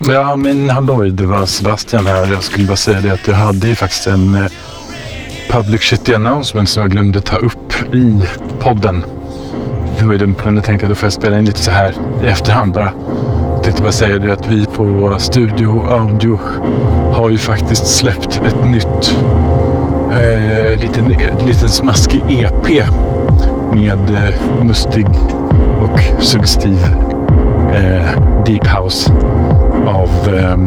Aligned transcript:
Ja, 0.00 0.36
men 0.36 0.70
halloj, 0.70 1.10
det 1.10 1.26
var 1.26 1.46
Sebastian 1.46 2.06
här. 2.06 2.32
Jag 2.32 2.42
skulle 2.42 2.66
bara 2.66 2.76
säga 2.76 3.00
det 3.00 3.10
att 3.10 3.28
jag 3.28 3.34
hade 3.34 3.68
ju 3.68 3.74
faktiskt 3.74 4.06
en 4.06 4.34
eh, 4.34 4.50
public 5.50 5.80
shitty 5.80 6.14
announcement 6.14 6.68
som 6.68 6.82
jag 6.82 6.90
glömde 6.90 7.20
ta 7.20 7.36
upp 7.36 7.94
i 7.94 8.22
podden. 8.58 9.04
Det 9.98 10.04
var 10.04 10.12
ju 10.12 10.18
dumt, 10.18 10.34
men 10.44 10.54
jag 10.54 10.64
tänkte 10.64 10.86
att 10.86 10.90
då 10.90 10.94
får 10.94 11.06
jag 11.06 11.12
spela 11.12 11.38
in 11.38 11.44
lite 11.44 11.58
så 11.58 11.70
här 11.70 11.94
i 12.24 12.26
efterhand 12.26 12.72
bara. 12.72 12.92
Jag 13.54 13.62
tänkte 13.62 13.82
bara 13.82 13.92
säga 13.92 14.18
det 14.18 14.32
att 14.32 14.46
vi 14.46 14.66
på 14.66 15.16
Studio 15.18 15.86
Audio 15.90 16.38
har 17.12 17.30
ju 17.30 17.38
faktiskt 17.38 17.86
släppt 17.86 18.40
ett 18.46 18.64
nytt 18.64 19.16
eh, 20.12 20.80
liten, 20.80 21.16
liten 21.46 21.68
smaskig 21.68 22.22
EP 22.28 22.86
med 23.74 24.10
eh, 24.10 24.64
mustig 24.64 25.06
och 25.82 26.24
suggestiv 26.24 26.78
eh, 27.74 28.44
deep 28.46 28.66
house 28.66 29.12
av 29.88 30.34
eh, 30.34 30.58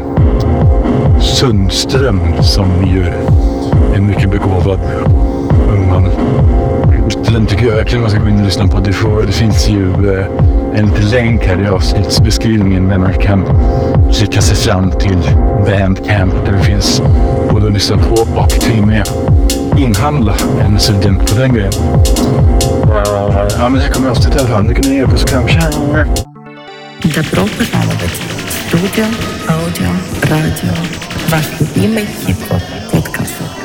Sundström 1.20 2.22
som 2.42 2.68
ju 2.86 3.04
är 3.96 4.02
mycket 4.02 4.32
begåvad 4.32 4.80
ung 5.70 5.90
man. 5.90 6.10
Den 7.34 7.46
tycker 7.46 7.66
jag 7.66 7.76
verkligen 7.76 8.02
man 8.02 8.12
ska 8.12 8.20
gå 8.20 8.28
in 8.28 8.40
och 8.40 8.46
lyssna 8.46 8.68
på. 8.68 8.80
Det, 8.80 8.94
får, 8.94 9.22
det 9.22 9.32
finns 9.32 9.70
ju 9.70 9.92
eh, 9.92 10.26
en 10.76 10.86
liten 10.86 11.10
länk 11.10 11.46
här 11.46 11.62
i 11.62 11.68
avsnittsbeskrivningen 11.68 12.88
där 12.88 12.98
man 12.98 13.14
kan 13.14 13.46
klicka 14.14 14.42
sig 14.42 14.56
fram 14.56 14.92
till 14.92 15.18
Bandcamp 15.66 16.34
där 16.46 16.52
det 16.52 16.64
finns 16.64 17.02
både 17.52 17.68
att 17.68 17.74
lyssna 17.74 17.98
på 17.98 18.40
och 18.40 18.50
till 18.50 18.82
och 18.82 18.88
med 18.88 19.08
inhandla 19.78 20.34
en 20.66 20.80
student 20.80 21.34
på 21.34 21.40
den 21.40 21.54
grejen. 21.54 21.72
Ja, 23.60 23.70
men 23.70 23.74
det 23.74 23.90
kommer 23.94 24.10
avsnittet 24.10 24.36
i 24.36 24.40
alla 24.40 24.50
fall. 24.50 24.64
Nu 24.64 24.74
kan 24.74 24.92
ni 24.92 24.98
ge 24.98 25.06
puss 25.06 25.24
och 25.24 25.30
kram. 25.30 26.37
Добро 27.04 27.48
пожаловать 27.58 28.22
в 28.48 28.68
студию 28.68 29.06
аудио 29.48 29.92
радио. 30.24 30.74
Ваш 31.30 31.46
любимый 31.60 32.08
хип-хоп 32.26 32.62
подкаст. 32.92 33.57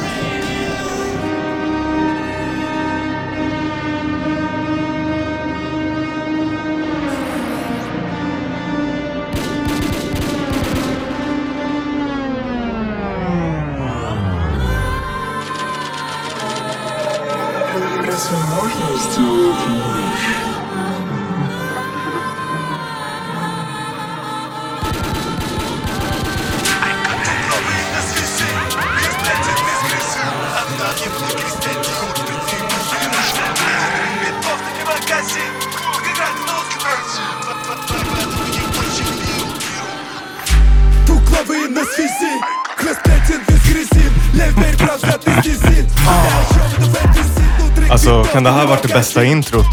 Alltså, 47.92 48.24
kan 48.24 48.44
det 48.44 48.50
här 48.50 48.66
varit 48.66 48.82
det 48.82 48.88
bästa 48.88 49.24
introt 49.24 49.66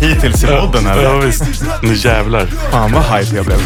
hittills 0.00 0.44
i 0.44 0.46
podden? 0.46 0.86
Eller? 0.86 1.02
Ja, 1.02 1.16
visst. 1.16 1.42
Nu 1.82 1.94
jävlar. 1.94 2.46
Fan 2.70 2.92
vad 2.92 3.04
hype 3.04 3.36
jag 3.36 3.46
blev. 3.46 3.58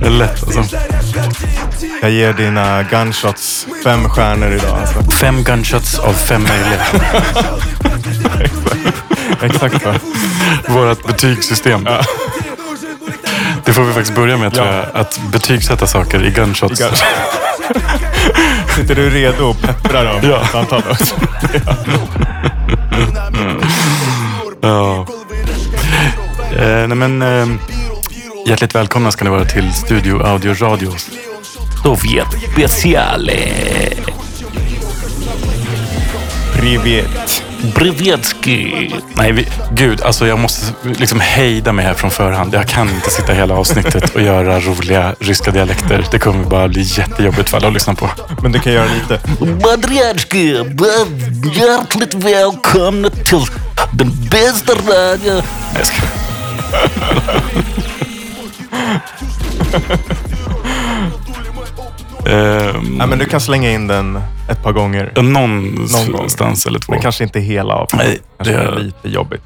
det 0.00 0.06
är 0.06 0.10
lätt 0.10 0.42
alltså. 0.42 0.76
Jag 2.02 2.10
ger 2.10 2.32
dina 2.32 2.82
gunshots 2.82 3.66
fem 3.84 4.08
stjärnor 4.08 4.52
idag. 4.52 4.78
Alltså. 4.80 5.10
Fem 5.10 5.42
gunshots 5.42 5.98
av 5.98 6.12
fem 6.12 6.42
möjliga. 6.42 6.80
Exakt 9.42 9.84
va? 9.84 9.94
Vårt 10.68 11.06
betygssystem. 11.06 11.86
Ja. 11.86 12.02
Det 13.64 13.72
får 13.72 13.82
vi 13.82 13.92
faktiskt 13.92 14.14
börja 14.14 14.36
med 14.36 14.54
tror 14.54 14.66
jag. 14.66 14.84
Att 14.94 15.20
betygsätta 15.32 15.86
saker 15.86 16.24
i 16.24 16.30
gunshots. 16.30 16.80
I 16.80 16.82
gunshots. 16.82 17.02
Sitter 18.76 18.94
du 18.94 19.10
redo 19.10 19.44
och 19.44 19.60
pepprar 19.60 20.04
dem? 20.04 20.30
Ja. 20.30 20.46
Samtal 20.46 20.82
också? 20.90 21.14
Ja. 24.62 25.06
Eh, 26.56 26.88
nej 26.88 26.96
men, 26.96 27.22
eh, 27.22 27.48
hjärtligt 28.46 28.74
välkomna 28.74 29.12
ska 29.12 29.24
ni 29.24 29.30
vara 29.30 29.44
till 29.44 29.72
Studio 29.72 30.22
Audio 30.22 30.54
Radio. 30.54 30.92
Sovjet 31.82 32.26
speciale. 32.52 33.38
Privet. 36.52 37.49
Brevedski. 37.74 38.94
Nej, 39.14 39.32
vi, 39.32 39.48
gud, 39.72 40.02
alltså 40.02 40.26
jag 40.26 40.38
måste 40.38 40.74
liksom 40.82 41.20
hejda 41.20 41.72
mig 41.72 41.84
här 41.84 41.94
från 41.94 42.10
förhand. 42.10 42.54
Jag 42.54 42.68
kan 42.68 42.88
inte 42.88 43.10
sitta 43.10 43.32
hela 43.32 43.54
avsnittet 43.54 44.14
och 44.14 44.22
göra 44.22 44.60
roliga 44.60 45.14
ryska 45.20 45.50
dialekter. 45.50 46.06
Det 46.10 46.18
kommer 46.18 46.44
bara 46.44 46.68
bli 46.68 46.82
jättejobbigt 46.82 47.50
för 47.50 47.56
alla 47.56 47.68
att 47.68 47.74
lyssna 47.74 47.94
på. 47.94 48.10
Men 48.42 48.52
du 48.52 48.58
kan 48.58 48.72
göra 48.72 48.88
lite. 48.94 49.20
Brevedski, 49.78 50.56
hjärtligt 51.54 52.14
välkomna 52.14 53.10
till 53.10 53.44
den 53.92 54.12
bästa 54.30 54.72
radion. 54.72 55.42
Nej, 55.74 55.76
jag 55.78 55.86
ska... 55.86 56.02
Ehm, 62.30 62.84
Nej, 62.98 63.06
men 63.06 63.18
du 63.18 63.24
kan 63.24 63.40
slänga 63.40 63.70
in 63.70 63.86
den 63.86 64.20
ett 64.50 64.62
par 64.62 64.72
gånger. 64.72 65.12
någonstans 65.22 66.64
gång. 66.64 66.70
eller 66.70 66.78
två. 66.78 66.92
Men 66.92 67.02
kanske 67.02 67.24
inte 67.24 67.40
hela 67.40 67.74
av. 67.74 67.88
Nej, 67.92 68.18
kanske 68.38 68.54
det- 68.54 68.62
är 68.62 68.78
lite 68.78 69.08
jobbigt. 69.08 69.42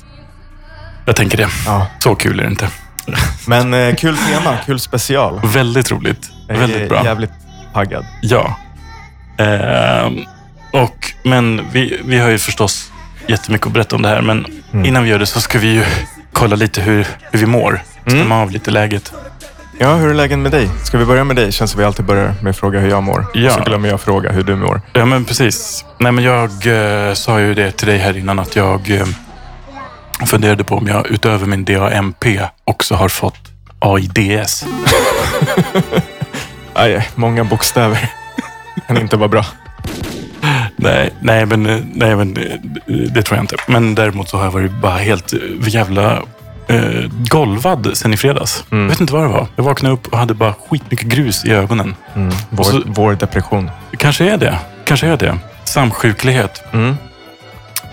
Jag 1.07 1.17
tänker 1.17 1.37
det. 1.39 1.49
Ja. 1.67 1.87
Så 1.99 2.15
kul 2.15 2.39
är 2.41 2.43
det 2.45 2.51
inte. 2.51 2.69
Men 3.47 3.75
eh, 3.75 3.95
kul 3.95 4.17
tema, 4.17 4.57
kul 4.67 4.81
special. 4.81 5.41
Väldigt 5.45 5.91
roligt. 5.91 6.31
Jag 6.49 6.57
är 6.57 6.61
Väldigt 6.61 6.89
bra. 6.89 7.05
jävligt 7.05 7.31
taggad. 7.75 8.07
Ja. 8.23 8.57
Ehm, 9.39 10.19
och, 10.73 11.13
men 11.23 11.63
vi, 11.73 12.01
vi 12.05 12.19
har 12.19 12.29
ju 12.31 12.39
förstås 12.39 12.93
jättemycket 13.29 13.67
att 13.67 13.73
berätta 13.73 13.97
om 13.97 14.03
det 14.03 14.09
här. 14.09 14.23
Men 14.23 14.47
Mm. 14.73 14.87
innan 14.87 15.03
vi 15.05 15.11
gör 15.11 15.19
det 15.19 15.27
så 15.27 15.41
ska 15.41 15.59
vi 15.59 15.67
ju 15.73 15.85
kolla 16.33 16.57
lite 16.57 16.81
hur, 16.81 17.07
hur 17.33 17.39
vi 17.39 17.47
mår. 17.47 17.83
Stämma 18.07 18.43
av 18.43 18.51
lite 18.51 18.71
läget. 18.71 19.13
Ja, 19.79 19.95
hur 19.95 20.11
är 20.11 20.15
läget 20.15 20.39
med 20.39 20.53
dig? 20.53 20.71
Ska 20.85 20.99
vi 20.99 21.05
börja 21.05 21.25
med 21.25 21.37
dig? 21.37 21.53
Känns 21.53 21.71
som 21.71 21.79
vi 21.79 21.85
alltid 21.85 22.05
börjar 22.05 22.35
med 22.43 22.51
att 22.51 22.57
fråga 22.57 22.81
hur 22.81 22.91
jag 22.91 23.03
mår. 23.03 23.27
Ja. 23.35 23.51
Så 23.51 23.61
glömmer 23.61 23.89
jag 23.89 24.01
fråga 24.01 24.33
hur 24.33 24.43
du 24.43 24.57
mår. 24.57 24.81
Ja, 24.93 25.05
men 25.05 25.25
precis. 25.25 25.85
Nej, 25.99 26.13
men 26.13 26.25
jag 26.25 26.51
eh, 27.09 27.15
sa 27.15 27.41
ju 27.41 27.55
det 27.55 27.71
till 27.71 27.87
dig 27.87 27.99
här 27.99 28.17
innan 28.17 28.39
att 28.39 28.57
jag 28.57 28.91
eh, 28.91 29.07
funderade 30.27 30.65
på 30.65 30.75
om 30.75 30.87
jag 30.87 31.07
utöver 31.07 31.47
min 31.47 31.65
DAMP 31.65 32.25
också 32.65 32.95
har 32.95 33.09
fått 33.09 33.53
AIDS. 33.79 34.65
Aj, 36.75 37.09
många 37.15 37.45
bokstäver. 37.45 38.11
kan 38.87 38.99
inte 38.99 39.17
vara 39.17 39.29
bra. 39.29 39.45
Nej, 40.77 41.11
nej, 41.21 41.47
men, 41.47 41.67
eh, 41.67 41.81
nej, 41.95 42.17
men 42.17 42.35
det, 42.35 42.61
det 42.87 43.23
tror 43.23 43.37
jag 43.37 43.43
inte. 43.43 43.57
Men 43.67 43.95
däremot 43.95 44.29
så 44.29 44.37
har 44.37 44.45
jag 44.45 44.53
varit 44.53 44.73
bara 44.73 44.97
helt 44.97 45.33
eh, 45.33 45.39
jävla 45.69 46.23
eh, 46.69 47.05
golvad 47.31 47.91
sen 47.95 48.15
i 48.15 48.17
fredags. 48.17 48.65
Mm. 48.71 48.83
Jag 48.85 48.91
vet 48.91 49.01
inte 49.01 49.13
vad 49.13 49.23
det 49.23 49.29
var. 49.29 49.47
Jag 49.57 49.65
vaknade 49.65 49.95
upp 49.95 50.07
och 50.13 50.19
hade 50.19 50.35
bara 50.35 50.55
skitmycket 50.71 51.09
grus 51.09 51.45
i 51.45 51.51
ögonen. 51.53 51.95
Mm. 52.15 52.35
Vår, 52.51 52.65
så- 52.65 52.83
vår 52.87 53.13
depression. 53.15 53.71
Kanske 53.99 54.31
är 54.33 54.37
det. 54.37 54.59
Kanske 54.85 55.07
är 55.07 55.17
det. 55.17 55.39
Samsjuklighet. 55.65 56.63
Mm. 56.73 56.97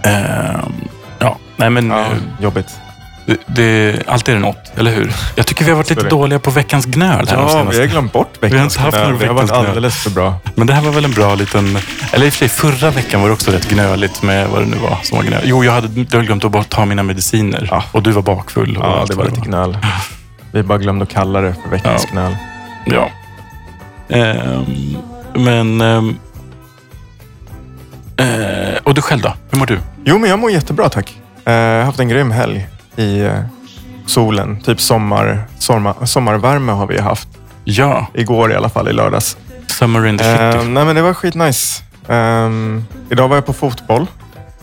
Ehm, 0.03 0.73
ja, 1.19 1.37
nej 1.55 1.69
men 1.69 1.89
Ja, 1.89 1.99
eh, 2.01 2.07
jobbigt. 2.41 2.79
Det, 3.25 3.37
det, 3.47 3.95
alltid 4.07 4.35
är 4.35 4.39
det 4.39 4.45
något, 4.45 4.71
eller 4.77 4.91
hur? 4.91 5.13
Jag 5.35 5.47
tycker 5.47 5.65
vi 5.65 5.71
har 5.71 5.77
varit 5.77 5.89
lite 5.89 6.09
dåliga 6.09 6.39
på 6.39 6.51
veckans 6.51 6.85
gnöl 6.85 7.27
här 7.27 7.37
Ja, 7.37 7.63
vi 7.71 7.79
har 7.79 7.85
glömt 7.87 8.13
bort 8.13 8.29
Vi 8.39 8.47
har 8.47 8.53
veckans 8.53 8.73
inte 8.77 8.81
haft 8.85 8.97
någon 9.09 9.19
Det 9.19 9.27
har 9.27 9.33
varit 9.33 9.49
veckans 9.49 9.67
alldeles 9.67 9.95
för 10.03 10.09
bra. 10.09 10.35
Men 10.55 10.67
det 10.67 10.73
här 10.73 10.81
var 10.81 10.91
väl 10.91 11.05
en 11.05 11.11
bra 11.11 11.35
liten... 11.35 11.77
Eller 12.11 12.25
i 12.25 12.29
och 12.29 12.33
för 12.33 12.39
sig, 12.39 12.49
förra 12.49 12.89
veckan 12.91 13.21
var 13.21 13.27
det 13.27 13.33
också 13.33 13.51
rätt 13.51 13.69
gnöligt 13.69 14.21
med 14.23 14.49
vad 14.49 14.61
det 14.61 14.65
nu 14.65 14.77
var 14.77 14.97
som 15.03 15.17
var 15.17 15.25
gnöligt. 15.25 15.47
Jo, 15.47 15.63
jag 15.63 15.71
hade, 15.71 15.87
jag 16.01 16.11
hade 16.13 16.25
glömt 16.25 16.45
att 16.45 16.51
bara 16.51 16.63
ta 16.63 16.85
mina 16.85 17.03
mediciner. 17.03 17.67
Ja. 17.71 17.83
Och 17.91 18.03
du 18.03 18.11
var 18.11 18.21
bakfull. 18.21 18.77
Och 18.77 18.85
Ja, 18.85 19.05
det 19.07 19.15
var 19.15 19.25
lite 19.25 19.41
gnöl. 19.41 19.77
Vi 20.51 20.63
bara 20.63 20.77
glömde 20.77 21.03
att 21.03 21.09
kalla 21.09 21.41
det 21.41 21.55
för 21.63 21.69
veckans 21.69 22.01
Ja. 22.05 22.09
knöl. 22.11 22.35
Ja. 22.85 23.09
Ehm, 24.09 24.97
men... 25.33 25.81
ehm, 25.81 26.15
eh, 28.17 28.77
och 28.83 28.93
du 28.93 29.01
själv 29.01 29.21
då? 29.21 29.33
Hur 29.51 29.59
mår 29.59 29.65
du? 29.65 29.79
Jo, 30.05 30.17
men 30.17 30.29
jag 30.29 30.39
mår 30.39 30.51
jättebra 30.51 30.89
tack. 30.89 31.17
Eh, 31.45 31.53
Jag 31.53 31.77
har 31.79 31.85
haft 31.85 31.99
en 31.99 32.09
grym 32.09 32.31
helg 32.31 32.67
i 32.95 33.19
eh, 33.21 33.33
solen. 34.05 34.61
Typ 34.61 34.81
sommar, 34.81 35.43
sommar, 35.59 36.05
sommarvärme 36.05 36.71
har 36.71 36.87
vi 36.87 36.99
haft. 37.01 37.27
Ja, 37.63 38.07
Igår 38.13 38.51
i 38.51 38.55
alla 38.55 38.69
fall, 38.69 38.87
i 38.87 38.93
lördags. 38.93 39.37
Summer 39.67 40.05
in 40.07 40.17
the 40.17 40.23
city. 40.23 40.69
nej, 40.69 40.85
men 40.85 40.95
det 40.95 41.01
var 41.01 41.13
skitnice. 41.13 41.83
Um, 42.07 42.85
idag 43.09 43.27
var 43.27 43.35
jag 43.37 43.45
på 43.45 43.53
fotboll. 43.53 44.07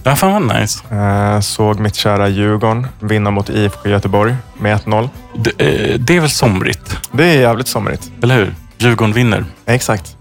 Ja, 0.03 0.17
fan 0.17 0.33
vad 0.49 0.61
nice. 0.61 0.95
Eh, 0.95 1.41
såg 1.41 1.81
mitt 1.81 1.95
kära 1.95 2.29
Djurgården 2.29 2.87
vinna 3.01 3.31
mot 3.31 3.51
IFK 3.51 3.89
Göteborg 3.89 4.37
med 4.59 4.77
1-0. 4.81 5.09
Det, 5.35 5.51
eh, 5.51 5.99
det 5.99 6.17
är 6.17 6.21
väl 6.21 6.31
somrigt, 6.31 6.97
Det 7.13 7.25
är 7.25 7.41
jävligt 7.41 7.69
somrigt. 7.69 8.11
eller 8.23 8.37
hur? 8.37 8.55
Djurgården 8.79 9.13
vinner. 9.15 9.45
Exakt. 9.67 10.17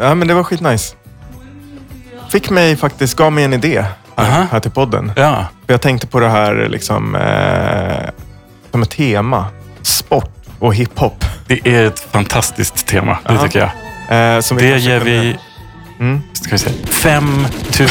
Ja, 0.00 0.14
men 0.14 0.28
det 0.28 0.34
var 0.34 0.44
skitnice. 0.44 0.94
Fick 2.30 2.50
mig 2.50 2.76
faktiskt, 2.76 3.16
gav 3.16 3.32
mig 3.32 3.44
en 3.44 3.52
idé. 3.52 3.84
Här, 4.24 4.46
här 4.52 4.60
till 4.60 4.70
podden. 4.70 5.12
Ja, 5.16 5.46
För 5.66 5.74
jag 5.74 5.80
tänkte 5.80 6.06
på 6.06 6.20
det 6.20 6.28
här 6.28 6.66
liksom, 6.70 7.14
eh, 7.14 8.10
som 8.70 8.82
ett 8.82 8.90
tema. 8.90 9.46
Sport 9.82 10.30
och 10.58 10.74
hiphop. 10.74 11.24
det 11.46 11.60
är 11.68 11.86
ett 11.86 12.00
fantastiskt 12.00 12.86
tema. 12.86 13.18
Det 13.28 13.38
tycker 13.38 13.58
jag. 14.08 14.34
Eh, 14.36 14.40
som 14.40 14.56
Det 14.56 14.78
ger 14.78 15.00
vi 15.00 15.36
Mm. 16.00 16.22
ska 16.32 16.50
vi 16.50 16.58
säga, 16.58 16.74
5 16.86 17.24
000 17.80 17.88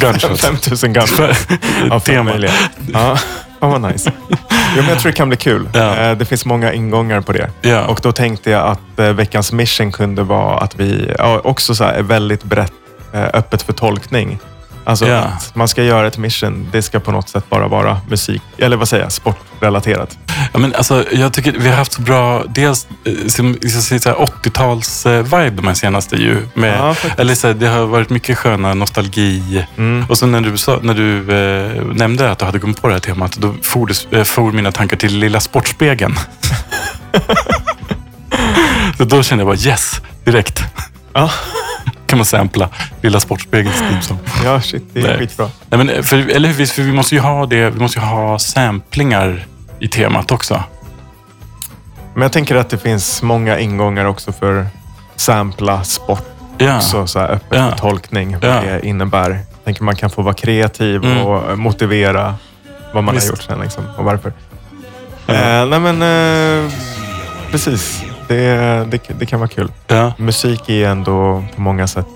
gunshots. 0.00 0.40
5000 0.40 0.92
gun. 0.92 1.04
Ja, 1.90 2.00
Tema. 2.00 2.30
Ja, 2.92 3.16
fan 3.60 3.70
vad 3.82 3.92
nice. 3.92 4.12
Jo, 4.76 4.82
men 4.82 4.88
jag 4.88 4.98
tror 4.98 5.12
det 5.12 5.16
kan 5.16 5.28
bli 5.28 5.36
kul. 5.36 5.68
Ja. 5.72 5.96
Eh, 5.96 6.16
Det 6.16 6.24
finns 6.24 6.44
många 6.44 6.72
ingångar 6.72 7.20
på 7.20 7.32
det. 7.32 7.50
Ja. 7.60 7.84
Och 7.86 8.00
då 8.02 8.12
tänkte 8.12 8.50
jag 8.50 8.66
att 8.66 8.98
eh, 8.98 9.12
veckans 9.12 9.52
mission 9.52 9.92
kunde 9.92 10.22
vara 10.22 10.58
att 10.58 10.74
vi 10.80 11.14
ja, 11.18 11.40
också 11.44 11.74
så 11.74 11.84
här, 11.84 11.92
är 11.94 12.02
väldigt 12.02 12.42
brett 12.44 12.72
eh, 13.14 13.22
öppet 13.34 13.62
för 13.62 13.72
tolkning. 13.72 14.38
Alltså 14.88 15.06
Ja. 15.08 15.18
att 15.18 15.54
man 15.54 15.68
ska 15.68 15.82
göra 15.82 16.06
ett 16.06 16.18
mission. 16.18 16.68
Det 16.72 16.82
ska 16.82 17.00
på 17.00 17.12
något 17.12 17.28
sätt 17.28 17.44
bara 17.50 17.68
vara 17.68 18.00
musik, 18.08 18.42
eller 18.58 18.76
vad 18.76 18.88
säger 18.88 19.02
jag, 19.02 19.12
sportrelaterat. 19.12 20.18
Ja, 20.52 20.58
men 20.58 20.74
alltså, 20.74 21.04
jag 21.12 21.32
tycker 21.32 21.52
vi 21.52 21.68
har 21.68 21.76
haft 21.76 21.92
så 21.92 22.02
bra, 22.02 22.44
dels 22.48 22.86
eh, 23.04 23.12
som, 23.28 23.56
jag 23.62 23.70
ska 23.70 23.80
säga 23.80 24.00
så 24.00 24.08
här, 24.08 24.16
80-tals-vibe 24.16 25.50
de 25.56 25.66
här 25.66 25.74
senaste 25.74 26.16
ju. 26.16 26.46
Med, 26.54 26.78
Ja, 26.78 26.94
eller 27.16 27.34
så 27.34 27.46
här, 27.46 27.54
det 27.54 27.68
har 27.68 27.86
varit 27.86 28.10
mycket 28.10 28.38
sköna 28.38 28.74
nostalgi. 28.74 29.66
Mm. 29.76 30.06
Och 30.08 30.18
så 30.18 30.26
när 30.26 30.40
du, 30.40 30.58
sa, 30.58 30.78
när 30.82 30.94
du 30.94 31.18
eh, 31.18 31.84
nämnde 31.84 32.30
att 32.30 32.38
du 32.38 32.44
hade 32.44 32.58
kommit 32.58 32.82
på 32.82 32.88
det 32.88 32.94
här 32.94 33.00
temat, 33.00 33.36
då 33.36 33.54
for, 33.62 33.86
det, 33.86 34.18
eh, 34.18 34.24
for 34.24 34.52
mina 34.52 34.72
tankar 34.72 34.96
till 34.96 35.18
Lilla 35.18 35.40
Sportspegeln. 35.40 36.12
så 38.98 39.04
då 39.04 39.22
kände 39.22 39.44
jag 39.44 39.56
bara 39.58 39.70
yes, 39.70 40.00
direkt. 40.24 40.62
Ja. 41.12 41.30
Kan 42.08 42.18
man 42.18 42.24
sampla 42.26 42.68
Lilla 43.02 43.20
Sportspegelns 43.20 43.78
teamsång. 43.78 44.18
ja, 44.44 44.60
shit, 44.60 44.82
det 44.92 45.00
är 45.00 45.04
Nej. 45.04 45.18
skitbra. 45.18 45.50
Nej, 45.70 45.84
men, 45.84 46.04
för, 46.04 46.16
eller 46.30 46.48
hur? 46.48 46.66
För 46.66 46.82
vi 46.82 46.92
måste 46.92 47.14
ju 47.14 47.20
ha 47.20 47.46
det. 47.46 47.70
Vi 47.70 47.80
måste 47.80 47.98
ju 47.98 48.04
ha 48.04 48.38
samplingar 48.38 49.46
i 49.80 49.88
temat 49.88 50.30
också. 50.32 50.62
Men 52.14 52.22
jag 52.22 52.32
tänker 52.32 52.56
att 52.56 52.70
det 52.70 52.78
finns 52.78 53.22
många 53.22 53.58
ingångar 53.58 54.04
också 54.04 54.32
för 54.32 54.66
sampla 55.16 55.84
sport. 55.84 56.24
Ja. 56.58 56.76
Också 56.76 57.06
så 57.06 57.18
här 57.18 57.28
öppet 57.28 57.58
för 57.58 57.78
tolkning, 57.78 58.32
vad 58.40 58.50
Ja. 58.50 58.60
det 58.60 58.86
innebär. 58.86 59.30
Jag 59.30 59.64
tänker 59.64 59.82
man 59.84 59.96
kan 59.96 60.10
få 60.10 60.22
vara 60.22 60.34
kreativ 60.34 61.04
Mm. 61.04 61.18
och 61.26 61.50
eh, 61.50 61.56
motivera 61.56 62.34
vad 62.94 63.04
man 63.04 63.14
Visst. 63.14 63.26
har 63.26 63.32
gjort 63.32 63.42
sen 63.42 63.60
liksom, 63.60 63.84
och 63.98 64.04
varför. 64.04 64.32
Eh, 65.26 65.66
nej 65.66 65.80
men 65.80 66.02
eh, 66.64 66.72
precis, 67.50 68.02
det, 68.28 68.84
det, 68.90 69.00
det 69.18 69.26
kan 69.26 69.40
vara 69.40 69.48
kul. 69.48 69.72
Ja. 69.86 70.12
Musik 70.18 70.68
är 70.68 70.88
ändå 70.88 71.44
på 71.54 71.60
många 71.60 71.86
sätt 71.86 72.06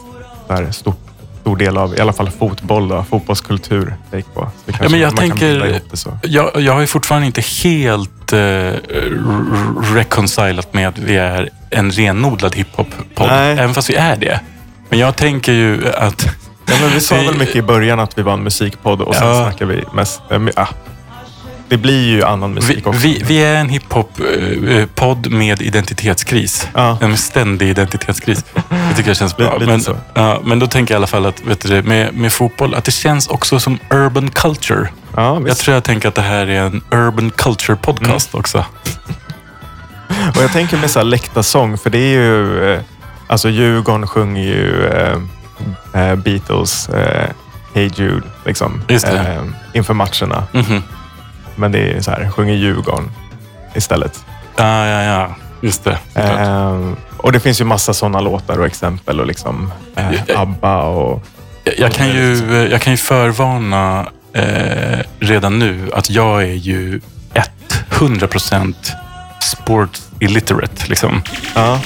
där 0.49 0.71
stor, 0.71 0.95
stor 1.41 1.57
del 1.57 1.77
av, 1.79 1.95
i 1.97 2.01
alla 2.01 2.13
fall 2.13 2.31
fotboll, 2.31 2.89
då, 2.89 3.05
fotbollskultur. 3.11 3.95
Take 4.11 4.25
på. 4.35 4.41
Så 4.41 4.51
det 4.67 4.73
kanske 4.73 4.89
men 4.91 5.01
jag 5.01 5.17
tänker- 5.17 5.59
det. 5.61 5.81
Jag, 6.29 6.61
jag 6.61 6.73
har 6.73 6.81
ju 6.81 6.87
fortfarande 6.87 7.27
inte 7.27 7.41
helt 7.65 8.33
eh, 8.33 8.73
reconcilat 9.95 10.75
med 10.75 10.89
att 10.89 10.99
vi 10.99 11.17
är 11.17 11.51
en 11.71 11.91
renodlad 11.91 12.55
hiphop-podd. 12.57 13.29
Även 13.31 13.75
fast 13.75 13.91
vi 13.91 13.95
är 13.95 14.17
det. 14.17 14.41
Men 14.89 14.99
jag 14.99 15.17
tänker 15.17 15.53
ju 15.53 15.89
att... 15.93 16.27
Ja, 16.67 16.75
men 16.83 16.91
vi 16.91 17.01
sa 17.01 17.15
väl 17.27 17.39
mycket 17.39 17.57
i 17.57 17.63
början 17.63 18.01
att 18.01 18.19
vi 18.19 18.23
var 18.23 18.33
en 18.33 18.43
musikpodd 18.43 19.01
och 19.01 19.15
sen 19.15 19.29
Ja. 19.29 19.43
snackar 19.43 19.67
vi 19.67 19.85
mest... 19.95 20.21
Äh. 20.57 20.69
Det 21.73 21.79
blir 21.79 22.07
ju 22.09 22.25
annan 22.25 22.55
musik 22.55 22.77
Vi, 22.77 22.81
också. 22.91 23.01
vi, 23.01 23.23
vi 23.27 23.39
är 23.45 23.55
en 23.55 23.69
hiphop-podd 23.69 25.31
med 25.31 25.63
identitetskris. 25.63 26.69
Ja. 26.75 26.99
En 27.01 27.17
ständig 27.17 27.69
identitetskris. 27.69 28.45
Det 28.55 28.95
tycker 28.97 29.11
jag 29.11 29.17
känns 29.17 29.37
bra. 29.37 29.59
Lite 29.59 29.67
Men, 29.67 29.83
ja, 30.15 30.41
men 30.45 30.59
då 30.59 30.67
tänker 30.67 30.95
jag 30.95 30.97
i 30.97 31.01
alla 31.01 31.07
fall 31.07 31.27
att 31.27 31.43
vet 31.45 31.61
du, 31.69 31.83
med, 31.83 32.15
med 32.15 32.33
fotboll, 32.33 32.75
att 32.75 32.85
det 32.85 32.91
känns 32.93 33.27
också 33.29 33.61
som 33.61 33.79
urban 33.91 34.31
culture. 34.31 34.89
ja, 35.17 35.35
Jag 35.35 35.41
visst. 35.41 35.61
tror 35.61 35.75
jag 35.75 35.85
tänker 35.85 36.09
att 36.09 36.15
det 36.15 36.23
här 36.23 36.47
är 36.47 36.61
en 36.63 36.83
urban 36.91 37.31
culture 37.31 37.77
podcast 37.77 38.35
Mm. 38.35 38.41
också. 38.41 38.65
Och 40.37 40.43
jag 40.43 40.53
tänker 40.53 40.77
med 40.77 40.91
så 40.91 40.99
här 40.99 41.05
läktarsång, 41.07 41.79
för 41.79 41.91
det 41.91 41.99
är 41.99 42.13
ju... 42.13 42.65
Eh, 42.75 42.81
alltså 43.27 43.49
Djurgården 43.49 44.07
sjunger 44.07 44.43
ju 44.43 44.87
eh, 44.87 45.19
eh, 46.03 46.17
Beatles 46.17 46.89
eh, 46.89 47.31
Hey 47.75 47.91
Jude 47.95 48.27
liksom, 48.47 48.83
eh, 48.89 49.43
inför 49.73 49.95
matcherna. 49.95 50.45
Mhm. 50.53 50.83
Men 51.57 51.73
det 51.73 51.79
är 51.79 52.01
så 52.01 52.11
här, 52.11 52.31
sjunger 52.31 52.55
Djurgården 52.55 53.11
istället. 53.75 54.25
Ja, 54.57 54.87
ja, 54.87 55.03
ja. 55.03 55.35
Just 55.61 55.85
det. 55.85 55.99
såklart. 56.15 56.39
Eh, 56.41 56.93
och 57.17 57.33
det 57.33 57.41
finns 57.41 57.61
ju 57.61 57.65
massa 57.65 57.95
sådana 57.95 58.21
låtar 58.21 58.59
och 58.59 58.67
exempel 58.67 59.21
och 59.21 59.27
liksom 59.27 59.73
eh. 59.97 60.41
ABBA 60.41 60.83
och... 60.83 61.27
Jag, 61.65 61.79
jag, 61.79 61.93
kan 61.93 62.09
ju, 62.09 62.37
jag 62.71 62.81
kan 62.83 62.93
ju 62.93 62.97
förvarna 62.97 64.09
eh, 64.33 64.99
redan 65.19 65.59
nu 65.59 65.91
att 65.93 66.11
jag 66.11 66.43
är 66.43 66.55
ju 66.55 67.01
100% 67.91 68.75
sport 69.43 69.99
illiterate. 70.19 70.89
Liksom. 70.89 71.23
Ja, 71.55 71.81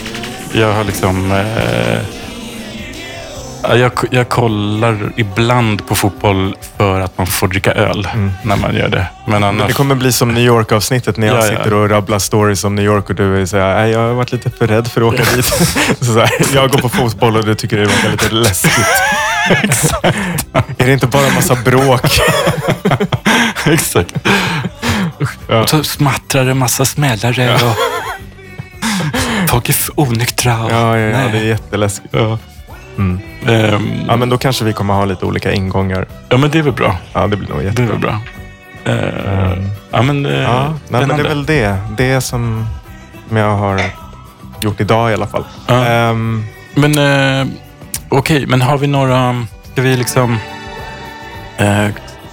Jag 0.52 0.72
har 0.72 0.84
liksom... 0.84 1.32
Eh, 1.32 1.98
jag, 3.74 3.92
jag 4.10 4.28
kollar 4.28 5.12
ibland 5.16 5.86
på 5.86 5.94
fotboll 5.94 6.56
för 6.78 7.00
att 7.00 7.18
man 7.18 7.26
får 7.26 7.48
dricka 7.48 7.72
öl 7.72 8.08
när 8.42 8.56
man 8.56 8.74
gör 8.76 8.88
det. 8.88 9.06
Men 9.26 9.44
annars... 9.44 9.66
Det 9.68 9.72
kommer 9.72 9.94
bli 9.94 10.12
som 10.12 10.34
New 10.34 10.44
York-avsnittet 10.44 11.16
när 11.16 11.26
jag 11.26 11.36
Ja, 11.36 11.46
ja. 11.46 11.58
sitter 11.58 11.74
och 11.74 11.90
rabblar 11.90 12.18
stories 12.18 12.64
om 12.64 12.74
New 12.74 12.84
York 12.84 13.08
och 13.10 13.14
du 13.14 13.46
"Nej, 13.52 13.90
jag 13.90 13.98
har 13.98 14.12
varit 14.14 14.32
lite 14.32 14.50
för 14.50 14.66
rädd 14.66 14.88
för 14.88 15.00
att 15.08 15.14
åka 15.14 15.22
dit. 15.36 15.44
så 16.00 16.18
här, 16.20 16.30
jag 16.54 16.70
går 16.70 16.78
på 16.78 16.88
fotboll 16.88 17.36
och 17.36 17.44
du 17.44 17.54
tycker 17.54 17.76
det 17.76 17.84
verkar 17.86 18.10
lite 18.10 18.30
läskigt. 18.30 18.72
är 20.78 20.86
det 20.86 20.92
inte 20.92 21.06
bara 21.06 21.26
en 21.26 21.34
massa 21.34 21.54
bråk? 21.54 22.20
Exakt. 23.66 24.14
Ja. 25.48 25.60
Och 25.62 25.68
så 25.68 25.84
smattrar 25.84 26.44
det 26.44 26.54
massa 26.54 26.84
smällare 26.84 27.54
och 27.54 27.76
folk 29.50 29.68
är 29.68 29.76
onyktra. 29.94 30.58
och- 30.64 30.70
Ja, 30.72 30.98
ja, 30.98 31.20
ja 31.20 31.28
det 31.32 31.38
är 31.38 31.44
jätteläskigt. 31.44 32.08
Ja. 32.14 32.38
Mm. 32.98 33.20
Ehm, 33.46 33.82
Ja, 34.08 34.16
men 34.16 34.28
då 34.28 34.38
kanske 34.38 34.64
vi 34.64 34.72
kommer 34.72 34.94
ha 34.94 35.04
lite 35.04 35.26
olika 35.26 35.52
ingångar. 35.52 36.06
ja, 36.28 36.36
men 36.36 36.50
det 36.50 36.58
är 36.58 36.62
väl 36.62 36.72
bra. 36.72 36.96
Ja, 37.12 37.26
det 37.26 37.36
blir 37.36 37.48
nog 37.48 37.58
Det 37.58 37.62
är 37.62 37.66
jättebra. 37.66 37.92
väl 37.92 38.00
bra. 38.00 38.20
Eh, 38.84 39.58
ja, 39.90 40.02
men, 40.02 40.26
eh, 40.26 40.32
Ja, 40.42 40.74
nej, 40.88 41.06
men 41.06 41.16
det 41.16 41.22
är 41.22 41.28
väl 41.28 41.46
det. 41.46 41.76
Det 41.96 42.20
som, 42.20 42.66
jag 43.30 43.56
har 43.56 43.80
gjort 44.60 44.80
idag 44.80 45.10
i 45.10 45.14
alla 45.14 45.26
fall. 45.26 45.44
Ja. 45.66 45.84
Ehm, 45.86 46.44
Men 46.74 46.98
eh, 46.98 47.46
okej, 48.08 48.46
men 48.46 48.62
har 48.62 48.78
vi 48.78 48.86
några... 48.86 49.46
Ska 49.72 49.82
vi 49.82 49.96
liksom 49.96 50.36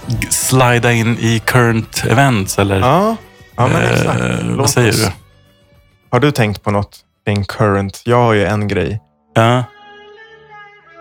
g- 0.06 0.26
slida 0.30 0.92
in 0.92 1.18
i 1.20 1.38
current 1.44 2.04
events 2.10 2.58
eller? 2.58 2.80
ja, 2.80 3.16
ja, 3.56 3.66
men 3.68 3.82
exakt. 3.82 4.20
Låt 4.42 4.56
vad 4.58 4.70
säger 4.70 4.90
oss- 4.90 5.04
du? 5.04 5.10
Har 6.10 6.20
du 6.20 6.30
tänkt 6.30 6.62
på 6.62 6.70
något 6.70 6.98
kring 7.26 7.44
current? 7.44 8.02
Jag 8.04 8.16
har 8.16 8.32
ju 8.32 8.44
en 8.44 8.68
grej. 8.68 9.00
Ja. 9.34 9.64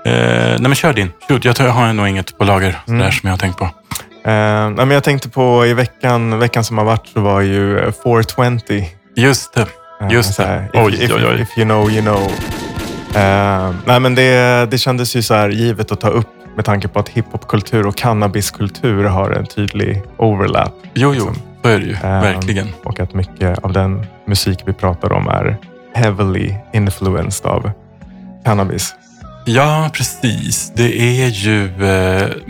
Eh, 0.05 0.13
nej 0.13 0.59
men 0.61 0.75
kör 0.75 0.93
din. 0.93 1.11
Shoot, 1.29 1.45
jag 1.45 1.55
tror 1.55 1.67
jag 1.69 1.73
har 1.75 1.93
nog 1.93 2.07
inget 2.07 2.37
på 2.37 2.43
lager 2.43 2.79
Mm. 2.87 2.99
där 2.99 3.11
som 3.11 3.27
jag 3.27 3.33
har 3.33 3.37
tänkt 3.39 3.57
på. 3.57 3.63
Eh, 3.65 3.71
nej, 4.69 4.71
men 4.75 4.91
jag 4.91 5.03
tänkte 5.03 5.29
på 5.29 5.65
i 5.65 5.73
veckan, 5.73 6.39
veckan 6.39 6.63
som 6.63 6.77
har 6.77 6.85
varit 6.85 7.07
så 7.07 7.21
var 7.21 7.41
ju 7.41 7.79
eh, 7.79 7.91
420. 8.03 8.83
Just 9.15 9.53
det. 9.53 9.61
Eh, 10.01 10.07
Just 10.11 10.33
så 10.33 10.41
det. 10.41 10.63
if, 10.73 10.79
Oj, 10.85 11.03
if, 11.03 11.11
oj, 11.15 11.25
oj. 11.25 11.41
if 11.41 11.57
you 11.57 11.65
know, 11.65 11.91
you 11.91 12.01
know. 12.01 12.31
Eh, 13.15 13.73
nej, 13.85 13.99
men 13.99 14.15
det, 14.15 14.65
det 14.71 14.77
kändes 14.77 15.15
ju 15.15 15.21
så 15.21 15.33
här 15.33 15.49
givet 15.49 15.91
att 15.91 16.01
ta 16.01 16.07
upp 16.09 16.27
med 16.55 16.65
tanke 16.65 16.87
på 16.87 16.99
att 16.99 17.09
hiphopkultur 17.09 17.87
och 17.87 17.95
cannabiskultur 17.97 19.03
har 19.03 19.31
en 19.31 19.45
tydlig 19.45 20.01
overlap. 20.17 20.73
Jo, 20.93 21.13
jo. 21.17 21.25
Liksom. 21.25 21.35
Så 21.63 21.69
är 21.69 21.79
det 21.79 21.85
ju. 21.85 21.93
Ehm, 21.93 22.21
Verkligen. 22.21 22.67
Och 22.83 22.99
att 22.99 23.13
mycket 23.13 23.59
av 23.59 23.73
den 23.73 24.05
musik 24.27 24.59
vi 24.65 24.73
pratar 24.73 25.13
om 25.13 25.27
är 25.27 25.57
heavily 25.95 26.53
influenced 26.73 27.45
av 27.51 27.71
cannabis. 28.45 28.95
Ja, 29.45 29.89
precis. 29.93 30.71
Det 30.75 30.99
är 31.01 31.27
ju 31.27 31.65
eh, 31.65 32.47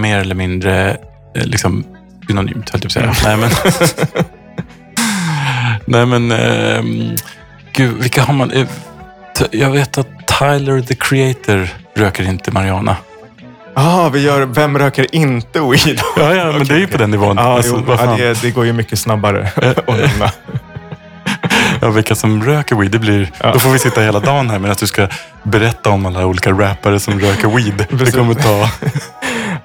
mer 0.00 0.18
eller 0.18 0.34
mindre 0.34 0.90
eh, 1.36 1.44
liksom 1.44 1.84
synonymt, 2.26 2.70
höll 2.70 2.80
jag 2.82 2.92
på 2.94 3.06
att 3.08 3.16
säga. 3.16 3.36
Nej, 3.36 3.36
men... 3.36 3.50
Nej, 5.86 6.06
men... 6.06 6.32
ehm, 6.32 7.16
gud, 7.72 7.94
vilka 8.02 8.22
har 8.22 8.34
man... 8.34 8.50
eh, 8.50 8.66
t- 9.38 9.46
jag 9.50 9.70
vet 9.70 9.98
att 9.98 10.08
Tyler 10.38 10.80
the 10.80 10.94
Creator 10.94 11.68
röker 11.94 12.28
inte 12.28 12.50
marijuana. 12.50 12.96
Ah, 13.74 14.08
vi 14.08 14.20
gör 14.22 14.46
Vem 14.46 14.78
röker 14.78 15.14
inte 15.14 15.60
weed? 15.60 16.00
Ja, 16.16 16.34
ja 16.34 16.52
men 16.52 16.66
det 16.66 16.74
är 16.74 16.78
ju 16.78 16.86
på 16.86 16.98
den 16.98 17.10
nivån. 17.10 17.36
Ja, 17.36 17.42
Alltså, 17.56 17.74
jo, 17.76 17.82
vad 17.86 17.94
ja, 18.00 18.04
fan. 18.04 18.18
det, 18.18 18.42
det 18.42 18.50
går 18.50 18.66
ju 18.66 18.72
mycket 18.72 18.98
snabbare 18.98 19.48
att 19.56 19.88
nämna. 19.88 20.30
Ja, 21.82 21.90
vilka 21.90 22.14
som 22.14 22.42
röker 22.44 22.76
weed, 22.76 22.90
det 22.90 22.98
blir... 22.98 23.30
Ja. 23.42 23.52
Då 23.52 23.58
får 23.58 23.70
vi 23.70 23.78
sitta 23.78 24.00
hela 24.00 24.20
dagen 24.20 24.50
här 24.50 24.58
med 24.58 24.70
att 24.70 24.78
du 24.78 24.86
ska 24.86 25.08
berätta 25.42 25.90
om 25.90 26.06
alla 26.06 26.26
olika 26.26 26.50
rappare 26.52 27.00
som 27.00 27.20
röker 27.20 27.48
weed. 27.48 27.74
Det 27.90 27.96
Precis. 27.96 28.14
kommer 28.14 28.34
ta... 28.34 28.68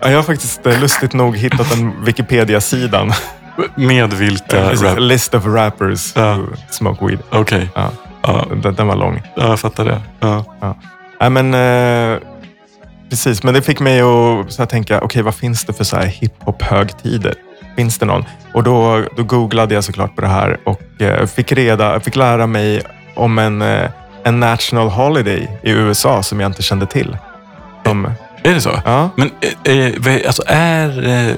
Ja, 0.04 0.10
Jag 0.10 0.18
har 0.18 0.24
faktiskt 0.24 0.66
eh, 0.66 0.80
lustigt 0.80 1.14
nog 1.14 1.38
hittat 1.38 1.70
den 1.70 2.04
Wikipedia-sidan. 2.04 3.14
Med 3.76 4.14
vilka 4.14 4.72
rap... 4.74 5.00
List 5.00 5.34
of 5.34 5.46
rappers 5.46 6.16
Ja. 6.16 6.34
who 6.36 6.48
smoke 6.70 7.06
weed. 7.06 7.20
Okej. 7.30 7.70
Ja, 7.76 7.92
Ja, 8.24 8.46
den, 8.56 8.76
den 8.76 8.88
var 8.88 8.96
lång. 8.96 9.22
ja, 9.36 9.48
jag 9.50 9.60
fattar 9.60 9.86
det. 9.86 10.02
Ja. 10.20 10.46
Nej, 11.22 11.30
men, 11.30 11.54
eh, 11.54 12.20
precis, 13.10 13.44
men 13.44 13.54
det 13.54 13.62
fick 13.62 13.80
mig 13.80 14.02
att 14.02 14.52
så 14.54 14.62
här, 14.62 14.66
tänka, 14.66 15.02
okej 15.02 15.22
vad 15.22 15.36
finns 15.36 15.66
det 15.66 15.74
för 15.74 15.84
så 15.84 15.96
här 15.96 16.06
hiphop-högtider? 16.06 17.34
Finns 17.76 17.98
det 17.98 18.06
någon? 18.06 18.26
Och 18.54 18.64
då, 18.64 19.04
då 19.18 19.24
googlade 19.24 19.74
jag 19.76 19.84
såklart 19.84 20.16
på 20.16 20.22
det 20.22 20.28
här 20.28 20.58
och 20.66 21.02
eh, 21.02 21.26
fick, 21.28 21.52
reda, 21.52 22.00
fick 22.00 22.16
lära 22.16 22.48
mig 22.48 22.82
om 23.16 23.40
en, 23.40 23.62
eh, 23.62 23.90
en 24.24 24.40
national 24.40 24.90
holiday 24.90 25.50
i 25.64 25.72
USA 25.72 26.24
som 26.24 26.40
jag 26.40 26.50
inte 26.50 26.64
kände 26.64 26.86
till. 26.86 27.18
Som, 27.86 28.06
Är 28.44 28.54
det 28.54 28.62
så? 28.62 28.82
ja, 28.86 29.10
Men 29.16 29.32
eh, 29.64 29.76
eh, 29.76 30.22
alltså, 30.28 30.44
är 30.48 31.36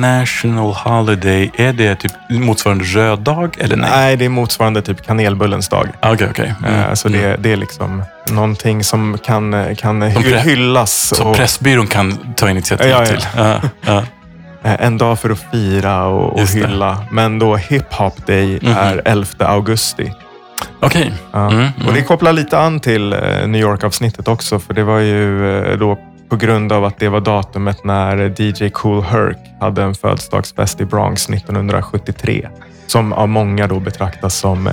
National 0.00 0.72
Holiday, 0.74 1.50
är 1.56 1.72
det 1.72 1.94
typ 1.94 2.12
motsvarande 2.30 2.84
röd 2.84 3.18
dag 3.18 3.56
eller 3.58 3.76
nej? 3.76 3.90
nej, 3.90 4.16
det 4.16 4.24
är 4.24 4.28
motsvarande 4.28 4.82
typ 4.82 5.06
kanelbullens 5.06 5.68
dag. 5.68 5.88
Ah, 6.00 6.12
Okej, 6.12 6.28
okej. 6.30 6.54
Mm. 6.66 6.80
Eh, 6.80 6.94
Så 6.94 7.08
det, 7.08 7.36
det 7.36 7.52
är 7.52 7.56
liksom 7.56 8.02
någonting 8.30 8.84
som 8.84 9.18
kan, 9.24 9.74
kan 9.76 10.12
Som 10.12 10.22
hyllas. 10.24 10.92
Så 11.16 11.24
och- 11.28 11.36
Pressbyrån 11.36 11.86
kan 11.86 12.34
ta 12.36 12.50
initiativ 12.50 12.88
Ja, 12.90 12.98
ja. 13.00 13.06
till? 13.06 13.26
Ja, 13.36 13.60
ja. 13.86 14.02
Eh, 14.62 14.76
En 14.86 14.98
dag 14.98 15.18
för 15.18 15.30
att 15.30 15.50
fira 15.52 16.04
och, 16.04 16.32
och 16.40 16.46
hylla. 16.48 16.98
Men 17.10 17.38
då 17.38 17.56
Hip 17.56 17.92
Hop 17.94 18.26
Day 18.26 18.58
Mhm. 18.62 18.72
är 18.76 19.02
11 19.04 19.46
augusti. 19.46 20.12
Okej. 20.80 21.12
Ja. 21.32 21.50
Mm, 21.50 21.64
Och 21.78 21.84
det 21.84 21.90
mm. 21.90 22.04
kopplar 22.04 22.32
lite 22.32 22.58
an 22.58 22.80
till 22.80 23.12
eh, 23.12 23.18
New 23.46 23.60
York-avsnittet 23.60 24.28
också. 24.28 24.58
För 24.58 24.74
det 24.74 24.82
var 24.84 24.98
ju 24.98 25.56
eh, 25.72 25.78
då 25.78 25.98
på 26.28 26.36
grund 26.36 26.72
av 26.72 26.84
att 26.84 26.98
det 26.98 27.08
var 27.08 27.20
datumet 27.20 27.84
när 27.84 28.40
DJ 28.42 28.70
Cool 28.70 29.02
Herc 29.02 29.36
hade 29.60 29.82
en 29.82 29.94
födelsedagsfest 29.94 30.80
i 30.80 30.84
Bronx 30.84 31.28
1973. 31.28 32.48
Som 32.86 33.12
av 33.12 33.28
många 33.28 33.66
då 33.66 33.80
betraktas 33.80 34.34
som 34.34 34.66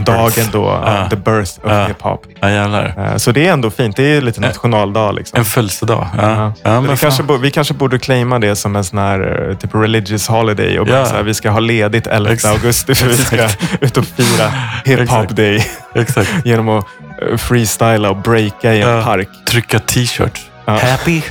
dagen 0.00 0.44
då, 0.52 0.80
Ja. 0.86 1.02
uh, 1.02 1.08
the 1.08 1.16
birth 1.16 1.50
of 1.62 1.70
Ja. 1.72 1.86
hip-hop. 1.86 2.18
Ja, 2.40 2.50
jävlar. 2.50 2.94
Eh, 2.98 3.16
Så 3.16 3.32
det 3.32 3.46
är 3.46 3.52
ändå 3.52 3.70
fint. 3.70 3.96
Det 3.96 4.02
är 4.02 4.20
lite 4.20 4.40
nationaldag. 4.40 5.12
Liksom. 5.12 5.38
En 5.38 5.44
födelsedag. 5.44 6.06
Ja. 6.18 6.52
Ja. 6.62 6.80
Vi, 6.80 6.96
kanske, 6.96 7.22
vi 7.42 7.50
kanske 7.50 7.74
borde 7.74 7.98
claima 7.98 8.38
det 8.38 8.56
som 8.56 8.76
en 8.76 8.84
sån 8.84 8.98
här 8.98 9.48
eh, 9.50 9.56
typ 9.56 9.74
religious 9.74 10.28
holiday 10.28 10.78
och 10.78 10.88
Ja. 10.88 11.06
så 11.06 11.14
här, 11.14 11.22
vi 11.22 11.34
ska 11.34 11.50
ha 11.50 11.60
ledigt 11.60 12.06
11 12.06 12.32
Exakt. 12.32 12.54
augusti 12.54 12.94
för 12.94 13.06
vi 13.08 13.16
ska 13.16 13.48
ut 13.80 13.96
och 13.96 14.04
fira 14.04 14.52
hip 14.84 14.98
hop 14.98 15.02
Exakt. 15.08 15.36
day 15.36 15.66
Exakt. 15.94 16.30
genom 16.44 16.68
att 16.68 16.84
eh, 17.30 17.36
freestyla 17.36 18.10
och 18.10 18.16
breaka 18.16 18.74
i 18.74 18.82
en 18.82 18.88
Ja. 18.88 19.02
park. 19.04 19.28
Trycka 19.48 19.78
t-shirt. 19.78 20.40
Ja. 20.64 20.72
Happy, 20.72 21.22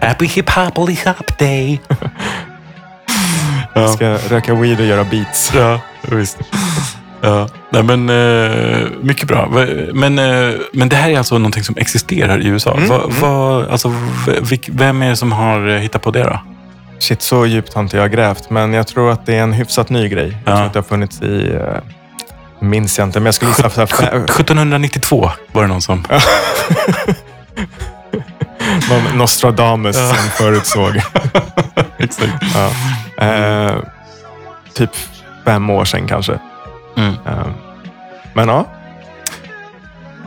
happy 0.00 0.26
hip 0.26 0.50
hop 0.50 0.76
hop 0.76 1.38
day. 1.38 1.80
Vi 3.74 3.88
ska 3.88 4.06
röka 4.30 4.54
weed 4.54 4.80
och 4.80 4.86
göra 4.86 5.04
beats. 5.04 5.52
Ja, 5.54 5.80
visst. 6.10 6.38
Ja. 7.24 7.48
Nej, 7.70 7.82
men, 7.82 8.08
eh, 8.08 8.88
mycket 9.02 9.28
bra. 9.28 9.48
Men, 9.92 10.18
eh, 10.18 10.50
men 10.72 10.88
det 10.88 10.96
här 10.96 11.10
är 11.10 11.18
alltså 11.18 11.38
någonting 11.38 11.64
som 11.64 11.76
existerar 11.78 12.38
i 12.40 12.46
USA. 12.46 12.74
Mm, 12.76 12.88
Va, 12.88 12.94
mm. 13.04 13.20
va, 13.20 13.66
alltså, 13.70 13.94
vilk, 14.40 14.68
vem 14.72 15.02
är 15.02 15.08
det 15.10 15.16
som 15.16 15.32
har 15.32 15.68
eh, 15.68 15.78
hittat 15.78 16.02
på 16.02 16.10
det 16.10 16.22
då? 16.22 16.40
Shit, 16.98 17.22
så 17.22 17.46
djupt 17.46 17.74
har 17.74 17.82
inte 17.82 17.96
jag 17.96 18.12
grävt, 18.12 18.50
men 18.50 18.72
jag 18.72 18.86
tror 18.86 19.10
att 19.12 19.26
det 19.26 19.34
är 19.34 19.42
en 19.42 19.52
hyfsat 19.52 19.90
ny 19.90 20.08
grej. 20.08 20.36
Jag 20.44 20.52
Ja. 20.52 20.56
tror 20.56 20.66
att 20.66 20.72
det 20.72 20.78
har 20.78 20.84
funnits 20.84 21.22
i, 21.22 21.52
eh, 21.54 21.60
minns 22.60 22.98
jag 22.98 23.08
inte, 23.08 23.20
men 23.20 23.24
jag 23.24 23.34
skulle 23.34 23.50
gissa 23.50 23.70
för 23.70 23.86
Sjut- 23.86 24.24
1792 24.30 25.30
var 25.52 25.62
det 25.62 25.68
någon 25.68 25.82
som... 25.82 26.04
någon 28.90 29.18
Nostradamus 29.18 29.96
Ja. 29.96 30.08
som 30.08 30.16
förutsåg. 30.30 30.96
Exakt. 31.98 32.32
Ja. 32.54 32.70
Eh, 33.26 33.72
typ 34.74 34.90
fem 35.44 35.70
år 35.70 35.84
sedan 35.84 36.06
kanske. 36.08 36.38
Mm. 36.96 37.14
Eh, 37.26 37.46
Men 38.34 38.48
ja. 38.48 38.66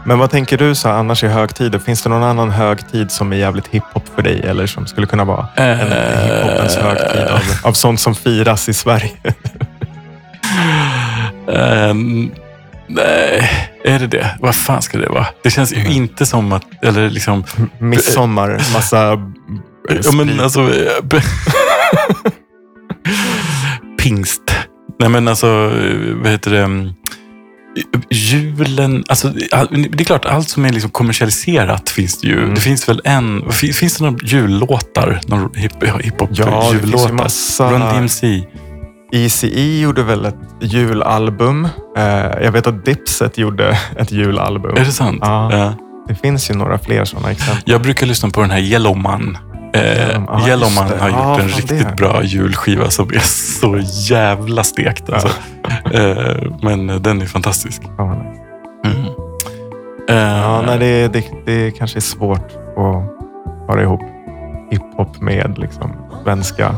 Men 0.07 0.19
vad 0.19 0.31
tänker 0.31 0.57
du 0.57 0.75
så 0.75 0.89
annars 0.89 1.23
i 1.23 1.27
högtider? 1.27 1.79
Finns 1.79 2.01
det 2.03 2.09
någon 2.09 2.23
annan 2.23 2.51
högtid 2.51 3.11
som 3.11 3.33
är 3.33 3.37
jävligt 3.37 3.67
hiphop 3.67 4.09
för 4.15 4.21
dig? 4.21 4.41
Eller 4.45 4.67
som 4.67 4.87
skulle 4.87 5.07
kunna 5.07 5.23
vara 5.23 5.47
en 5.55 5.69
Eh, 5.69 5.77
hiphopens 5.77 6.75
högtid 6.75 7.21
av, 7.27 7.41
av 7.69 7.73
sånt 7.73 7.99
som 7.99 8.15
firas 8.15 8.69
i 8.69 8.73
Sverige? 8.73 9.11
Ehm, 11.53 12.31
nej, 12.87 13.49
är 13.83 13.99
det 13.99 14.07
det? 14.07 14.35
Vad 14.39 14.55
fan 14.55 14.81
ska 14.81 14.97
det 14.97 15.09
vara? 15.09 15.27
Det 15.43 15.49
känns 15.49 15.73
ju 15.73 15.85
inte 15.85 16.25
som 16.25 16.53
att... 16.53 16.63
Eller 16.83 17.09
liksom... 17.09 17.43
Midsommar, 17.79 18.49
massa 18.73 19.11
eh, 19.13 19.19
Ja, 20.03 20.11
men 20.11 20.39
alltså... 20.39 20.61
eh, 20.61 21.03
Pingst. 24.01 24.41
Nej, 24.99 25.09
men 25.09 25.27
alltså, 25.27 25.47
eh, 25.47 26.15
vad 26.15 26.31
heter 26.31 26.51
det? 26.51 26.61
mm, 26.63 26.89
Julen, 28.09 29.03
alltså, 29.07 29.33
all- 29.51 29.67
det 29.89 30.01
är 30.01 30.05
klart, 30.05 30.25
allt 30.25 30.49
som 30.49 30.65
är 30.65 30.69
liksom 30.69 30.89
kommersialiserat 30.91 31.89
finns 31.89 32.21
det 32.21 32.27
ju. 32.27 32.37
Mm. 32.43 32.55
Det 32.55 32.61
finns 32.61 32.89
väl 32.89 33.01
en, 33.03 33.51
fin- 33.51 33.73
finns 33.73 33.97
det 33.97 34.03
några 34.03 34.17
jullåtar? 34.25 35.19
Några 35.27 35.43
hip- 35.47 36.01
hiphop 36.03 36.29
Ja, 36.33 36.69
det 36.73 36.79
finns 36.79 37.09
ju 37.09 37.13
massa- 37.13 37.71
Run 37.71 37.81
DMC. 37.81 38.43
ECE 39.11 39.79
gjorde 39.81 40.03
väl 40.03 40.25
ett 40.25 40.35
julalbum. 40.61 41.67
Eh, 41.97 42.03
jag 42.43 42.51
vet 42.51 42.67
att 42.67 42.85
Dipset 42.85 43.37
gjorde 43.37 43.77
ett 43.99 44.11
julalbum. 44.11 44.77
Är 44.77 44.85
det 44.85 44.91
sant? 44.91 45.19
Ja. 45.21 45.49
Ja. 45.57 45.73
Det 46.07 46.15
finns 46.15 46.49
ju 46.49 46.53
några 46.53 46.77
fler 46.79 47.05
sådana 47.05 47.31
exempel. 47.31 47.63
Jag 47.65 47.81
brukar 47.81 48.05
lyssna 48.07 48.29
på 48.29 48.41
den 48.41 48.51
här 48.51 48.59
Yellowman. 48.59 49.37
Eh, 49.75 50.47
Yellowman 50.47 50.87
just 50.87 50.93
det. 50.93 50.99
har 51.01 51.09
gjort 51.09 51.17
Ja, 51.19 51.39
en 51.41 51.47
riktigt 51.47 51.87
det. 51.87 51.95
bra 51.97 52.23
julskiva 52.23 52.89
som 52.89 53.09
är 53.09 53.19
så 53.19 53.77
jävla 54.13 54.63
stekt. 54.63 55.09
Alltså. 55.09 55.29
Eh, 55.93 56.51
men 56.61 56.87
den 57.03 57.21
är 57.21 57.25
fantastisk. 57.25 57.81
Mm. 57.99 59.05
Eh, 60.09 60.41
Ja, 60.41 60.61
nej, 60.67 60.77
det, 60.79 61.07
det, 61.13 61.23
det 61.45 61.71
kanske 61.71 61.97
är 61.99 62.01
svårt 62.01 62.51
att 62.77 63.67
para 63.67 63.81
ihop 63.83 64.01
hiphop 64.71 65.21
med 65.21 65.57
liksom, 65.57 65.91
svenska 66.23 66.75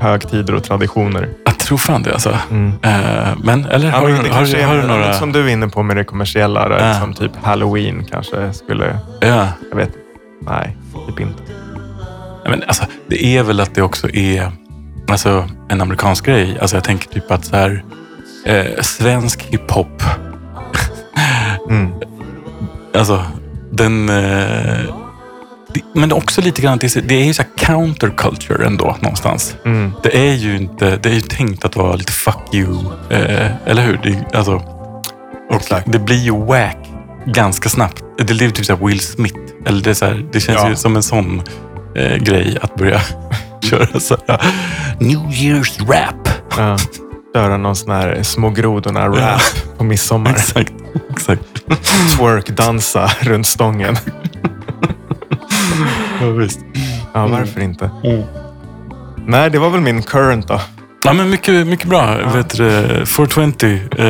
högtider 0.00 0.54
och 0.54 0.64
traditioner. 0.64 1.28
Jag 1.44 1.58
tror 1.58 1.78
fan 1.78 2.02
det 2.02 2.12
alltså. 2.12 2.38
Mm. 2.50 2.72
Eh, 2.82 3.28
men, 3.44 3.64
eller 3.64 3.86
Ja, 3.86 3.92
har, 3.96 4.08
men 4.08 4.24
du, 4.24 4.30
har, 4.30 4.44
du- 4.44 4.62
har 4.62 4.74
du 4.76 4.82
några? 4.86 5.12
som 5.12 5.32
du 5.32 5.40
är 5.48 5.52
inne 5.52 5.68
på 5.68 5.82
med 5.82 5.96
det 5.96 6.04
kommersiella, 6.04 6.78
Ja. 6.80 6.94
som 7.00 7.14
typ 7.14 7.32
halloween 7.42 8.04
kanske 8.10 8.52
skulle... 8.52 8.98
Ja. 9.20 9.48
Jag 9.70 9.76
vet 9.76 9.90
Nej, 10.42 10.76
typ 11.06 11.20
inte. 11.20 11.42
Men, 12.50 12.62
alltså, 12.62 12.84
det 13.06 13.24
är 13.36 13.42
väl 13.42 13.60
att 13.60 13.74
det 13.74 13.82
också 13.82 14.10
är 14.10 14.52
alltså, 15.08 15.48
en 15.68 15.80
amerikansk 15.80 16.26
grej. 16.26 16.58
Alltså, 16.60 16.76
jag 16.76 16.84
tänker 16.84 17.08
typ 17.08 17.30
att 17.30 17.44
så 17.44 17.56
här, 17.56 17.84
eh, 18.44 18.82
svensk 18.82 19.42
hiphop, 19.42 20.02
Mm. 21.70 21.92
alltså 22.94 23.24
den... 23.72 24.08
Eh, 24.08 24.94
det, 25.74 25.80
men 25.94 26.12
också 26.12 26.40
lite 26.40 26.62
grann, 26.62 26.78
det 26.78 26.96
är, 26.96 27.00
det 27.02 27.14
är 27.14 27.24
ju 27.24 27.34
så 27.34 27.42
här 27.42 27.50
counterculture 27.56 28.66
ändå 28.66 28.96
någonstans. 29.00 29.56
Mm. 29.64 29.92
Det 30.02 30.28
är 30.28 30.34
ju 30.34 30.56
inte, 30.56 30.96
det 30.96 31.08
är 31.08 31.14
ju 31.14 31.20
tänkt 31.20 31.64
att 31.64 31.76
vara 31.76 31.96
lite 31.96 32.12
fuck 32.12 32.54
you, 32.54 32.76
eh, 33.10 33.50
eller 33.66 33.82
hur? 33.82 34.00
Det, 34.02 34.36
alltså, 34.36 34.54
och 35.50 35.56
Exakt. 35.56 35.92
det 35.92 35.98
blir 35.98 36.16
ju 36.18 36.44
wack 36.46 36.78
ganska 37.26 37.68
snabbt. 37.68 38.02
Det 38.18 38.24
blir 38.24 38.50
typ 38.50 38.66
så 38.66 38.76
Will 38.76 39.00
Smith. 39.00 39.38
Eller 39.66 39.82
det, 39.82 39.90
är 39.90 39.94
så 39.94 40.04
här, 40.04 40.26
det 40.32 40.40
känns 40.40 40.58
Ja. 40.62 40.68
ju 40.68 40.76
som 40.76 40.96
en 40.96 41.02
sån 41.02 41.42
eh, 41.94 42.16
grej 42.16 42.58
att 42.62 42.74
börja 42.74 43.00
köra 43.70 44.00
så 44.00 44.16
här, 44.28 44.40
New 45.00 45.18
Year's 45.18 45.86
rap. 45.86 46.28
Ja. 46.56 46.76
Göra 47.34 47.56
någon 47.56 47.76
sån 47.76 47.90
här 47.90 48.22
små 48.22 48.50
grodorna-rap 48.50 49.42
på 49.78 49.84
midsommar. 49.84 50.30
Exakt. 50.30 50.72
Exakt. 51.10 51.42
Twerk-dansa 52.16 53.10
runt 53.20 53.46
stången. 53.46 53.96
Ja, 56.20 56.30
visst. 56.30 56.60
Ja, 57.14 57.26
varför 57.26 57.60
inte? 57.60 57.90
Nej, 59.26 59.50
det 59.50 59.58
var 59.58 59.70
väl 59.70 59.80
min 59.80 60.02
current 60.02 60.48
då. 60.48 60.60
Ja, 61.04 61.12
men 61.12 61.30
mycket, 61.30 61.66
mycket 61.66 61.88
bra. 61.88 62.16
Vet 62.34 62.56
du, 62.56 62.64
det, 62.64 63.06
420. 63.06 63.78
Eh, 63.98 64.06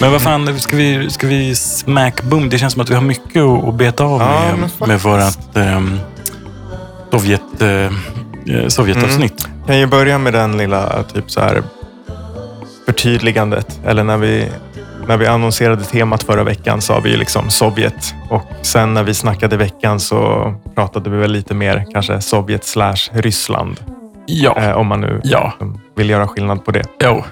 men 0.00 0.12
vad 0.12 0.22
fan, 0.22 0.60
ska 0.60 0.76
vi, 0.76 1.10
ska 1.10 1.26
vi 1.26 1.54
smack 1.54 2.22
boom? 2.22 2.48
Det 2.48 2.58
känns 2.58 2.72
som 2.72 2.82
att 2.82 2.90
vi 2.90 2.94
har 2.94 3.02
mycket 3.02 3.42
att, 3.42 3.74
beta 3.74 4.04
av 4.04 4.20
Ja, 4.20 4.56
med, 4.56 4.88
med 4.88 5.00
vårat 5.00 5.56
ehm, 5.56 5.98
Sovjet, 7.14 7.62
eh, 7.62 7.68
eh, 8.56 8.68
Sovjetavsnitt. 8.68 9.48
kan 9.66 9.78
ju 9.78 9.86
börja 9.86 10.18
med 10.18 10.32
den 10.32 10.56
lilla 10.56 11.02
typ 11.02 11.30
så 11.30 11.40
här 11.40 11.62
förtydligandet. 12.86 13.80
Eller 13.86 14.04
när 14.04 14.16
vi, 14.16 14.48
när 15.08 15.16
vi 15.16 15.26
annonserade 15.26 15.84
temat 15.84 16.22
förra 16.22 16.44
veckan 16.44 16.80
sa 16.80 17.00
vi 17.00 17.10
ju 17.10 17.16
liksom 17.16 17.50
Sovjet. 17.50 18.14
Och 18.30 18.42
sen 18.62 18.94
när 18.94 19.02
vi 19.02 19.14
snackade 19.14 19.56
veckan 19.56 20.00
så 20.00 20.54
pratade 20.74 21.10
vi 21.10 21.16
väl 21.16 21.32
lite 21.32 21.54
mer 21.54 21.86
kanske 21.92 22.20
Sovjet 22.20 22.64
slash 22.64 22.96
Ryssland. 23.12 23.80
Ja, 24.26 24.58
Eh, 24.58 24.72
om 24.76 24.86
man 24.86 25.00
nu 25.00 25.20
ja, 25.24 25.44
liksom 25.44 25.80
vill 25.96 26.10
göra 26.10 26.28
skillnad 26.28 26.64
på 26.64 26.70
det. 26.70 26.84
jo. 27.04 27.24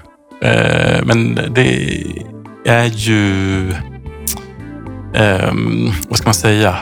Eh, 0.47 1.03
men 1.03 1.39
det 1.49 1.97
är 2.65 2.85
ju... 2.85 3.71
ehm, 5.13 5.91
vad 6.09 6.17
ska 6.17 6.27
man 6.27 6.33
säga? 6.33 6.75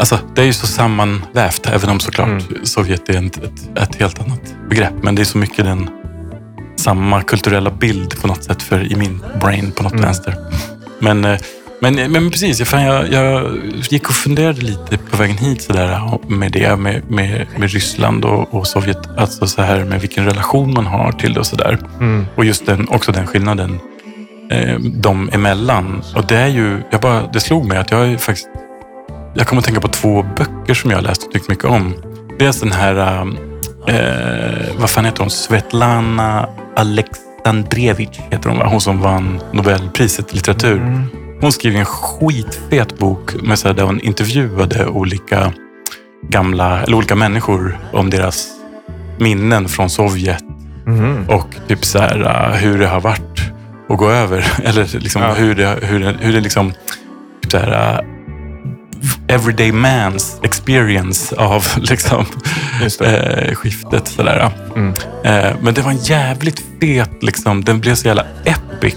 Alltså, 0.00 0.18
det 0.34 0.40
är 0.42 0.46
ju 0.46 0.52
så 0.52 0.66
sammanvävt, 0.66 1.66
även 1.66 1.90
om 1.90 2.00
såklart 2.00 2.28
Mm. 2.28 2.42
Sovjet 2.64 3.08
är 3.08 3.26
ett, 3.26 3.36
ett, 3.36 3.78
ett 3.78 3.94
helt 3.96 4.20
annat 4.20 4.54
begrepp. 4.70 4.92
Men 5.02 5.14
det 5.14 5.22
är 5.22 5.24
så 5.24 5.38
mycket 5.38 5.64
den 5.64 5.90
samma 6.76 7.22
kulturella 7.22 7.70
bild 7.70 8.20
på 8.20 8.26
något 8.26 8.44
sätt 8.44 8.62
för 8.62 8.92
i 8.92 8.96
min 8.96 9.22
brain 9.40 9.72
på 9.72 9.82
något 9.82 9.92
Mm. 9.92 10.04
vänster. 10.04 10.36
Men, 10.98 11.24
eh, 11.24 11.38
men, 11.80 12.12
men 12.12 12.30
precis, 12.30 12.62
fan, 12.68 12.82
jag, 12.82 13.12
jag 13.12 13.56
gick 13.90 14.08
och 14.08 14.14
funderade 14.14 14.60
lite 14.60 14.98
på 15.10 15.16
vägen 15.16 15.36
hit 15.38 15.62
så 15.62 15.72
där, 15.72 16.18
med 16.28 16.52
det, 16.52 16.76
med, 16.76 17.10
med, 17.10 17.46
med 17.56 17.70
Ryssland 17.70 18.24
och, 18.24 18.54
och 18.54 18.66
Sovjet. 18.66 18.98
Alltså 19.16 19.46
så 19.46 19.62
här 19.62 19.84
med 19.84 20.00
vilken 20.00 20.24
relation 20.24 20.74
man 20.74 20.86
har 20.86 21.12
till 21.12 21.32
det 21.34 21.40
och 21.40 21.46
sådär. 21.46 21.78
Mm. 22.00 22.26
Och 22.34 22.44
just 22.44 22.66
den, 22.66 22.88
också 22.88 23.12
den 23.12 23.26
skillnaden 23.26 23.78
eh, 24.50 24.78
dem 24.78 25.30
emellan. 25.32 26.02
Och 26.16 26.26
det 26.26 26.36
är 26.36 26.46
ju, 26.48 26.82
jag 26.90 27.00
bara, 27.00 27.26
det 27.32 27.40
slog 27.40 27.66
mig 27.66 27.78
att 27.78 27.90
jag 27.90 28.08
är 28.08 28.16
faktiskt, 28.16 28.48
jag 29.34 29.46
kommer 29.46 29.60
att 29.60 29.66
tänka 29.66 29.80
på 29.80 29.88
två 29.88 30.22
böcker 30.36 30.74
som 30.74 30.90
jag 30.90 30.98
har 30.98 31.02
läst 31.02 31.22
och 31.26 31.32
tyckt 31.32 31.48
mycket 31.48 31.64
om. 31.64 31.94
Dels 32.38 32.60
den 32.60 32.72
här, 32.72 32.96
eh, 33.88 34.66
vad 34.78 34.90
fan 34.90 35.04
heter 35.04 35.20
hon? 35.20 35.30
Svetlana 35.30 36.48
Alexandrevich 36.76 38.18
heter 38.30 38.48
hon 38.48 38.58
va? 38.58 38.66
Hon 38.66 38.80
som 38.80 39.00
vann 39.00 39.40
Nobelpriset 39.52 40.32
i 40.32 40.34
litteratur. 40.36 40.76
Mm. 40.76 41.04
Hon 41.40 41.52
skrev 41.52 41.76
en 41.76 41.84
skitfet 41.84 42.98
bok 42.98 43.34
med 43.42 43.58
så 43.58 43.68
här, 43.68 43.74
där 43.74 43.82
hon 43.84 44.00
intervjuade 44.00 44.86
olika 44.86 45.52
gamla, 46.28 46.82
eller 46.82 46.96
olika 46.96 47.14
människor 47.14 47.78
om 47.92 48.10
deras 48.10 48.48
minnen 49.18 49.68
från 49.68 49.90
Sovjet 49.90 50.44
Mhm. 50.86 51.24
och 51.28 51.46
typ 51.68 51.84
så 51.84 51.98
här, 51.98 52.20
uh, 52.20 52.56
hur 52.56 52.78
det 52.78 52.86
har 52.86 53.00
varit 53.00 53.40
att 53.88 53.98
gå 53.98 54.10
över. 54.10 54.52
Eller 54.64 54.98
liksom 54.98 55.22
Ja. 55.22 55.32
hur, 55.32 55.54
det, 55.54 55.78
hur, 55.82 56.00
det, 56.00 56.16
hur 56.20 56.32
det 56.32 56.40
liksom... 56.40 56.72
Typ 57.42 57.50
så 57.52 57.58
här, 57.58 57.94
uh, 57.94 58.00
everyday 59.28 59.72
mans 59.72 60.40
experience 60.42 61.36
av 61.36 61.64
liksom, 61.76 62.26
eh, 63.00 63.54
skiftet. 63.54 64.08
Så 64.08 64.22
där. 64.22 64.50
Mm. 64.76 64.94
Eh, 65.24 65.56
men 65.60 65.74
det 65.74 65.82
var 65.82 65.90
en 65.90 65.96
jävligt 65.98 66.62
fet, 66.80 67.22
liksom, 67.22 67.64
den 67.64 67.80
blev 67.80 67.94
så 67.94 68.06
jävla 68.08 68.24
epic. 68.44 68.96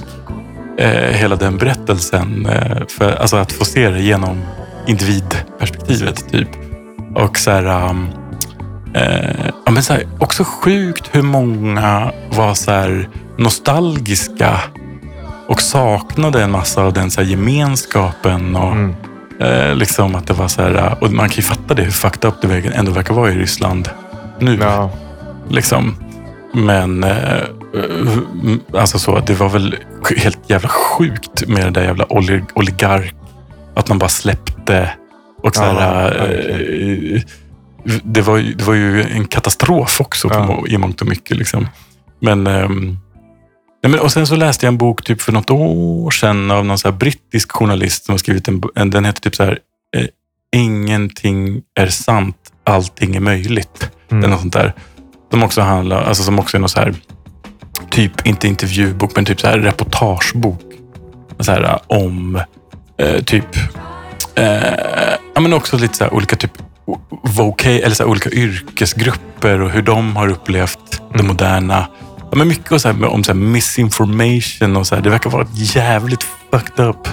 Eh, 0.78 0.90
hela 1.18 1.36
den 1.36 1.58
berättelsen. 1.58 2.46
Eh, 2.46 2.88
för, 2.88 3.12
alltså 3.12 3.36
att 3.38 3.52
få 3.52 3.66
se 3.66 3.90
det 3.90 4.02
genom 4.02 4.42
individperspektivet. 4.88 6.32
Typ. 6.32 6.48
Och 7.16 7.38
så 7.38 7.52
här, 7.52 7.90
um, 7.90 8.08
eh, 8.94 9.46
ja, 9.66 9.72
men 9.72 9.84
så 9.84 9.94
här, 9.94 10.04
också 10.20 10.44
sjukt 10.44 11.10
hur 11.12 11.22
många 11.22 12.12
var 12.30 12.54
så 12.54 12.72
här 12.72 13.10
nostalgiska 13.38 14.60
och 15.48 15.62
saknade 15.62 16.44
en 16.44 16.52
massa 16.52 16.82
av 16.82 16.94
den 16.94 17.12
så 17.12 17.22
här 17.22 17.28
gemenskapen. 17.28 18.56
Och, 18.56 18.72
Mm. 18.72 18.96
Eh, 19.40 19.76
liksom 19.76 20.16
att 20.16 20.28
det 20.28 20.34
var 20.34 20.48
så 20.48 20.62
här, 20.62 20.96
och 21.04 21.12
man 21.12 21.30
kan 21.30 21.36
ju 21.36 21.42
fatta 21.44 21.74
det, 21.74 21.84
hur 21.84 21.92
fucked 21.92 22.26
up 22.30 22.36
det 22.42 22.72
ändå 22.76 22.92
verkar 22.92 23.14
vara 23.14 23.32
i 23.32 23.36
Ryssland 23.36 23.90
nu. 24.40 24.58
Ja. 24.62 24.92
Liksom. 25.50 25.96
Men 26.54 27.04
eh, 27.04 27.34
eh, 27.38 27.48
alltså 28.80 29.00
så, 29.00 29.20
det 29.20 29.34
var 29.34 29.50
väl 29.50 29.76
helt 30.18 30.50
jävla 30.50 30.70
sjukt 30.70 31.48
med 31.48 31.66
det 31.66 31.70
där 31.72 31.84
jävla 31.84 32.06
olig- 32.06 32.46
oligark. 32.56 33.16
Att 33.76 33.90
man 33.90 34.00
bara 34.00 34.10
släppte. 34.10 34.90
Och 35.44 35.56
så 35.56 35.64
Ja, 35.64 35.80
här, 35.80 36.04
verkligen. 36.20 37.16
eh, 37.16 37.22
det, 38.04 38.22
var, 38.22 38.38
det 38.58 38.64
var 38.64 38.74
ju 38.74 39.02
en 39.04 39.26
katastrof 39.26 40.02
också 40.02 40.30
på 40.30 40.36
Ja. 40.36 40.46
må- 40.46 40.68
i 40.68 40.78
mångt 40.78 41.02
och 41.02 41.08
mycket. 41.08 41.38
Liksom. 41.38 41.68
Men, 42.22 42.48
ehm, 42.48 42.98
nej, 43.84 43.92
men, 43.92 44.00
och 44.00 44.12
sen 44.12 44.28
så 44.28 44.36
läste 44.36 44.66
jag 44.66 44.72
en 44.72 44.78
bok 44.78 45.04
typ 45.04 45.22
för 45.22 45.32
något 45.32 45.50
år 45.50 46.12
sedan 46.12 46.52
av 46.52 46.66
någon 46.66 46.78
så 46.78 46.88
här 46.88 46.96
brittisk 46.98 47.52
journalist 47.52 48.06
som 48.06 48.14
har 48.14 48.18
skrivit 48.18 48.48
en, 48.48 48.60
bo- 48.60 48.72
en 48.76 48.90
den 48.90 49.06
heter 49.06 49.22
typ 49.22 49.36
så 49.36 49.44
här 49.44 49.60
eh, 49.98 50.06
Ingenting 50.56 51.62
är 51.80 51.88
sant, 51.88 52.36
allting 52.64 53.16
är 53.16 53.20
möjligt. 53.20 53.90
Mm. 54.12 54.24
Eller 54.24 54.38
sånt 54.38 54.54
där. 54.54 54.74
Som 55.32 55.44
också 55.44 55.62
handlar, 55.62 56.04
alltså 56.04 56.24
som 56.24 56.40
också 56.40 56.58
är 56.58 56.60
någon 56.60 56.70
så 56.70 56.80
här, 56.80 56.94
typ, 57.90 58.28
inte 58.28 58.48
intervjubok, 58.48 59.16
men 59.16 59.26
typ 59.26 59.42
så 59.42 59.48
här 59.48 59.60
reportagebok. 59.60 60.62
Så 61.40 61.52
här 61.52 61.80
om, 61.88 62.42
eh, 62.98 63.24
typ, 63.24 63.56
eh, 64.36 65.16
ja 65.36 65.42
men 65.42 65.54
också 65.54 65.78
lite 65.78 65.98
så 65.98 66.04
här 66.04 66.14
olika 66.14 66.36
typ 66.36 66.52
voca, 67.24 67.70
eller 67.70 67.96
så 67.96 68.04
här 68.04 68.10
olika 68.10 68.30
yrkesgrupper 68.30 69.62
och 69.62 69.70
hur 69.70 69.82
de 69.82 70.16
har 70.16 70.28
upplevt 70.28 71.02
det 71.14 71.24
moderna. 71.24 71.88
Ja, 72.34 72.38
men 72.38 72.48
mycket 72.48 72.82
så 72.82 72.92
här, 72.92 73.06
om 73.06 73.24
så 73.24 73.32
här 73.32 73.40
misinformation 73.40 74.78
och 74.78 74.88
så 74.88 74.96
här. 74.96 75.02
Det 75.02 75.10
verkar 75.10 75.30
vara 75.30 75.42
ett 75.44 75.76
jävligt 75.76 76.24
fucked 76.52 76.86
up 76.86 77.08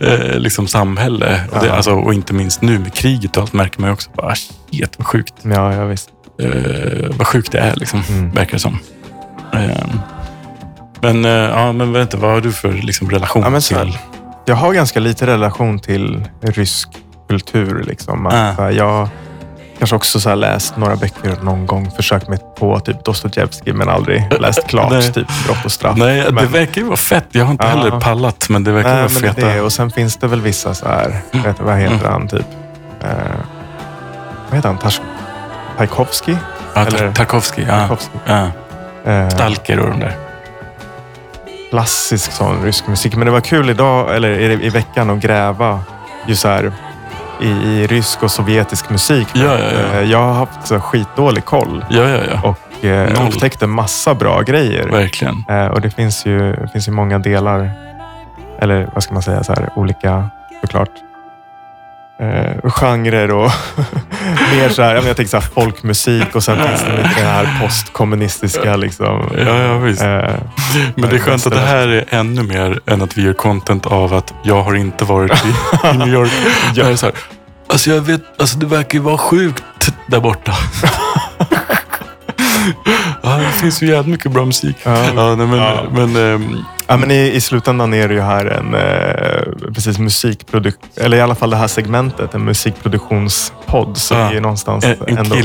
eh, 0.00 0.38
liksom 0.38 0.66
samhälle. 0.68 1.40
Och, 1.52 1.60
det, 1.64 1.72
alltså, 1.72 1.92
och 1.92 2.14
inte 2.14 2.34
minst 2.34 2.62
nu 2.62 2.78
med 2.78 2.94
kriget 2.94 3.36
och 3.36 3.42
allt 3.42 3.52
märker 3.52 3.80
man 3.80 3.90
ju 3.90 3.94
också. 3.94 4.10
Bara, 4.16 4.34
shit 4.34 4.94
vad 4.98 5.06
sjukt 5.06 5.34
Ja, 5.42 5.74
ja, 5.74 5.84
visst. 5.84 6.08
eh, 6.42 7.10
vad 7.18 7.26
sjukt 7.26 7.52
det 7.52 7.58
är, 7.58 7.76
liksom, 7.76 8.02
Mm. 8.08 8.30
verkar 8.30 8.52
det 8.52 8.58
som. 8.58 8.78
Eh, 9.52 9.86
men, 11.00 11.24
eh, 11.24 11.30
ja, 11.30 11.72
men 11.72 11.96
inte, 11.96 12.16
vad 12.16 12.30
har 12.30 12.40
du 12.40 12.52
för 12.52 12.72
liksom, 12.72 13.10
relation 13.10 13.42
Ja, 13.42 13.50
men 13.50 13.60
till? 13.60 13.98
Jag 14.46 14.54
har 14.56 14.72
ganska 14.74 15.00
lite 15.00 15.26
relation 15.26 15.78
till 15.78 16.24
rysk 16.40 16.88
kultur. 17.28 17.84
Liksom. 17.86 18.26
Att, 18.26 18.58
Ah. 18.58 18.68
äh, 18.68 18.76
Jag 18.76 19.08
kanske 19.84 19.96
också 19.96 20.20
så 20.20 20.28
här 20.28 20.36
läst 20.36 20.76
några 20.76 20.96
böcker 20.96 21.36
någon 21.42 21.66
gång. 21.66 21.90
Försökt 21.90 22.28
mig 22.28 22.38
på 22.58 22.80
typ 22.80 23.04
Dostojevskij 23.04 23.72
men 23.72 23.88
aldrig 23.88 24.32
läst 24.40 24.66
klart. 24.68 24.90
Nej. 24.92 25.12
typ 25.12 25.26
Brott 25.46 25.64
och 25.64 25.72
straff. 25.72 25.96
Nej, 25.98 26.22
det 26.22 26.32
men- 26.32 26.52
verkar 26.52 26.80
ju 26.80 26.86
vara 26.86 26.96
fett. 26.96 27.24
Jag 27.30 27.44
har 27.44 27.52
inte 27.52 27.64
Ja. 27.66 27.70
heller 27.70 28.00
pallat, 28.00 28.48
men 28.48 28.64
det 28.64 28.72
verkar 28.72 28.88
Nej, 28.94 28.98
vara 28.98 29.08
det 29.08 29.34
feta. 29.34 29.46
det. 29.48 29.60
Och 29.60 29.72
sen 29.72 29.90
finns 29.90 30.16
det 30.16 30.26
väl 30.26 30.40
vissa 30.40 30.74
så 30.74 30.88
här, 30.88 31.20
vet 31.32 31.56
du, 31.58 31.64
vad 31.64 31.76
heter 31.78 31.94
Mm. 31.94 32.12
han 32.12 32.28
typ? 32.28 32.46
Eh, 33.02 33.08
vad 34.48 34.56
heter 34.56 34.68
han? 34.68 34.78
Tars- 34.78 35.00
Tchaikovsky? 35.76 36.36
Ja, 36.74 36.80
eller- 36.80 36.98
Tar- 36.98 37.12
Tarkovsky. 37.12 37.62
Ja. 37.68 37.78
Tchaikovsky. 37.78 38.18
Ja. 38.26 38.46
Eh, 39.12 39.28
Stalker 39.28 39.78
och 39.78 39.90
de 39.90 40.00
där. 40.00 40.16
klassisk 41.70 42.32
sån 42.32 42.62
rysk 42.64 42.86
musik. 42.86 43.16
Men 43.16 43.26
det 43.26 43.32
var 43.32 43.40
kul 43.40 43.70
idag, 43.70 44.16
eller 44.16 44.28
i, 44.30 44.66
i 44.66 44.68
veckan, 44.68 45.10
att 45.10 45.18
gräva 45.20 45.80
ju 46.26 46.36
så 46.36 46.48
här, 46.48 46.72
i, 47.40 47.46
i 47.48 47.86
rysk 47.86 48.22
och 48.22 48.30
sovjetisk 48.30 48.90
musik. 48.90 49.28
Ja, 49.34 49.42
ja, 49.44 49.58
ja. 49.92 49.98
Eh, 50.00 50.10
Jag 50.10 50.18
har 50.18 50.32
haft 50.32 50.66
så 50.66 50.80
skitdålig 50.80 51.44
koll 51.44 51.84
Ja, 51.90 52.08
ja, 52.08 52.18
ja. 52.30 52.40
och 52.50 52.84
eh, 52.84 53.26
upptäckte 53.28 53.66
massa 53.66 54.14
bra 54.14 54.40
grejer. 54.42 54.88
Verkligen. 54.88 55.44
Eh, 55.48 55.66
och 55.66 55.80
det 55.80 55.90
finns 55.90 56.26
ju, 56.26 56.66
finns 56.72 56.88
ju 56.88 56.92
många 56.92 57.18
delar, 57.18 57.70
eller 58.58 58.88
vad 58.94 59.02
ska 59.02 59.14
man 59.14 59.22
säga, 59.22 59.44
så 59.44 59.52
här, 59.52 59.70
olika 59.76 60.28
såklart 60.60 60.90
eh, 62.30 62.70
genrer 62.70 63.30
och 63.30 63.50
mer 64.56 64.68
så 64.68 64.82
här, 64.82 64.94
jag 64.94 65.04
tänker 65.16 65.26
så 65.26 65.36
här, 65.36 65.44
folkmusik 65.54 66.34
och 66.34 66.42
sen 66.42 66.68
finns 66.68 66.80
det 66.82 66.92
mycket 67.02 67.16
det 67.16 67.24
här 67.24 67.58
postkommunistiska. 67.62 68.76
Liksom, 68.76 69.30
Ja, 69.46 69.58
ja, 69.58 69.78
visst. 69.78 70.02
eh, 70.02 70.08
Men 70.96 71.10
det 71.10 71.16
är 71.16 71.18
skönt 71.18 71.46
att 71.46 71.52
det 71.52 71.60
här 71.60 71.88
är 71.88 72.04
ännu 72.10 72.42
mer 72.42 72.80
än 72.86 73.02
att 73.02 73.18
vi 73.18 73.22
gör 73.22 73.32
content 73.32 73.86
av 73.86 74.14
att 74.14 74.34
jag 74.42 74.62
har 74.62 74.74
inte 74.74 75.04
varit 75.04 75.32
i, 75.44 75.48
i 75.88 75.96
New 75.98 76.08
York. 76.08 76.30
Här 76.76 76.90
är 76.90 76.96
så 76.96 77.06
här, 77.06 77.14
alltså 77.68 77.90
jag 77.90 78.00
vet, 78.00 78.22
alltså 78.40 78.58
det 78.58 78.66
verkar 78.66 78.98
ju 78.98 79.04
vara 79.04 79.18
sjukt 79.18 79.64
där 80.06 80.20
borta. 80.20 80.52
ja, 83.22 83.36
det 83.36 83.50
finns 83.60 83.82
ju 83.82 83.86
jävligt 83.86 84.06
mycket 84.12 84.32
bra 84.32 84.44
musik. 84.44 84.76
Ja. 84.82 85.04
Ja, 85.16 85.34
nej, 85.34 85.46
men, 85.46 85.86
men 85.92 86.16
ehm, 86.34 86.64
Ja, 86.86 86.96
men 86.96 87.10
i, 87.10 87.30
I 87.34 87.40
slutändan 87.40 87.94
är 87.94 88.08
det 88.08 88.14
ju 88.14 88.20
här 88.20 88.46
en 88.46 88.74
eh, 88.74 89.70
precis 89.74 89.98
musikprodukt, 89.98 90.78
eller 90.96 91.16
i 91.16 91.20
alla 91.20 91.34
fall 91.34 91.50
det 91.50 91.56
här 91.56 91.66
segmentet, 91.66 92.34
en 92.34 92.44
musikproduktionspodd. 92.44 93.96
Så 93.96 94.14
Ja. 94.14 94.18
det 94.20 94.26
är 94.26 94.32
ju 94.32 94.40
någonstans 94.40 94.84
en, 94.84 94.96
en 95.06 95.18
ändå, 95.18 95.36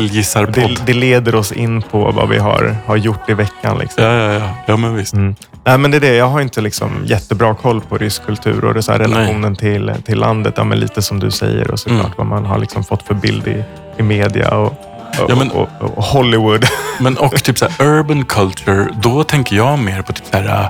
det, 0.53 0.77
det 0.85 0.93
leder 0.93 1.35
oss 1.35 1.51
in 1.51 1.81
på 1.81 2.11
vad 2.11 2.29
vi 2.29 2.37
har, 2.37 2.75
har 2.85 2.95
gjort 2.95 3.29
i 3.29 3.33
veckan. 3.33 3.77
Liksom. 3.77 4.03
Ja, 4.03 4.13
ja, 4.13 4.33
ja. 4.33 4.49
Ja, 4.65 4.77
men 4.77 4.95
visst. 4.95 5.13
Mm. 5.13 5.35
Nej, 5.63 5.77
men 5.77 5.91
det 5.91 5.97
är 5.97 6.01
det. 6.01 6.15
Jag 6.15 6.27
har 6.29 6.41
inte 6.41 6.61
liksom 6.61 6.91
jättebra 7.05 7.55
koll 7.55 7.81
på 7.81 7.97
rysk 7.97 8.25
kultur 8.25 8.65
och 8.65 8.73
det 8.73 8.83
så 8.83 8.91
här 8.91 8.99
relationen 8.99 9.55
till, 9.55 9.91
till 10.05 10.17
landet. 10.19 10.53
Ja, 10.57 10.63
men 10.63 10.79
lite 10.79 11.01
som 11.01 11.19
du 11.19 11.31
säger 11.31 11.71
och 11.71 11.79
såklart 11.79 11.99
Mm. 11.99 12.11
vad 12.17 12.27
man 12.27 12.45
har 12.45 12.57
liksom 12.57 12.83
fått 12.83 13.03
för 13.03 13.13
bild 13.13 13.47
i, 13.47 13.63
i 13.97 14.03
media 14.03 14.49
och, 14.57 14.65
och, 14.65 15.29
Ja, 15.29 15.35
men- 15.35 15.51
och, 15.51 15.67
och 15.79 16.03
Hollywood. 16.03 16.65
Men 16.99 17.17
och 17.17 17.43
typ 17.43 17.57
så 17.57 17.67
här, 17.69 17.85
urban 17.87 18.25
culture, 18.25 18.87
då 19.01 19.23
tänker 19.23 19.55
jag 19.55 19.79
mer 19.79 20.01
på 20.01 20.13
typ 20.13 20.25
så 20.31 20.37
här, 20.37 20.69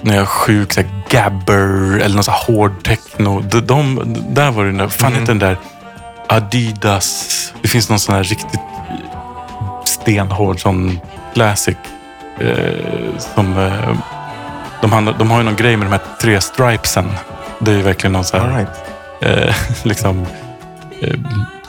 när 0.00 0.14
jag 0.14 0.22
är 0.22 0.26
sjuk, 0.26 0.72
så 0.72 0.80
här, 0.80 0.90
gabber 1.08 1.98
eller 2.00 2.14
någon 2.14 2.24
så 2.24 2.30
här 2.30 2.44
hård 2.46 2.84
techno. 2.84 3.40
De, 3.40 3.60
de, 3.60 4.14
där 4.28 4.50
var 4.50 4.64
det 4.64 4.72
där, 4.72 4.88
fan 4.88 5.12
Mm. 5.12 5.24
den 5.24 5.38
där 5.38 5.56
Adidas. 6.26 7.52
Det 7.62 7.68
finns 7.68 7.88
någon 7.88 7.98
sån 7.98 8.14
här 8.14 8.22
riktigt 8.24 8.60
stenhård 9.84 10.60
sån 10.60 11.00
classic. 11.34 11.76
Eh, 12.40 13.18
som, 13.34 13.58
eh, 13.58 13.96
de, 14.80 14.92
handlar, 14.92 15.14
de 15.18 15.30
har 15.30 15.38
ju 15.38 15.44
någon 15.44 15.56
grej 15.56 15.76
med 15.76 15.86
de 15.86 15.90
här 15.92 16.00
tre 16.20 16.40
stripesen. 16.40 17.10
Det 17.58 17.70
är 17.70 17.76
ju 17.76 17.82
verkligen 17.82 18.12
någon 18.12 18.24
så 18.24 18.36
All 18.36 18.48
här, 18.50 18.58
right. 18.58 19.48
eh, 19.48 19.54
liksom, 19.82 20.26
eh, 21.00 21.14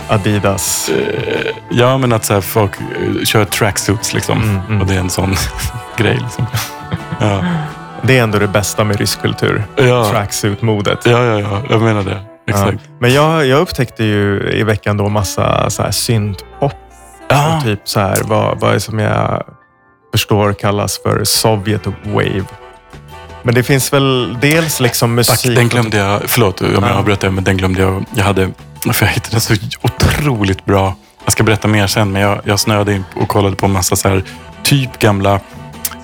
Adidas. 0.09 0.89
Eh, 0.89 1.51
Ja, 1.71 1.97
men 1.97 2.13
att 2.13 2.25
så 2.25 2.33
här, 2.33 2.41
folk 2.41 2.71
eh, 2.81 3.23
kör 3.25 3.45
tracksuits 3.45 4.13
liksom. 4.13 4.41
Mm, 4.43 4.59
mm. 4.67 4.81
Och 4.81 4.88
det 4.88 4.95
är 4.95 4.99
en 4.99 5.09
sån 5.09 5.35
grej. 5.97 6.19
Liksom. 6.23 6.45
Ja. 7.19 7.43
Det 8.03 8.17
är 8.17 8.23
ändå 8.23 8.39
det 8.39 8.47
bästa 8.47 8.83
med 8.83 8.97
rysk 8.99 9.21
kultur. 9.21 9.63
Ja. 9.75 10.09
Tracksuit-modet. 10.12 10.99
ja, 11.05 11.23
ja, 11.23 11.39
ja, 11.39 11.62
jag 11.69 11.81
menar 11.81 12.03
det. 12.03 12.21
exakt. 12.47 12.73
Ja. 12.83 12.91
Men 12.99 13.13
jag, 13.13 13.45
jag 13.45 13.59
upptäckte 13.62 14.03
ju 14.03 14.51
i 14.53 14.63
veckan 14.63 14.97
då 14.97 15.09
massa 15.09 15.69
så 15.69 15.83
här 15.83 15.91
syntpop 15.91 16.73
Ja, 17.31 17.57
och 17.57 17.63
typ 17.63 17.79
så 17.83 17.99
här, 17.99 18.17
vad, 18.23 18.59
vad 18.59 18.81
som 18.81 18.99
jag 18.99 19.43
förstår 20.12 20.53
kallas 20.53 20.99
för 21.03 21.23
Sovjet 21.23 21.88
Wave. 22.05 22.43
Men 23.43 23.55
det 23.55 23.63
finns 23.63 23.93
väl 23.93 24.38
dels 24.41 24.79
liksom 24.79 25.15
musik... 25.15 25.55
den 25.55 25.67
glömde 25.69 25.97
jag. 25.97 26.21
Förlåt 26.27 26.62
om 26.62 26.67
jag 26.73 26.83
Ja. 26.83 26.93
avbröt 26.93 27.19
dig, 27.19 27.29
men 27.31 27.43
den 27.43 27.57
glömde 27.57 27.81
jag. 27.81 28.05
Jag 28.15 28.23
hade, 28.23 28.49
för 28.93 29.05
jag 29.05 29.13
hittade 29.13 29.39
så 29.41 29.53
otroligt 29.81 30.65
bra. 30.65 30.95
Jag 31.25 31.31
ska 31.31 31.43
berätta 31.43 31.67
mer 31.67 31.88
sen, 31.88 32.12
men 32.12 32.21
jag, 32.21 32.39
jag 32.43 32.59
snöade 32.59 32.93
in 32.93 33.03
och 33.15 33.27
kollade 33.27 33.55
på 33.55 33.67
massa 33.67 33.95
så 33.95 34.09
här, 34.09 34.23
typ 34.63 34.99
gamla, 34.99 35.39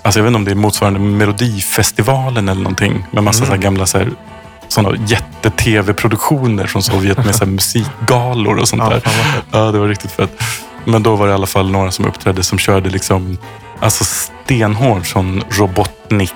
alltså 0.05 0.19
jag 0.19 0.23
vet 0.23 0.29
inte 0.29 0.37
om 0.37 0.45
det 0.45 0.51
är 0.51 0.55
motsvarande 0.55 0.99
Melodifestivalen 0.99 2.49
eller 2.49 2.61
någonting, 2.61 3.05
med 3.11 3.23
massa 3.23 3.45
så 3.45 3.51
här 3.51 3.57
gamla 3.57 3.85
så 3.85 3.97
här, 3.97 4.09
sådana 4.67 4.97
jätte-tv-produktioner 5.07 6.67
från 6.67 6.83
Sovjet 6.83 7.25
med 7.25 7.35
så 7.35 7.45
musikgalor 7.45 8.57
och 8.57 8.67
sånt 8.67 8.81
Ja, 8.83 8.89
där. 8.89 9.01
Ja, 9.51 9.71
det 9.71 9.79
var 9.79 9.87
riktigt 9.87 10.11
fett. 10.11 10.43
Men 10.85 11.03
då 11.03 11.15
var 11.15 11.25
det 11.27 11.31
i 11.31 11.35
alla 11.35 11.47
fall 11.47 11.71
några 11.71 11.91
som 11.91 12.05
uppträdde 12.05 12.43
som 12.43 12.57
körde 12.57 12.89
liksom, 12.89 13.37
alltså 13.79 14.03
stenhård 14.05 15.11
sån 15.11 15.43
Robotnik 15.49 16.33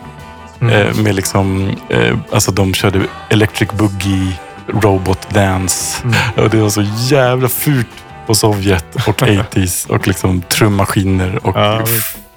Mm. 0.61 0.73
Eh, 0.87 0.95
med 0.95 1.15
liksom, 1.15 1.75
eh, 1.89 2.17
alltså 2.31 2.51
de 2.51 2.73
körde 2.73 3.01
Electric 3.29 3.69
Boogie, 3.71 4.33
Robot 4.67 5.29
Dance. 5.29 6.03
Mm. 6.03 6.15
Och 6.43 6.49
det 6.49 6.57
var 6.57 6.69
så 6.69 6.85
jävla 6.97 7.49
fult 7.49 7.87
på 8.27 8.35
Sovjet 8.35 8.95
och 8.95 9.21
80s 9.21 9.89
och 9.89 10.07
liksom 10.07 10.41
trummaskiner 10.41 11.47
och 11.47 11.57
Ja, 11.57 11.81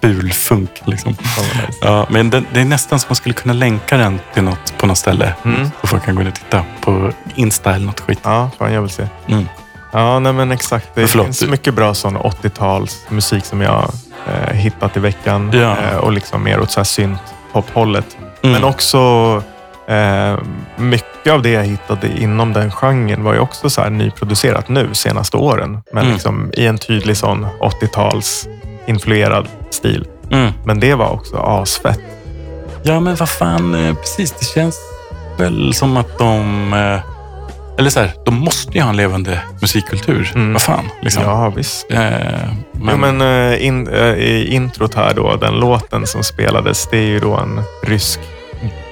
visst. 0.02 0.20
ful 0.20 0.32
funk. 0.32 0.70
Liksom. 0.84 1.16
Ja, 1.80 2.06
men 2.10 2.30
det, 2.30 2.42
det 2.52 2.60
är 2.60 2.64
nästan 2.64 2.98
som 2.98 3.08
man 3.08 3.16
skulle 3.16 3.34
kunna 3.34 3.54
länka 3.54 3.96
den 3.96 4.20
till 4.34 4.42
något 4.42 4.74
på 4.78 4.86
något 4.86 4.98
ställe. 4.98 5.34
Mm. 5.44 5.70
Så 5.80 5.86
folk 5.86 6.04
kan 6.04 6.14
gå 6.14 6.20
in 6.22 6.28
och 6.28 6.34
titta 6.34 6.64
på 6.80 7.12
Insta 7.34 7.74
eller 7.74 7.86
något 7.86 8.00
skit. 8.00 8.20
Ja, 8.22 8.50
fan 8.58 8.72
jag 8.72 8.80
vill 8.80 8.90
se. 8.90 9.06
Mm. 9.28 9.48
Ja, 9.92 10.18
nej 10.18 10.32
men 10.32 10.52
exakt. 10.52 10.88
Det 10.94 11.06
förlåt, 11.06 11.26
finns 11.26 11.38
du- 11.38 11.46
mycket 11.46 11.74
bra 11.74 11.94
sån 11.94 12.16
80-tals 12.16 12.98
musik 13.08 13.44
som 13.44 13.60
jag 13.60 13.90
eh, 14.26 14.54
hittat 14.54 14.96
i 14.96 15.00
veckan. 15.00 15.50
Ja. 15.54 15.76
Eh, 15.78 15.96
och 15.96 16.12
liksom 16.12 16.42
mer 16.44 16.60
åt 16.60 16.70
så 16.70 16.80
här 16.80 16.84
synt-pop-hållet. 16.84 18.16
Mm. 18.42 18.52
Men 18.52 18.64
också 18.64 18.98
eh, 19.88 20.38
mycket 20.76 21.32
av 21.32 21.42
det 21.42 21.50
jag 21.50 21.64
hittade 21.64 22.08
inom 22.18 22.52
den 22.52 22.70
genren 22.72 23.24
var 23.24 23.32
ju 23.32 23.38
också 23.38 23.70
så 23.70 23.82
här 23.82 23.90
nyproducerat 23.90 24.68
nu 24.68 24.94
senaste 24.94 25.36
åren. 25.36 25.82
Men 25.92 26.02
Mm. 26.02 26.12
liksom 26.12 26.50
i 26.56 26.66
en 26.66 26.78
tydlig 26.78 27.16
sån 27.16 27.46
80-tals 27.60 28.48
influerad 28.86 29.48
stil. 29.70 30.06
Mm. 30.30 30.52
Men 30.64 30.80
det 30.80 30.94
var 30.94 31.08
också 31.10 31.36
asfett. 31.36 32.00
Ja, 32.82 33.00
men 33.00 33.14
vad 33.16 33.28
fan, 33.28 33.74
eh, 33.74 33.94
precis. 33.94 34.32
Det 34.32 34.44
känns 34.44 34.78
väl 35.38 35.74
som 35.74 35.96
att 35.96 36.18
de... 36.18 36.72
eh, 36.72 37.00
Eller 37.78 37.90
så 37.90 38.00
här, 38.00 38.12
de 38.24 38.34
måste 38.34 38.72
ju 38.72 38.82
ha 38.82 38.90
en 38.90 38.96
levande 38.96 39.40
musikkultur. 39.60 40.32
Mm. 40.34 40.52
Vad 40.52 40.62
fan, 40.62 40.88
liksom. 41.02 41.22
Ja, 41.22 41.48
visst. 41.56 41.86
Eh, 41.90 41.98
Men, 42.72 43.00
men, 43.00 43.18
men 43.18 43.52
eh, 43.52 43.66
in, 43.66 43.88
i 44.18 44.54
introt 44.54 44.94
här 44.94 45.14
då, 45.14 45.36
den 45.36 45.54
låten 45.54 46.06
som 46.06 46.22
spelades, 46.24 46.88
det 46.90 46.96
är 46.96 47.06
ju 47.06 47.20
då 47.20 47.34
en 47.36 47.62
rysk 47.82 48.20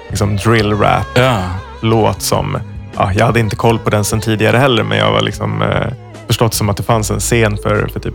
liksom 0.09 0.37
drill 0.37 0.73
rap 0.73 1.07
ja. 1.15 1.43
låt 1.83 2.23
som, 2.23 2.59
ja, 2.97 3.13
jag 3.13 3.27
hade 3.27 3.41
inte 3.41 3.57
koll 3.57 3.79
på 3.79 3.91
den 3.91 4.05
sen 4.05 4.21
tidigare 4.21 4.57
heller, 4.57 4.83
men 4.83 4.99
jag 4.99 5.13
var 5.13 5.21
liksom 5.21 5.63
eh, 5.63 5.87
förstått 6.27 6.55
som 6.55 6.69
att 6.69 6.77
det 6.77 6.83
fanns 6.83 7.11
en 7.11 7.21
scen 7.21 7.57
för, 7.63 7.87
för 7.93 8.01
typ 8.01 8.15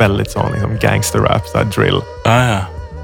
väldigt 0.00 0.30
sån 0.30 0.52
liksom 0.52 0.78
gangster 0.80 1.18
rap, 1.18 1.46
så 1.46 1.62
drill. 1.62 2.00
Ja, 2.24 2.44
ja. 2.48 2.60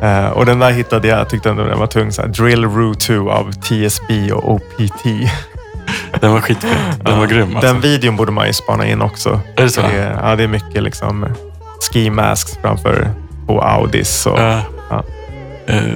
Eh, 0.09 0.29
och 0.29 0.47
den 0.47 0.59
där 0.59 0.71
hittade 0.71 1.09
jag, 1.09 1.29
tyckte 1.29 1.51
ändå 1.51 1.65
den 1.65 1.79
var 1.79 1.87
tung. 1.87 2.13
Så 2.13 2.23
här, 2.23 2.29
drill 2.29 2.65
Route 2.65 3.07
2 3.07 3.31
av 3.31 3.53
TSB 3.53 4.33
och 4.33 4.53
OPT. 4.53 5.05
Den 6.21 6.33
var 6.33 6.41
skitfet. 6.41 6.71
Den 7.05 7.19
var 7.19 7.27
grym. 7.27 7.57
Alltså. 7.57 7.73
Den 7.73 7.81
videon 7.81 8.17
borde 8.17 8.33
man 8.33 8.47
ju 8.47 8.53
spana 8.53 8.87
in 8.87 9.03
också. 9.03 9.41
Är 9.57 9.63
det 9.63 9.71
så? 9.71 9.81
Det 9.81 9.87
är, 9.99 10.21
ja, 10.29 10.37
det 10.37 10.43
är 10.43 10.49
mycket 10.49 10.83
liksom 10.83 11.27
ski 11.93 12.11
masks 12.11 12.59
framför 12.63 13.11
på 13.47 13.63
Audis 13.63 14.27
och 14.27 14.39
Ja. 14.39 14.63
Ja. 14.91 15.03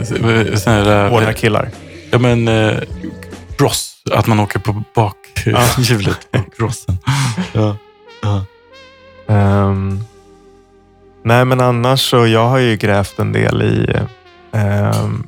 Så- 0.05 0.59
sån 0.59 0.73
här, 0.73 1.05
eh, 1.05 1.11
hårda 1.11 1.33
killar. 1.33 1.69
Ja, 2.11 2.19
men 2.19 2.49
eh, 2.49 2.77
cross. 3.59 3.95
Att 4.13 4.27
man 4.27 4.41
åker 4.41 4.59
på 4.59 4.83
bakhjulet 4.95 6.33
på 6.33 6.39
crossen. 6.59 6.99
Ja. 7.53 7.77
Ja. 8.23 8.45
Ehm, 9.35 10.01
nej, 11.23 11.45
men 11.45 11.61
annars 11.61 12.11
så 12.11 12.27
jag 12.27 12.49
har 12.49 12.59
ju 12.59 12.77
grävt 12.77 13.19
en 13.19 13.33
del 13.33 13.63
i 13.63 13.97
ehm, 14.53 15.27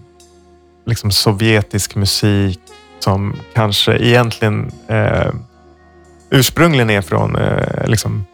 liksom 0.87 1.11
sovjetisk 1.11 1.95
musik 1.95 2.61
som 2.99 3.37
kanske 3.55 3.97
egentligen 3.97 4.71
eh, 4.89 5.31
ursprungligen 6.31 6.91
är 6.91 7.03
från 7.03 7.37
eh, 7.37 7.87
liksom 7.87 8.27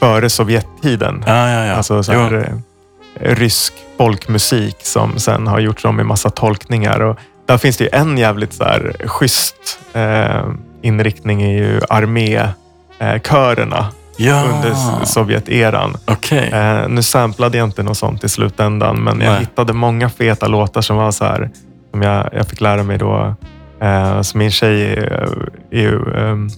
före 0.00 0.30
Sovjettiden. 0.30 1.24
Ja, 1.26 1.50
ja, 1.50 1.66
ja. 1.66 1.74
Alltså 1.74 2.02
så 2.02 2.12
här, 2.12 2.34
eh, 2.34 3.34
rysk 3.34 3.72
folkmusik 3.96 4.76
som 4.78 5.18
sen 5.18 5.46
har 5.46 5.60
gjorts 5.60 5.84
om 5.84 6.00
i 6.00 6.04
massa 6.04 6.30
tolkningar. 6.30 7.00
Och 7.00 7.18
där 7.46 7.58
finns 7.58 7.76
det 7.76 7.84
ju 7.84 7.90
en 7.92 8.18
jävligt 8.18 8.52
så 8.52 8.64
här, 8.64 8.96
schysst 9.04 9.80
eh, 9.92 10.44
inriktning 10.82 11.42
i 11.42 11.58
ju 11.58 11.80
armékörerna 11.88 13.86
ja. 14.16 14.42
under 14.42 14.74
Sovjeteran. 15.04 15.96
Okej. 16.04 16.50
Eh, 16.52 16.88
nu 16.88 17.02
samplade 17.02 17.58
jag 17.58 17.66
inte 17.66 17.82
något 17.82 17.96
sånt 17.96 18.24
i 18.24 18.28
slutändan, 18.28 18.96
men 19.04 19.20
jag 19.20 19.30
Nej. 19.32 19.40
hittade 19.40 19.72
många 19.72 20.08
feta 20.08 20.46
låtar 20.46 20.80
som 20.80 20.96
var 20.96 21.10
så 21.12 21.24
här, 21.24 21.50
som 21.90 22.02
jag, 22.02 22.28
jag 22.32 22.48
fick 22.48 22.60
lära 22.60 22.82
mig 22.82 22.98
då. 22.98 23.34
Eh, 23.82 24.22
så 24.22 24.38
min 24.38 24.50
tjej 24.50 24.82
är, 24.92 25.48
är 25.70 25.80
ju 25.80 26.14
ehm, 26.16 26.48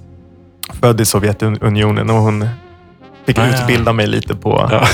född 0.81 1.01
i 1.01 1.05
Sovjetunionen 1.05 2.11
och 2.11 2.17
hon 2.17 2.49
fick 3.27 3.39
Ah, 3.39 3.47
ja. 3.47 3.55
utbilda 3.55 3.93
mig 3.93 4.07
lite 4.07 4.35
på 4.35 4.69
Ja. 4.73 4.85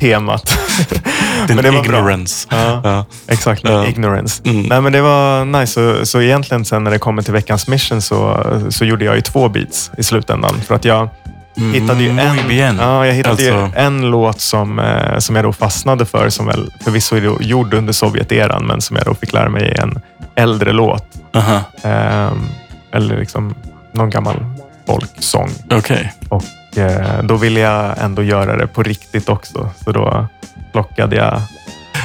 temat. 0.00 0.58
Din 1.46 1.56
men 1.56 1.64
det 1.64 1.70
var 1.70 1.82
bra. 1.82 1.84
ignorance. 1.98 2.48
Ja, 2.50 2.80
Ja. 2.84 3.04
exakt. 3.28 3.62
Ja. 3.64 3.86
Ignorance. 3.86 4.42
Mm. 4.44 4.62
Nej, 4.62 4.80
men 4.80 4.92
det 4.92 5.00
var 5.02 5.44
nice. 5.44 5.72
Så, 5.72 6.06
så 6.06 6.20
egentligen 6.20 6.64
sen 6.64 6.84
när 6.84 6.90
det 6.90 6.98
kommer 6.98 7.22
till 7.22 7.32
veckans 7.32 7.68
mission 7.68 8.02
så, 8.02 8.46
så 8.70 8.84
gjorde 8.84 9.04
jag 9.04 9.14
ju 9.14 9.20
två 9.20 9.48
beats 9.48 9.90
i 9.98 10.02
slutändan. 10.02 10.54
För 10.66 10.74
att 10.74 10.84
jag 10.84 11.08
hittade 11.56 12.02
ju 12.02 12.12
Muy 12.12 12.24
en, 12.24 12.48
bien. 12.48 12.78
ja, 12.80 13.06
jag 13.06 13.14
hittade 13.14 13.32
Alltså- 13.54 13.78
en 13.80 14.10
låt 14.10 14.40
som, 14.40 14.78
eh, 14.78 15.18
som 15.18 15.36
jag 15.36 15.44
då 15.44 15.52
fastnade 15.52 16.06
för, 16.06 16.28
som 16.28 16.46
väl 16.46 16.70
förvisso 16.84 17.16
är 17.16 17.42
gjord 17.42 17.74
under 17.74 17.92
Sovjeteran, 17.92 18.66
men 18.66 18.80
som 18.80 18.96
jag 18.96 19.04
då 19.06 19.14
fick 19.14 19.32
lära 19.32 19.48
mig 19.48 19.68
är 19.68 19.82
en 19.82 20.00
äldre 20.34 20.72
låt. 20.72 21.06
Aha. 21.34 21.60
Ehm, 21.82 22.48
eller 22.92 23.18
liksom 23.18 23.54
någon 23.92 24.10
gammal 24.10 24.36
folksång. 24.86 25.50
Okej. 25.70 26.12
Och 26.28 26.78
eh, 26.78 27.22
då 27.22 27.36
ville 27.36 27.60
jag 27.60 27.94
ändå 27.98 28.22
göra 28.22 28.56
det 28.56 28.66
på 28.66 28.82
riktigt 28.82 29.28
också. 29.28 29.70
Så 29.84 29.92
då 29.92 30.26
plockade 30.72 31.16
jag 31.16 31.40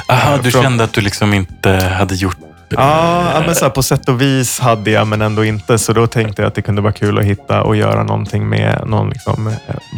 Aha, 0.10 0.38
du 0.44 0.52
Från- 0.52 0.64
kände 0.64 0.84
att 0.84 0.94
du 0.94 1.02
liksom 1.02 1.34
inte 1.34 1.72
hade 1.72 2.16
gjort... 2.16 2.38
Ja, 2.70 3.44
men 3.46 3.56
så 3.56 3.66
här, 3.66 3.70
på 3.70 3.84
sätt 3.84 4.10
och 4.10 4.22
vis 4.22 4.60
hade 4.60 4.92
jag, 4.92 5.08
men 5.08 5.22
ändå 5.22 5.46
inte. 5.46 5.78
Så 5.78 5.94
då 5.94 6.08
tänkte 6.08 6.42
jag 6.42 6.48
att 6.48 6.56
det 6.56 6.62
kunde 6.62 6.82
vara 6.82 6.94
kul 6.94 7.18
att 7.20 7.26
hitta 7.26 7.64
och 7.64 7.76
göra 7.76 8.04
någonting 8.04 8.50
med 8.50 8.84
någon 8.86 9.10
liksom, 9.10 9.48
eh, 9.48 9.54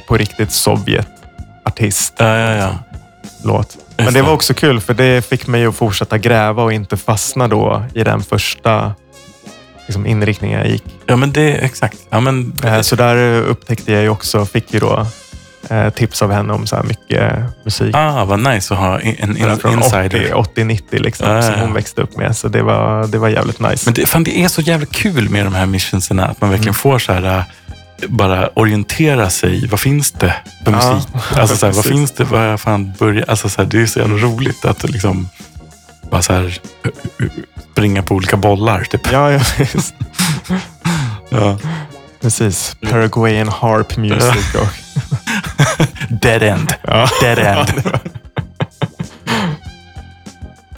på 0.08 0.18
riktigt 0.18 0.52
Sovjet-artist. 0.52 2.14
Ja, 2.18 2.38
ja, 2.38 2.52
ja. 2.56 2.70
låt. 3.44 3.78
Men 3.98 4.14
det 4.14 4.22
var 4.22 4.34
också 4.34 4.54
kul 4.54 4.82
för 4.82 4.94
det 4.94 5.26
fick 5.26 5.48
mig 5.48 5.66
att 5.66 5.76
fortsätta 5.76 6.18
gräva 6.18 6.64
och 6.64 6.74
inte 6.74 6.98
fastna 6.98 7.48
då 7.48 7.84
i 7.94 8.04
den 8.04 8.22
första 8.22 8.94
liksom, 9.88 10.06
inriktningen 10.06 10.60
jag 10.60 10.70
gick. 10.70 10.84
Ja, 11.06 11.16
men 11.16 11.32
det 11.32 11.52
exakt. 11.54 11.98
Ja, 12.10 12.20
men, 12.20 12.54
Eh, 12.64 12.82
Så 12.82 12.96
där 12.96 13.42
upptäckte 13.42 13.92
jag 13.92 14.02
ju 14.02 14.10
också, 14.10 14.46
fick 14.46 14.74
ju 14.74 14.80
då 14.80 15.08
tips 15.96 16.22
av 16.22 16.32
henne 16.32 16.54
om 16.54 16.68
så 16.68 16.76
här 16.76 16.84
mycket 16.84 17.34
musik. 17.66 17.96
ah, 17.96 18.26
vad 18.26 18.40
nice 18.40 18.74
att 18.74 18.80
ha 18.80 19.00
en, 19.00 19.38
en 19.38 19.60
från 19.60 19.74
insider. 19.74 20.32
80-90 20.34 20.82
liksom, 20.92 21.28
Ja, 21.30 21.36
ja, 21.36 21.42
som 21.42 21.54
ja. 21.54 21.60
hon 21.62 21.74
växte 21.74 22.02
upp 22.02 22.18
med. 22.18 22.38
Så 22.38 22.48
det 22.48 22.62
var, 22.64 23.08
det 23.08 23.18
var 23.18 23.30
jävligt 23.30 23.60
nice. 23.60 23.82
Men 23.86 23.94
det, 23.94 24.06
fan, 24.06 24.24
det 24.24 24.44
är 24.44 24.48
så 24.48 24.62
jävla 24.62 24.86
kul 24.86 25.30
med 25.30 25.46
de 25.46 25.54
här 25.54 25.66
missionserna. 25.66 26.26
Att 26.26 26.42
man 26.42 26.50
verkligen 26.50 26.74
får 26.74 27.00
så 27.00 27.14
här, 27.14 27.24
äh, 27.38 27.44
bara 28.08 28.48
orientera 28.48 29.30
sig. 29.30 29.68
Vad 29.68 29.80
finns 29.80 30.12
det 30.12 30.36
för 30.66 30.72
Ja, 30.72 30.94
musik? 30.94 31.10
Alltså, 31.40 31.58
så 31.58 31.66
här, 31.66 31.74
vad 31.76 31.86
finns 31.86 32.12
det? 32.12 32.24
Vad 32.24 32.60
fan 32.60 32.94
börja? 33.00 33.26
Alltså, 33.28 33.50
så 33.50 33.62
här, 33.62 33.70
det 33.70 33.82
är 33.82 33.86
så 33.86 34.00
jävla 34.00 34.16
roligt 34.16 34.66
att 34.66 34.90
liksom 34.90 35.30
bara 36.12 36.22
så 36.22 36.34
här, 36.34 36.60
springa 37.72 38.04
på 38.04 38.16
olika 38.16 38.38
bollar. 38.38 38.84
Typ. 38.84 39.12
Ja, 39.12 39.32
ja. 39.32 39.40
Ja. 41.32 41.58
precis. 42.22 42.76
Paraguayan 42.90 43.48
harp 43.50 43.98
music. 43.98 44.56
Och, 44.56 44.68
Dead 46.22 46.44
end. 46.44 46.74
ja. 46.82 47.08
Dead 47.22 47.40
end. 47.40 47.68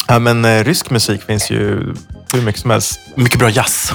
ja, 0.08 0.20
men 0.20 0.46
eh, 0.46 0.64
rysk 0.64 0.90
musik 0.90 1.22
finns 1.24 1.50
ju 1.52 1.94
hur 2.34 2.42
mycket 2.42 2.62
som 2.62 2.72
helst. 2.72 3.00
Mycket 3.16 3.40
bra 3.40 3.50
jazz. 3.50 3.94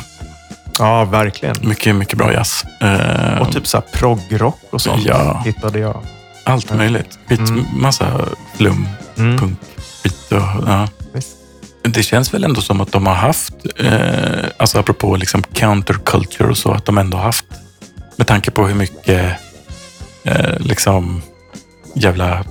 Ja, 0.79 1.05
verkligen. 1.05 1.57
Mycket, 1.63 1.95
mycket 1.95 2.19
bra 2.19 2.33
jazz. 2.33 2.65
Eh, 2.81 3.39
Och 3.41 3.53
typ 3.53 3.67
så 3.67 3.77
här 3.77 3.85
proggrock 3.93 4.61
och 4.71 4.81
sånt 4.81 5.03
Ja. 5.07 5.43
hittade 5.45 5.79
jag. 5.79 6.03
Allt 6.45 6.75
möjligt. 6.75 7.19
Skit, 7.29 7.39
Mm. 7.39 7.65
Massa 7.73 8.21
flum, 8.57 8.89
Mm. 9.19 9.39
punk, 9.39 9.59
skit 10.03 10.33
och... 10.33 10.39
Ja. 10.67 10.89
Visst. 11.13 11.29
Det, 11.83 11.91
det 11.91 12.03
känns 12.03 12.35
väl 12.35 12.45
ändå 12.45 12.61
som 12.61 12.81
att 12.81 12.93
de 12.93 13.07
har 13.07 13.15
haft, 13.15 13.55
eh, 13.79 14.45
alltså 14.57 14.79
apropå 14.79 15.17
liksom 15.17 15.43
counterculture 15.43 16.49
och 16.51 16.59
så, 16.59 16.73
att 16.73 16.85
de 16.85 16.99
ändå 16.99 17.17
har 17.17 17.25
haft, 17.25 17.45
med 18.17 18.27
tanke 18.27 18.51
på 18.51 18.67
hur 18.67 18.75
mycket 18.75 19.33
eh, 20.27 20.59
liksom 20.59 21.23
jävla 21.95 22.45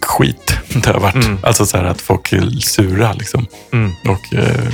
skit 0.00 0.58
det 0.68 0.86
har 0.86 1.00
varit. 1.00 1.14
Mm. 1.24 1.38
Alltså 1.42 1.66
så 1.66 1.76
här 1.76 1.84
att 1.84 2.00
folk 2.00 2.32
är 2.32 2.50
sura 2.60 3.12
liksom. 3.12 3.46
Mm. 3.72 3.92
Och, 4.08 4.34
eh, 4.34 4.72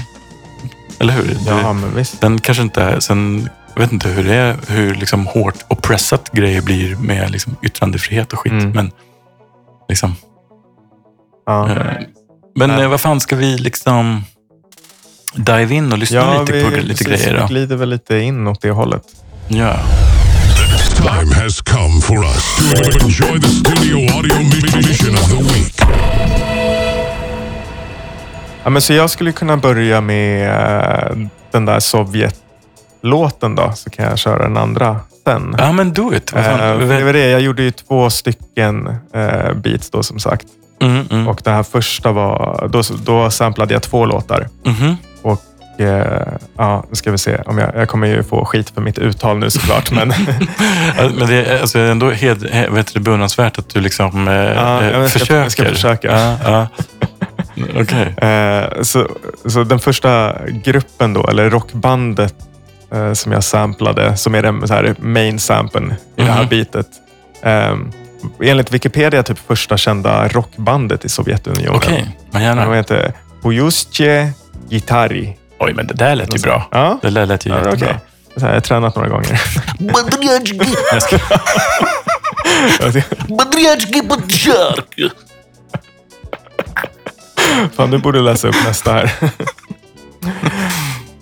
eller 0.98 1.12
hur? 1.12 1.36
Ja, 1.46 1.72
men 1.72 1.94
visst. 1.94 2.18
sen 2.20 2.40
kanske 2.40 2.62
inte, 2.62 3.00
sen, 3.00 3.48
jag 3.74 3.80
vet 3.82 3.92
inte 3.92 4.08
hur 4.08 4.24
det 4.24 4.34
är, 4.34 4.56
hur 4.68 4.94
liksom 4.94 5.26
hårt 5.26 5.54
oppressat 5.68 6.30
grejer 6.32 6.62
blir 6.62 6.96
med 6.96 7.30
liksom 7.30 7.56
yttrandefrihet 7.62 8.32
och 8.32 8.38
skit. 8.38 8.52
Mm. 8.52 8.70
Men 8.70 8.90
liksom, 9.88 10.14
Ja. 11.46 11.70
Eh, 11.70 11.76
Men 12.56 12.70
Nej. 12.70 12.82
eh, 12.82 12.88
vad 12.88 13.00
fan 13.00 13.20
ska 13.20 13.36
vi 13.36 13.58
liksom 13.58 14.24
dive 15.34 15.74
in 15.74 15.92
och 15.92 15.98
lyssna 15.98 16.40
lite 16.40 16.52
på 16.64 16.70
lite 16.70 17.04
precis, 17.04 17.06
grejer 17.06 17.34
Vi 17.34 17.40
då? 17.40 17.46
glider 17.46 17.76
väl 17.76 17.88
lite 17.88 18.16
in 18.18 18.46
åt 18.46 18.60
det 18.60 18.70
hållet. 18.70 19.02
Ja. 19.48 19.76
Time 21.02 21.32
has 21.34 21.60
come 21.60 22.00
for 22.00 22.24
us 22.24 22.56
to 22.56 23.04
enjoy 23.04 23.38
the 23.40 23.48
studio 23.48 23.96
audio 24.16 24.38
mission 24.38 25.14
of 25.14 25.28
the 25.30 25.36
week. 25.54 25.80
Ja, 28.64 28.70
men 28.70 28.82
så 28.82 28.92
jag 28.92 29.10
skulle 29.10 29.32
kunna 29.32 29.56
börja 29.56 30.00
med 30.00 30.50
eh, 30.50 31.16
den 31.50 31.64
där 31.64 31.80
Sovjet-låten 31.80 33.54
då, 33.54 33.72
så 33.74 33.90
kan 33.90 34.04
jag 34.04 34.18
köra 34.18 34.42
den 34.42 34.56
andra 34.56 35.00
sen. 35.24 35.54
ja, 35.58 35.72
men 35.72 35.92
do 35.92 36.14
it. 36.14 36.32
Vad 36.32 36.44
fan? 36.44 36.58
för 36.58 36.98
det 36.98 37.04
var 37.04 37.12
det, 37.12 37.28
jag 37.30 37.40
gjorde 37.40 37.62
ju 37.62 37.70
två 37.70 38.10
stycken 38.10 38.86
eh, 39.14 39.52
beats 39.54 39.90
då 39.90 40.02
som 40.02 40.18
sagt. 40.18 40.46
Mm, 40.82 41.06
mm. 41.10 41.28
Och 41.28 41.40
det 41.44 41.50
här 41.50 41.62
första 41.62 42.12
var, 42.12 42.68
då, 42.72 42.82
då 43.04 43.30
samplade 43.30 43.74
jag 43.74 43.82
två 43.82 44.04
låtar. 44.06 44.48
Mhm. 44.64 44.96
Eh, 45.78 46.32
ja, 46.56 46.84
nu 46.88 46.94
ska 46.94 47.10
vi 47.10 47.18
se. 47.18 47.36
Om 47.46 47.58
jag, 47.58 47.70
jag 47.76 47.88
kommer 47.88 48.06
ju 48.06 48.22
få 48.22 48.44
skit 48.44 48.70
för 48.70 48.80
mitt 48.80 48.98
uttal 48.98 49.38
nu 49.38 49.50
såklart. 49.50 49.90
men, 49.90 50.12
Ja, 50.98 51.10
Men 51.18 51.26
det 51.28 51.44
är 51.44 51.60
alltså 51.60 51.78
ändå 51.78 52.06
vet 52.70 52.94
du, 52.94 53.00
beundransvärt 53.00 53.58
att 53.58 53.68
du 53.68 53.80
liksom 53.80 54.28
eh, 54.28 54.34
Ja, 54.34 54.84
jag 54.84 55.10
ska- 55.10 55.18
försöker. 55.18 55.42
jag 55.42 55.52
ska 55.52 55.64
försöka. 55.64 56.08
Ja, 56.18 56.36
ja. 56.44 56.66
Okej. 57.80 58.14
Eh, 58.28 58.82
så, 58.82 59.08
så 59.46 59.64
den 59.64 59.78
första 59.78 60.34
gruppen 60.64 61.12
då, 61.14 61.26
eller 61.28 61.50
rockbandet 61.50 62.34
eh, 62.92 63.12
som 63.12 63.32
jag 63.32 63.44
samplade, 63.44 64.16
som 64.16 64.34
är 64.34 64.42
den 64.42 64.68
så 64.68 64.74
här 64.74 64.94
main 64.98 65.38
samplen 65.38 65.94
i 66.16 66.22
det 66.22 66.30
här 66.32 66.40
Mhm. 66.40 66.48
beatet. 66.48 66.86
Eh, 67.42 67.76
enligt 68.42 68.72
Wikipedia 68.72 69.22
typ 69.22 69.38
första 69.46 69.76
kända 69.76 70.28
rockbandet 70.28 71.04
i 71.04 71.08
Sovjetunionen. 71.08 71.74
Okej, 71.76 72.16
vad 72.30 72.42
De 72.42 72.44
gärna. 72.46 72.74
heter 72.74 73.12
Pojustje 73.42 74.32
Gitari. 74.68 75.36
Oj, 75.64 75.74
men 75.74 75.86
det 75.86 75.94
där 75.94 76.16
lät 76.16 76.34
ju 76.34 76.38
bra. 76.38 76.68
Ja. 76.70 76.98
Det 77.02 77.10
där 77.10 77.26
lät 77.26 77.46
ju 77.46 77.50
ja, 77.50 77.56
jättebra. 77.56 77.88
Okay. 77.88 77.98
Så 78.36 78.40
här, 78.40 78.48
jag 78.48 78.56
har 78.56 78.60
tränat 78.60 78.96
några 78.96 79.08
gånger. 79.08 79.28
Fan, 87.76 87.90
du 87.90 87.98
borde 87.98 88.20
läsa 88.20 88.48
upp 88.48 88.56
nästa 88.66 88.92
här. 88.92 89.12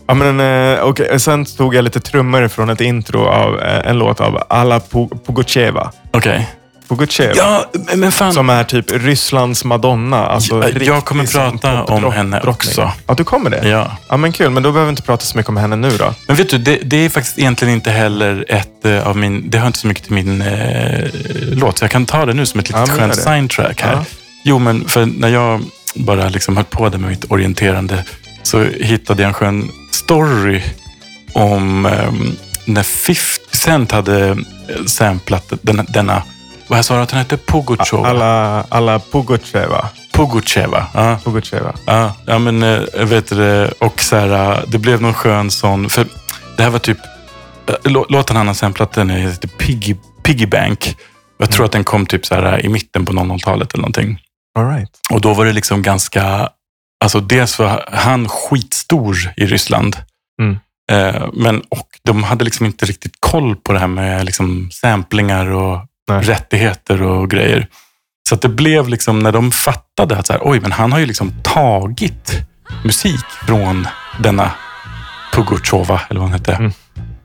Ja, 0.06 0.14
men, 0.14 0.40
eh, 0.40 0.86
okay. 0.86 1.18
Sen 1.18 1.44
tog 1.44 1.74
jag 1.74 1.84
lite 1.84 2.00
trummor 2.00 2.48
från 2.48 2.70
ett 2.70 2.80
intro 2.80 3.26
av 3.26 3.60
eh, 3.60 3.90
en 3.90 3.98
låt 3.98 4.20
av 4.20 4.42
Alla 4.48 4.80
Pugacheva. 5.26 5.92
Okej. 6.10 6.32
Okay. 6.32 6.44
Pugacheva. 6.96 7.32
Ja, 7.36 7.64
men 7.94 8.12
fan. 8.12 8.32
Som 8.32 8.50
är 8.50 8.64
typ 8.64 8.86
Rysslands 8.92 9.64
Madonna. 9.64 10.26
Alltså 10.26 10.62
Ja, 10.68 10.84
jag 10.84 11.04
kommer 11.04 11.26
prata 11.26 11.50
om 11.74 11.86
popdrottning. 11.86 12.12
henne 12.12 12.40
också. 12.40 12.92
Ja, 13.06 13.14
du 13.14 13.24
kommer 13.24 13.50
det? 13.50 13.68
Ja. 13.68 13.96
Ja, 14.08 14.16
men 14.16 14.32
kul. 14.32 14.50
Men 14.50 14.62
då 14.62 14.72
behöver 14.72 14.86
vi 14.86 14.90
inte 14.90 15.02
prata 15.02 15.24
så 15.24 15.36
mycket 15.36 15.48
om 15.48 15.56
henne 15.56 15.76
nu 15.76 15.90
då. 15.90 16.14
Men 16.26 16.36
vet 16.36 16.50
du, 16.50 16.58
det, 16.58 16.76
det 16.82 16.96
är 16.96 17.08
faktiskt 17.08 17.38
egentligen 17.38 17.74
inte 17.74 17.90
heller 17.90 18.44
ett 18.48 18.84
eh, 18.84 19.06
av 19.08 19.16
min... 19.16 19.50
Det 19.50 19.58
hör 19.58 19.66
inte 19.66 19.78
så 19.78 19.86
mycket 19.86 20.04
till 20.04 20.12
min 20.12 20.42
eh, 20.42 21.04
låt, 21.40 21.78
så 21.78 21.84
jag 21.84 21.90
kan 21.90 22.06
ta 22.06 22.26
det 22.26 22.34
nu 22.34 22.46
som 22.46 22.60
ett 22.60 22.68
litet 22.68 22.88
Ja, 22.88 22.94
skönt 22.96 23.14
det. 23.14 23.20
signtrack 23.22 23.80
här. 23.82 23.92
Ja. 23.92 24.04
Jo, 24.44 24.58
men 24.58 24.88
för 24.88 25.06
när 25.06 25.28
jag 25.28 25.60
bara 25.94 26.28
liksom 26.28 26.56
höll 26.56 26.64
på 26.66 26.88
där 26.88 26.98
med 26.98 27.10
mitt 27.10 27.24
orienterande 27.30 28.04
så 28.42 28.64
hittade 28.80 29.22
jag 29.22 29.28
en 29.28 29.34
skön 29.34 29.70
story 29.92 30.62
om 31.32 31.86
ehm, 31.86 32.36
när 32.64 32.82
50 32.82 33.16
Cent 33.52 33.92
hade 33.92 34.28
eh, 34.28 34.36
samplat 34.86 35.52
den, 35.62 35.86
denna... 35.88 36.22
Vad 36.70 36.84
sa 36.84 36.96
du 36.96 37.02
att 37.02 37.08
den 37.08 37.18
hette? 37.18 37.36
Pugacheva? 37.36 38.08
Alla, 38.08 38.64
alla 38.68 38.98
Pugacheva. 38.98 39.88
Pugacheva. 40.12 40.86
Ja. 40.94 41.18
Pugacheva. 41.24 41.74
Ja, 41.86 42.14
ja 42.26 42.38
men 42.38 42.62
äh, 42.62 43.04
vet 43.04 43.28
du 43.28 43.68
och 43.78 44.00
så 44.00 44.16
här, 44.16 44.52
äh, 44.52 44.58
det 44.68 44.78
blev 44.78 45.02
någon 45.02 45.14
skön 45.14 45.50
sån, 45.50 45.88
för 45.90 46.06
det 46.56 46.62
här 46.62 46.70
var 46.70 46.78
typ, 46.78 46.98
lå- 47.66 48.06
låten 48.08 48.36
han 48.36 48.46
har 48.46 48.54
samplat 48.54 48.92
den 48.92 49.10
heter 49.10 49.48
Piggy, 49.48 49.96
Piggy 50.22 50.46
Bank. 50.46 50.96
Jag 51.38 51.50
tror 51.50 51.66
att 51.66 51.72
den 51.72 51.84
kom 51.84 52.06
typ 52.06 52.26
så 52.26 52.34
här 52.34 52.64
i 52.64 52.68
mitten 52.68 53.04
på 53.04 53.12
00-talet 53.12 53.74
eller 53.74 53.82
någonting. 53.82 54.20
All 54.58 54.68
right. 54.68 54.90
Och 55.10 55.20
då 55.20 55.34
var 55.34 55.44
det 55.44 55.52
liksom 55.52 55.82
ganska, 55.82 56.48
alltså 57.04 57.20
dels 57.20 57.58
var 57.58 57.88
han 57.92 58.28
skitstor 58.28 59.16
i 59.36 59.46
Ryssland. 59.46 59.96
Mm. 60.42 60.58
Eh, 60.92 61.28
men 61.32 61.60
och 61.60 61.88
de 62.04 62.22
hade 62.22 62.44
liksom 62.44 62.66
inte 62.66 62.86
riktigt 62.86 63.14
koll 63.20 63.56
på 63.56 63.72
det 63.72 63.78
här 63.78 63.86
med 63.86 64.24
liksom 64.24 64.70
samplingar 64.72 65.46
och 65.46 65.86
Nej. 66.10 66.22
rättigheter 66.22 67.02
och 67.02 67.30
grejer. 67.30 67.66
Så 68.28 68.36
det 68.36 68.48
blev 68.48 68.88
liksom 68.88 69.18
när 69.18 69.32
de 69.32 69.52
fattade 69.52 70.16
att 70.16 70.26
så 70.26 70.32
här, 70.32 70.42
oj, 70.44 70.60
men 70.60 70.72
han 70.72 70.92
har 70.92 70.98
ju 70.98 71.06
liksom 71.06 71.32
tagit 71.42 72.32
musik 72.84 73.24
från 73.46 73.86
denna 74.18 74.50
Pugacheva, 75.32 76.00
eller 76.08 76.20
vad 76.20 76.30
han 76.30 76.38
hette. 76.38 76.52
Mm. 76.52 76.72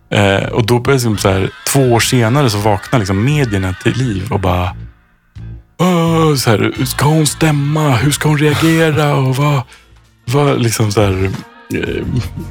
Eh, 0.10 0.50
och 0.50 0.65
då 0.65 0.80
började 0.80 0.93
liksom 0.93 1.17
så 1.17 1.30
här, 1.30 1.50
två 1.67 1.93
år 1.93 2.00
senare 2.00 2.50
så 2.50 2.58
vaknade 2.58 3.00
liksom 3.00 3.24
medierna 3.24 3.76
till 3.84 3.93
liv 3.93 4.34
och 4.34 4.39
bara 4.39 4.76
så 6.38 6.50
här, 6.50 6.86
ska 6.86 7.06
hon 7.06 7.28
stämma? 7.28 7.95
Hur 7.95 8.12
ska 8.12 8.30
hon 8.30 8.38
reagera? 8.38 9.15
Och 9.15 9.36
vad, 9.36 9.62
vad 10.26 10.62
liksom 10.62 10.91
så 10.91 11.02
här, 11.02 11.32
eh, 11.74 12.04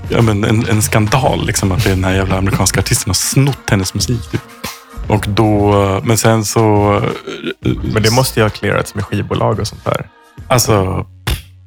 ja, 0.09 0.23
men 0.23 0.45
en, 0.45 0.67
en 0.67 0.83
skandal 0.83 1.47
liksom 1.47 1.73
att 1.73 1.85
den 1.85 2.05
här 2.05 2.15
jävla 2.15 2.39
amerikanska 2.39 2.81
artisten 2.81 3.11
har 3.11 3.15
snott 3.15 3.71
hennes 3.71 3.95
musik. 3.95 4.31
Typ. 4.31 4.41
Och 5.09 5.25
då, 5.29 5.71
men 6.05 6.19
sen 6.19 6.45
så... 6.45 6.61
Men 7.83 8.03
det 8.03 8.11
måste 8.13 8.41
ju 8.41 8.45
ha 8.45 8.51
clearats 8.51 8.95
med 8.95 9.05
skivbolag 9.05 9.61
och 9.61 9.67
sånt 9.69 9.85
där. 9.85 10.09
Alltså, 10.49 11.07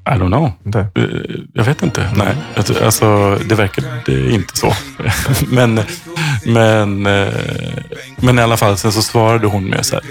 I 0.05 0.09
don't 0.09 0.27
know. 0.27 0.51
Inte? 0.65 0.87
Jag 1.53 1.63
vet 1.63 1.83
inte. 1.83 2.09
Nej, 2.15 2.35
Alltså- 2.55 2.85
alltså 2.85 3.37
det 3.49 3.55
verkar 3.55 3.83
det 4.05 4.13
är 4.13 4.29
inte 4.29 4.57
så. 4.57 4.73
men, 5.47 5.79
men, 6.45 7.05
eh, 7.05 7.33
men 8.17 8.39
i 8.39 8.41
alla 8.41 8.57
fall, 8.57 8.77
sen 8.77 8.91
så 8.91 9.01
svarade 9.01 9.47
hon 9.47 9.63
med 9.65 9.85
så 9.85 9.95
här. 9.95 10.03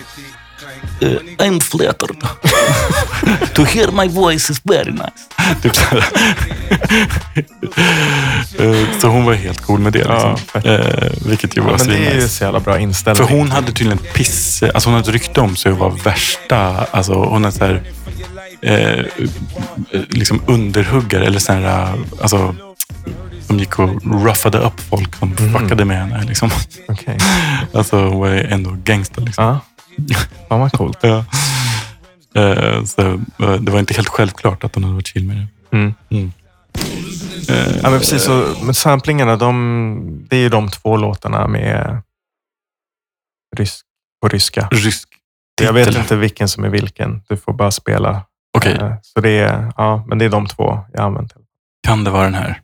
Uh, 1.03 1.19
I'm 1.38 1.61
flattered. 1.61 2.16
to 3.55 3.64
hear 3.64 3.90
my 3.92 4.09
voice 4.09 4.51
is 4.51 4.61
very 4.64 4.92
nice. 4.92 5.27
Så. 5.75 5.97
Eh, 8.59 8.99
så 9.01 9.09
hon 9.09 9.25
var 9.25 9.35
helt 9.35 9.61
cool 9.66 9.81
med 9.81 9.92
det. 9.92 9.99
Liksom. 9.99 10.14
Ja, 10.21 10.37
fett. 10.37 10.66
Eh, 10.66 11.11
vilket 11.27 11.57
ju 11.57 11.61
var 11.61 11.71
Ja, 11.71 11.77
men 11.79 11.87
det 11.88 11.95
är 11.97 12.11
svinnice. 12.11 12.29
så 12.29 12.45
jävla 12.45 12.61
bra 12.61 12.79
inställning. 12.79 13.27
För 13.29 13.35
hon 13.37 13.51
hade 13.51 13.66
tydligen 13.73 13.99
piss... 13.99 14.62
Alltså 14.62 14.88
hon 14.88 14.95
hade 14.95 15.09
ett 15.09 15.12
rykte 15.12 15.40
om 15.40 15.57
sig 15.57 15.73
att 15.73 15.79
vara 15.79 15.90
värsta... 16.05 16.59
Alltså 16.90 17.14
hon 17.14 17.45
är 17.45 17.51
så 17.51 17.64
här... 17.64 17.83
Eh, 18.62 19.05
liksom 20.09 20.42
underhuggare 20.47 21.27
eller 21.27 21.38
så 21.38 21.53
här... 21.53 21.92
Alltså, 22.23 22.55
som 23.47 23.59
gick 23.59 23.79
och 23.79 24.23
ruffade 24.25 24.59
upp 24.59 24.81
folk 24.90 25.16
som 25.16 25.29
Mhm. 25.38 25.53
fuckade 25.53 25.85
med 25.85 25.97
henne. 25.99 26.25
Liksom. 26.29 26.51
Okej. 26.88 27.19
Alltså 27.75 27.97
hon 27.97 28.19
var 28.21 28.29
ändå 28.29 28.77
gangster. 28.85 29.23
Liksom. 29.23 29.59
Fan 30.48 30.61
vad 30.61 30.72
coolt. 30.72 30.98
Ja. 31.02 31.24
Eh, 32.35 32.85
så, 32.85 33.00
eh, 33.02 33.52
det 33.61 33.72
var 33.72 33.78
inte 33.78 33.94
helt 33.94 34.09
självklart 34.09 34.64
att 34.64 34.74
hon 34.74 34.85
hade 34.85 34.94
varit 34.94 35.06
chill 35.06 35.24
med 35.24 35.37
det. 35.37 35.76
Mm. 35.76 35.94
Mm. 36.11 36.32
Ja, 37.82 37.90
men 37.90 37.98
precis. 37.98 38.22
Så, 38.24 38.54
men 38.62 38.74
samplingarna, 38.74 39.37
de, 39.37 40.26
det 40.30 40.37
är 40.37 40.40
ju 40.40 40.48
de 40.48 40.68
två 40.70 40.96
låtarna 40.96 41.46
med 41.48 42.02
rysk, 43.56 43.87
på 44.22 44.28
ryska. 44.28 44.68
Rysk 44.70 45.09
Jag 45.62 45.72
vet 45.72 45.87
titel. 45.87 46.00
inte 46.02 46.16
vilken 46.16 46.48
som 46.48 46.64
är 46.64 46.68
vilken. 46.68 47.22
Du 47.28 47.37
får 47.37 47.52
bara 47.52 47.70
spela. 47.70 48.22
Okej, 48.59 48.72
Eh, 48.80 48.92
Så 49.02 49.20
det 49.20 49.30
är, 49.38 49.72
ja, 49.76 50.04
men 50.09 50.18
det 50.18 50.24
är 50.24 50.28
de 50.30 50.46
två 50.46 50.78
jag 50.92 51.02
använt. 51.04 51.32
kan 51.87 52.04
det 52.04 52.11
vara 52.11 52.24
den 52.24 52.35
här? 52.35 52.61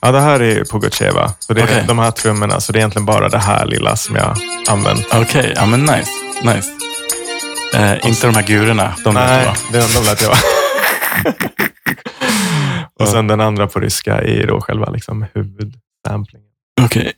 Ja, 0.00 0.12
det 0.12 0.20
här 0.20 0.42
är 0.42 0.64
Pugacheva. 0.64 1.32
Så 1.38 1.54
det 1.54 1.60
är 1.60 1.64
Okej. 1.64 1.84
de 1.88 1.98
här 1.98 2.10
trummorna. 2.10 2.60
Så 2.60 2.72
det 2.72 2.76
är 2.76 2.80
egentligen 2.80 3.06
bara 3.06 3.28
det 3.28 3.38
här 3.38 3.66
lilla 3.66 3.96
som 3.96 4.16
jag 4.16 4.36
använt. 4.70 5.06
Okej, 5.14 5.52
ja 5.56 5.66
men 5.66 5.80
nice. 5.80 6.10
nice. 6.42 6.68
Eh, 7.74 8.06
inte 8.08 8.26
de 8.26 8.34
här 8.34 8.42
gurorna. 8.42 8.94
De 9.04 9.14
Nej, 9.14 9.52
de, 9.72 9.78
de 9.78 10.04
lät 10.04 10.22
jag. 10.22 10.34
Och 13.00 13.08
sen 13.08 13.26
den 13.26 13.40
andra 13.40 13.66
på 13.66 13.80
ryska 13.80 14.14
är 14.22 14.46
då 14.46 14.60
själva 14.60 14.90
liksom 14.90 15.26
huvudsamplingen. 15.34 16.48
Okej. 16.80 17.12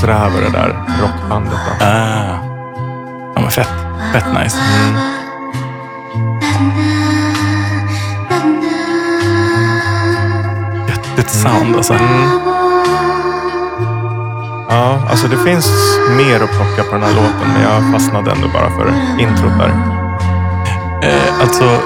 Så 0.00 0.06
det 0.06 0.12
här 0.12 0.30
var 0.30 0.40
det 0.40 0.50
där 0.50 0.68
rockbandet. 1.00 1.52
Då. 1.52 1.84
Ah. 1.86 2.38
Ja, 3.34 3.40
men 3.40 3.50
fett. 3.50 3.68
fett 4.12 4.42
nice. 4.42 4.56
Jättigt 6.42 7.11
sound 11.42 11.76
alltså. 11.76 11.94
Ja, 14.68 14.98
alltså 15.10 15.28
det 15.28 15.36
finns 15.36 15.66
mer 16.16 16.34
att 16.42 16.50
plocka 16.50 16.82
på 16.90 16.94
den 16.94 17.02
här 17.02 17.14
låten, 17.14 17.52
men 17.52 17.62
jag 17.62 17.92
fastnade 17.92 18.30
ändå 18.30 18.48
bara 18.48 18.70
för 18.70 18.88
introt 19.20 19.58
där. 19.58 19.70
Eh, 21.02 21.40
alltså, 21.40 21.78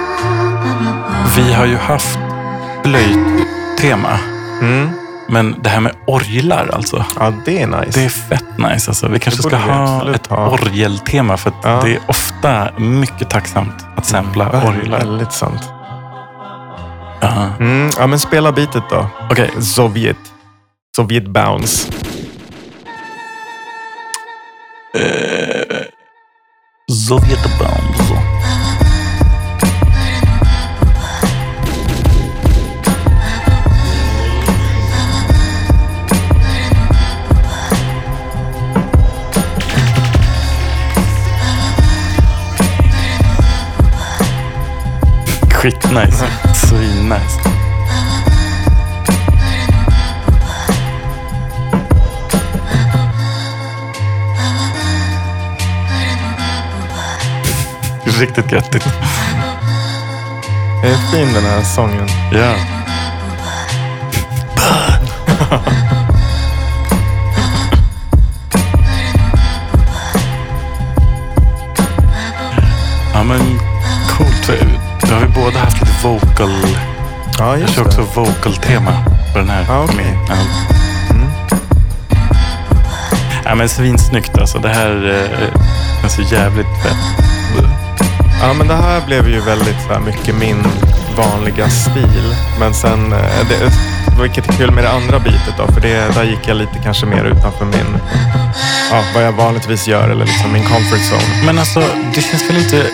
vi 1.37 1.53
har 1.53 1.67
ju 1.67 1.77
haft 1.77 2.19
flöjttema. 2.85 4.19
Mm. 4.61 4.91
Men 5.29 5.55
det 5.63 5.69
här 5.69 5.81
med 5.81 5.93
orglar 6.07 6.71
alltså. 6.75 7.05
Ja, 7.21 7.33
det 7.45 7.63
är 7.63 7.67
nice. 7.67 8.01
Det 8.01 8.05
är 8.05 8.09
fett 8.09 8.59
nice 8.59 8.91
alltså. 8.91 9.09
Vi 9.09 9.19
kanske 9.19 9.43
ska 9.43 9.57
ha 9.57 10.11
ett 10.15 10.27
ha. 10.27 10.49
orgeltema 10.51 11.37
för 11.37 11.51
att 11.51 11.57
Ja. 11.63 11.81
det 11.85 11.91
är 11.95 12.01
ofta 12.07 12.69
mycket 12.79 13.31
tacksamt 13.31 13.87
att 13.97 14.07
sampla 14.07 14.49
orglar. 14.69 14.99
Väldigt 14.99 15.33
sant. 15.33 15.73
Ja. 17.27 17.53
Mm. 17.61 17.91
Ja, 17.99 18.07
men 18.07 18.19
spela 18.19 18.53
bitet 18.53 18.83
då. 18.91 19.07
Okej, 19.31 19.51
Sovjet. 19.63 20.17
Sovjet 20.97 21.29
Bounce. 21.29 21.93
Sovjetbound. 27.09 28.06
Skitnice. 45.67 46.27
Svinnice. 46.55 47.41
Riktigt 58.21 58.53
göttigt. 58.53 58.85
Det 60.83 60.89
är 60.89 60.97
fin 61.13 61.35
den 61.35 61.45
här 61.45 61.63
sången. 61.63 62.09
Ja. 62.33 62.76
Vocal. 76.07 76.51
Ja, 77.39 77.57
Jag 77.59 77.69
kör 77.69 77.83
det. 77.83 77.89
också 77.89 78.01
vocal-tema 78.15 78.93
på 79.33 79.39
den 79.39 79.49
här. 79.49 79.65
Ja, 79.69 79.85
okej. 79.85 80.19
Ja. 80.29 80.35
Mm. 81.11 81.29
Ja 83.45 83.55
men 83.55 83.69
svinsnyggt 83.69 84.39
alltså. 84.39 84.59
Det 84.59 84.69
här 84.69 85.21
eh, 85.41 86.05
är 86.05 86.09
så 86.09 86.23
jävligt 86.23 86.67
fett. 86.83 87.27
Ja, 88.43 88.53
men 88.59 88.69
det 88.69 88.75
här 88.75 89.07
blev 89.07 89.29
ju 89.29 89.41
väldigt 89.41 89.83
så 89.87 89.93
här, 89.93 90.01
mycket 90.01 90.35
min 90.35 90.67
vanliga 91.17 91.69
stil. 91.69 92.35
Men 92.61 92.75
sen, 92.75 93.13
eh, 93.13 93.19
det, 93.49 93.73
vilket 94.23 94.49
är 94.49 94.53
kul 94.53 94.71
med 94.71 94.85
det 94.85 94.91
andra 94.91 95.19
bitet 95.19 95.55
då, 95.59 95.67
för 95.73 95.81
det, 95.81 96.15
där 96.15 96.25
gick 96.25 96.49
jag 96.49 96.57
lite 96.57 96.79
kanske 96.85 97.07
mer 97.07 97.25
utanför 97.25 97.65
min, 97.65 97.99
ja, 98.91 99.03
vad 99.15 99.25
jag 99.25 99.33
vanligtvis 99.33 99.89
gör 99.89 100.09
eller 100.09 100.25
liksom 100.25 100.53
min 100.53 100.63
comfort 100.63 101.01
zone. 101.13 101.47
Men 101.47 101.59
alltså, 101.59 101.83
det 102.15 102.21
känns 102.21 102.51
väl 102.51 102.57
inte 102.57 102.87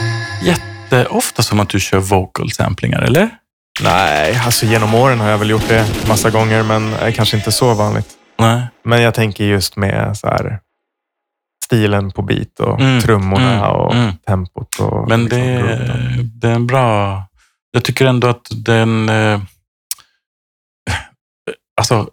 jätteofta 0.96 1.42
som 1.42 1.61
att 1.61 1.68
du 1.68 1.81
kör 1.81 1.98
vocal 1.98 2.50
samplingar, 2.50 3.02
eller? 3.02 3.28
Nej, 3.83 4.40
alltså 4.44 4.66
genom 4.66 4.94
åren 4.94 5.20
har 5.20 5.28
jag 5.28 5.38
väl 5.38 5.50
gjort 5.50 5.68
det 5.68 6.09
massa 6.09 6.31
gånger, 6.31 6.62
men 6.62 6.92
är 6.92 7.11
kanske 7.11 7.37
inte 7.37 7.52
så 7.52 7.74
vanligt. 7.74 8.09
Nej. 8.38 8.66
Men 8.85 9.02
jag 9.02 9.14
tänker 9.14 9.44
just 9.44 9.76
med 9.76 10.16
så 10.16 10.26
här, 10.26 10.61
stilen 11.64 12.11
på 12.11 12.22
beat 12.22 12.61
och 12.61 12.81
Mm, 12.81 13.00
trummorna 13.00 13.55
mm, 13.55 13.70
och 13.70 13.94
mm. 13.94 14.12
tempot. 14.26 14.78
Och 14.78 15.09
Men 15.09 15.22
liksom 15.24 15.40
det, 15.40 16.28
det 16.35 16.48
är 16.48 16.52
en 16.55 16.66
bra... 16.66 17.22
Jag 17.70 17.85
tycker 17.85 18.07
ändå 18.07 18.28
att 18.28 18.46
den... 18.50 19.09
Eh, 19.09 19.40
alltså, 21.76 22.09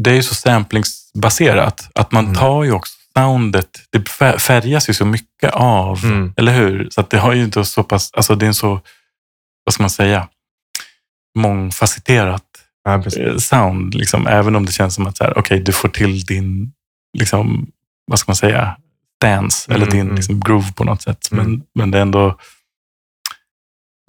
det 0.00 0.10
är 0.10 0.22
så 0.22 0.34
samplingsbaserat 0.34 1.90
att 1.94 2.12
man 2.12 2.24
Mm. 2.24 2.36
tar 2.36 2.64
ju 2.64 2.72
också 2.72 2.94
soundet. 3.16 3.68
Det 3.90 3.98
fär- 4.08 4.38
färgas 4.38 4.88
ju 4.88 4.94
så 4.94 5.04
mycket 5.06 5.50
av, 5.52 6.04
Mm. 6.04 6.34
eller 6.36 6.52
hur? 6.52 6.88
Så 6.90 7.02
det 7.10 7.18
har 7.18 7.32
ju 7.32 7.42
inte 7.44 7.64
så 7.64 7.82
pass... 7.84 8.10
Alltså 8.12 8.34
det 8.34 8.44
är 8.44 8.48
en 8.48 8.54
så, 8.54 8.80
vad 9.64 9.74
ska 9.74 9.82
man 9.82 9.90
säga, 9.90 10.28
mångfacetterat 11.38 12.42
Ja, 12.84 13.04
eh, 13.20 13.36
sound. 13.36 13.94
Liksom, 13.94 14.26
även 14.26 14.56
om 14.56 14.66
det 14.66 14.72
känns 14.72 14.94
som 14.94 15.06
att 15.06 15.16
så 15.16 15.24
här, 15.24 15.38
okej, 15.38 15.60
du 15.60 15.72
får 15.72 15.88
till 15.88 16.20
din, 16.24 16.72
liksom, 17.18 17.70
vad 18.06 18.18
ska 18.18 18.30
man 18.30 18.36
säga, 18.36 18.76
dance 19.20 19.70
Mm, 19.70 19.76
eller 19.82 19.90
din 19.92 20.00
mm. 20.00 20.14
liksom, 20.16 20.40
groove 20.40 20.72
på 20.72 20.84
något 20.84 21.02
sätt. 21.02 21.28
Men, 21.30 21.46
Mm. 21.46 21.62
men 21.74 21.90
det 21.90 21.98
är 21.98 22.02
ändå, 22.02 22.38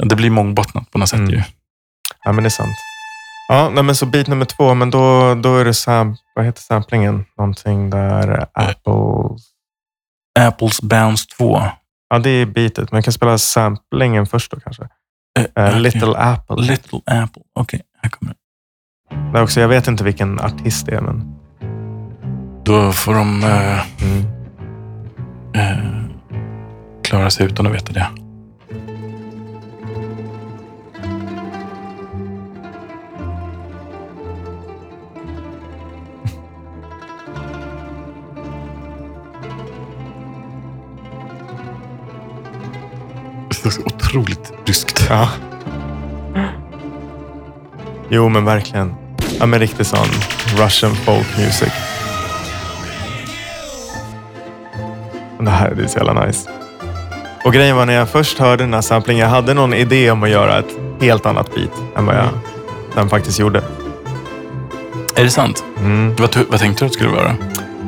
det 0.04 0.16
blir 0.16 0.30
mångbottnat 0.30 0.92
på 0.92 0.98
något 0.98 1.10
sätt 1.10 1.20
Mm. 1.20 1.30
ju. 1.34 1.42
Ja, 2.24 2.32
men 2.32 2.44
det 2.44 2.48
är 2.48 2.50
sant. 2.50 2.76
Ja, 3.48 3.70
nej, 3.70 3.84
men 3.84 3.96
så 3.96 4.06
bit 4.06 4.28
nummer 4.28 4.46
två, 4.46 4.74
men 4.74 4.90
då, 4.90 5.36
då 5.36 5.58
är 5.58 5.66
det 5.66 5.74
sam, 5.74 6.16
vad 6.36 6.46
heter 6.46 6.62
samplingen? 6.62 7.26
Någonting 7.38 7.90
där 7.90 8.48
Apple... 8.54 9.38
Apples 10.40 10.82
Bounce 10.82 11.26
2. 11.38 11.62
Ja, 12.10 12.20
det 12.20 12.30
är 12.30 12.46
bitet, 12.46 12.92
men 12.92 12.98
jag 12.98 13.04
kan 13.04 13.14
spela 13.14 13.38
samplingen 13.38 14.26
först 14.26 14.52
då 14.52 14.60
kanske. 14.60 14.84
Eh, 15.40 15.46
Eh, 15.56 15.70
okej. 15.70 15.80
Little 15.80 16.16
Apple. 16.18 16.56
Little 16.56 17.00
Apple. 17.06 17.42
Okej, 17.60 17.82
här 18.02 18.10
kommer 18.10 18.34
det. 19.34 19.42
Också, 19.42 19.62
jag 19.62 19.68
vet 19.68 19.88
inte 19.88 20.04
vilken 20.04 20.40
artist 20.40 20.86
det 20.86 20.96
är, 20.96 21.02
men... 21.02 21.36
Då 22.66 22.92
får 22.92 23.14
de 23.14 23.44
eh, 23.44 23.80
Mm. 24.04 24.26
eh, 25.56 26.06
klara 27.04 27.30
sig 27.30 27.46
utan 27.46 27.68
att 27.68 27.74
veta 27.74 27.94
det. 27.94 28.08
Det 43.64 43.70
är 43.70 43.72
så 43.72 43.82
otroligt 43.82 44.54
ryskt. 44.66 45.08
Ja. 45.10 45.30
Jo, 48.10 48.30
men 48.30 48.46
verkligen. 48.46 48.96
Ja, 49.40 49.46
men 49.46 49.60
riktigt 49.60 49.88
sån 49.88 50.08
Russian 50.58 50.96
folk 50.96 51.38
music. 51.38 51.74
Det 55.40 55.50
här 55.50 55.76
det 55.76 55.84
är 55.84 55.88
så 55.88 55.98
jävla 55.98 56.26
nice. 56.26 56.50
Och 57.46 57.54
grejen 57.54 57.76
var 57.76 57.86
när 57.86 57.94
jag 57.94 58.10
först 58.10 58.40
hörde 58.40 58.64
den 58.64 58.74
här 58.74 58.82
samplingen, 58.82 59.22
jag 59.22 59.30
hade 59.30 59.54
någon 59.54 59.74
idé 59.74 60.12
om 60.12 60.24
att 60.24 60.30
göra 60.30 60.60
ett 60.60 60.78
helt 61.02 61.26
annat 61.26 61.56
beat 61.56 61.72
än 61.98 62.06
vad 62.06 62.16
jag 62.16 62.30
den 62.96 63.10
faktiskt 63.10 63.40
gjorde. 63.40 63.64
Är 65.16 65.24
det 65.24 65.30
sant? 65.30 65.64
Mm. 65.78 66.16
Vad, 66.16 66.38
vad 66.50 66.60
tänkte 66.60 66.84
du 66.84 66.86
att 66.86 66.92
det 66.92 66.98
skulle 66.98 67.10
vara? 67.10 67.36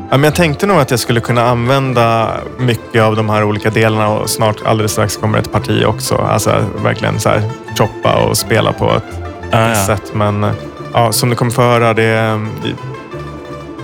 Ja, 0.10 0.18
men 0.18 0.24
jag 0.24 0.36
tänkte 0.36 0.65
nog 0.65 0.78
att 0.80 0.91
jag 0.91 1.00
skulle 1.00 1.20
kunna 1.20 1.50
använda 1.50 2.32
mycket 2.58 3.02
av 3.04 3.15
de 3.15 3.30
här 3.30 3.44
olika 3.44 3.70
delarna 3.70 4.08
och 4.10 4.30
snart 4.30 4.56
alldeles 4.65 4.91
strax 4.91 5.18
kommer 5.18 5.38
ett 5.39 5.52
parti 5.52 5.86
också. 5.86 6.15
Alltså 6.15 6.65
verkligen 6.84 7.20
så 7.20 7.30
här 7.30 7.41
choppa 7.78 8.15
och 8.15 8.38
spela 8.38 8.74
på 8.74 8.91
ett 8.91 9.04
Ah, 9.52 9.70
ja. 9.70 9.76
sätt. 9.76 10.12
Men 10.13 10.44
eh, 10.44 10.52
ja, 10.94 11.12
som 11.12 11.30
du 11.30 11.36
kommer 11.36 11.52
få 11.52 11.62
höra, 11.62 11.94
det, 11.94 12.39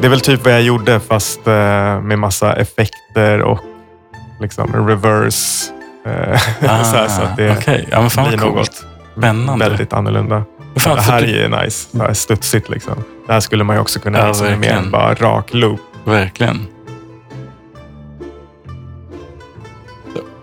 det 0.02 0.08
är 0.08 0.10
väl 0.10 0.20
typ 0.22 0.44
vad 0.46 0.54
jag 0.54 0.62
gjorde 0.62 1.00
fast 1.00 1.48
eh, 1.48 1.54
med 2.02 2.20
massa 2.20 2.54
effekter 2.54 3.42
och 3.42 3.60
liksom 4.40 4.88
reverse. 4.88 5.72
eh, 6.06 6.40
så, 6.84 6.96
här, 6.98 7.08
så 7.08 7.22
att 7.22 7.38
det 7.38 7.50
Ah, 7.52 7.56
Okej, 7.58 7.88
ja, 7.92 8.02
men 8.02 8.10
fan 8.10 8.28
blir 8.28 8.38
något 8.38 8.86
Spännande. 9.18 9.70
väldigt 9.70 9.94
annorlunda. 9.94 10.44
Det 10.74 11.02
här 11.02 11.22
är 11.22 11.28
ju 11.28 11.48
nice. 11.64 11.88
Det 11.92 12.02
här 12.02 12.10
är 12.10 12.14
studsigt 12.14 12.70
liksom. 12.70 13.04
Det 13.28 13.34
här 13.34 13.40
skulle 13.40 13.63
man 13.63 13.76
ju 13.76 13.82
också 13.82 14.00
kunna 14.00 14.17
Ja, 14.19 14.24
göra 14.24 14.34
som 14.34 14.63
en 14.63 14.92
bara 14.92 15.13
rak 15.13 15.54
loop. 15.54 15.80
Verkligen. 16.06 16.67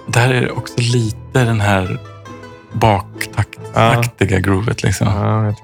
Där 0.07 0.31
är 0.31 0.41
det 0.41 0.51
också 0.51 0.75
lite 0.77 1.45
den 1.45 1.61
här 1.61 1.99
baktaktaktiga 2.73 4.41
groovet. 4.41 4.83
Liksom. 4.83 5.07
Ja, 5.07 5.55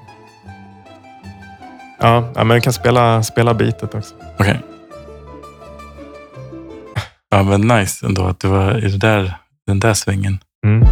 ja, 1.99 2.31
ja, 2.35 2.43
men 2.43 2.55
jag 2.55 2.63
kan 2.63 2.73
spela, 2.73 3.23
spela 3.23 3.53
beatet 3.53 3.95
också. 3.95 4.15
Okej. 4.39 4.59
Ja, 7.29 7.43
men 7.43 7.61
nice 7.61 8.05
ändå 8.05 8.25
att 8.25 8.39
du 8.39 8.47
var 8.47 8.85
i 8.85 8.91
det 8.91 8.97
där, 8.97 9.37
den 9.67 9.79
där 9.79 9.93
svängen. 9.93 10.39
Mm. 10.65 10.87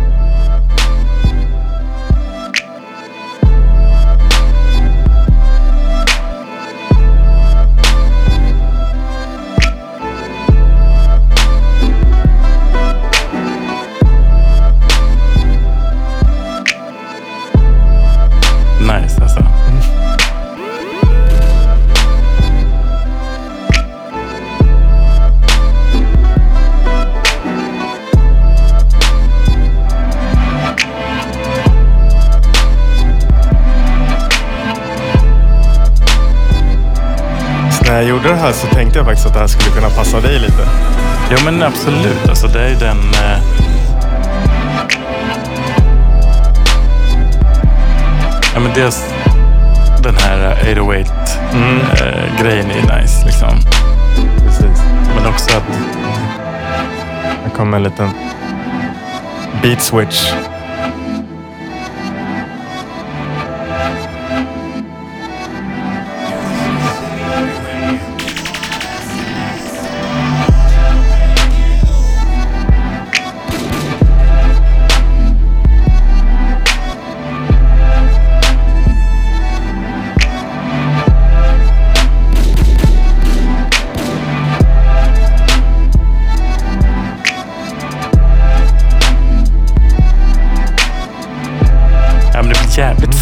Passa 40.14 40.28
dig 40.28 40.39
lite. 40.39 40.68
Ja 41.30 41.38
men 41.45 41.64
absolut. 41.64 42.30
Alltså, 42.30 42.47
det 42.47 42.64
är 42.64 42.70
ju 42.70 42.76
den... 42.76 42.97
Eh... 42.97 43.39
Ja 48.53 48.59
men 48.59 48.74
dels 48.74 49.14
den 50.03 50.16
här 50.16 50.55
808-grejen 50.64 52.72
är 52.72 52.76
ju 52.76 52.82
nice 52.82 53.26
liksom. 53.26 53.59
Precis. 54.45 54.84
Men 55.16 55.26
också 55.28 55.57
att... 55.57 55.64
Här 57.43 57.49
kommer 57.55 57.78
en 57.78 57.84
liten 57.84 58.09
beat 59.61 59.82
switch. 59.82 60.34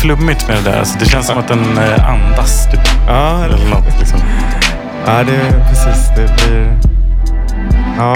Flummigt 0.01 0.47
med 0.47 0.57
det 0.57 0.71
där. 0.71 0.79
Alltså, 0.79 0.99
det 0.99 1.05
känns 1.05 1.27
som 1.27 1.37
att 1.37 1.47
den 1.47 1.77
eh, 1.77 2.09
andas 2.09 2.67
typ. 2.71 2.79
Ja, 3.07 3.43
Eller 3.45 3.69
något, 3.69 3.99
liksom. 3.99 4.19
ja 5.05 5.23
det 5.23 5.35
är 5.35 5.69
precis. 5.69 6.09
Det 6.15 6.35
blir... 6.35 6.79
Ja, 7.97 8.15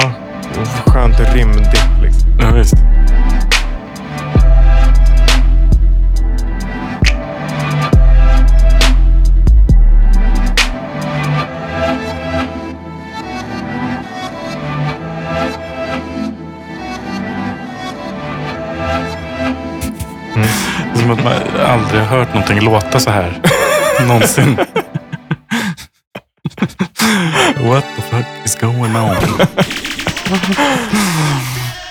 skönt 0.85 1.19
rymdigt 1.19 1.89
liksom. 2.01 2.29
Ja, 2.39 2.51
visst. 2.51 2.73
Är 20.93 20.99
som 20.99 21.11
att 21.11 21.23
man 21.23 21.33
aldrig 21.65 22.01
har 22.01 22.17
hört 22.17 22.33
någonting 22.33 22.59
låta 22.61 22.99
så 22.99 23.09
här. 23.09 23.41
Någonsin. 24.07 24.57
What 27.61 27.85
the 27.95 28.01
fuck 28.01 28.25
is 28.45 28.55
going 28.61 28.95
on? 28.95 29.15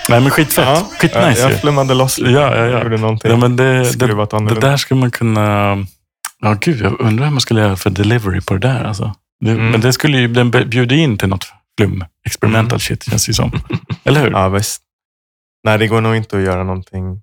Nej 0.09 0.21
men 0.21 0.29
skitfett. 0.29 0.65
Ja, 0.65 0.87
Skitnice 0.99 1.39
jag 1.41 1.51
ju. 1.51 1.57
flummade 1.57 1.93
loss 1.93 2.17
lite. 2.19 2.31
Ja, 2.31 2.55
ja, 2.55 2.65
ja. 2.65 2.83
Gjorde 2.83 2.97
någonting. 2.97 3.31
Ja, 3.31 3.37
men 3.37 3.55
det, 3.55 3.79
det, 3.79 3.85
skruvat 3.85 4.29
det 4.29 4.37
annorlunda. 4.37 4.67
där 4.69 4.77
skulle 4.77 4.99
man 4.99 5.11
kunna... 5.11 5.77
Ja, 6.41 6.57
gud, 6.61 6.81
jag 6.81 7.01
undrar 7.01 7.25
hur 7.25 7.31
man 7.31 7.41
skulle 7.41 7.61
göra 7.61 7.75
för 7.75 7.89
delivery 7.89 8.41
på 8.41 8.53
det 8.53 8.67
där. 8.67 8.83
Alltså. 8.83 9.13
Det, 9.39 9.51
Mm. 9.51 9.71
Men 9.71 9.81
det 9.81 9.93
skulle 9.93 10.17
ju 10.17 10.27
den 10.27 10.51
bjuda 10.51 10.95
in 10.95 11.17
till 11.17 11.29
något 11.29 11.45
flum. 11.79 12.05
Experimental 12.25 12.79
shit 12.79 13.03
känns 13.09 13.25
det 13.25 13.29
ju 13.29 13.33
som. 13.33 13.51
Eller 14.03 14.21
hur? 14.21 14.31
Ja, 14.31 14.49
visst. 14.49 14.81
Nej, 15.63 15.77
det 15.77 15.87
går 15.87 16.01
nog 16.01 16.15
inte 16.15 16.37
att 16.37 16.43
göra 16.43 16.63
någonting 16.63 17.21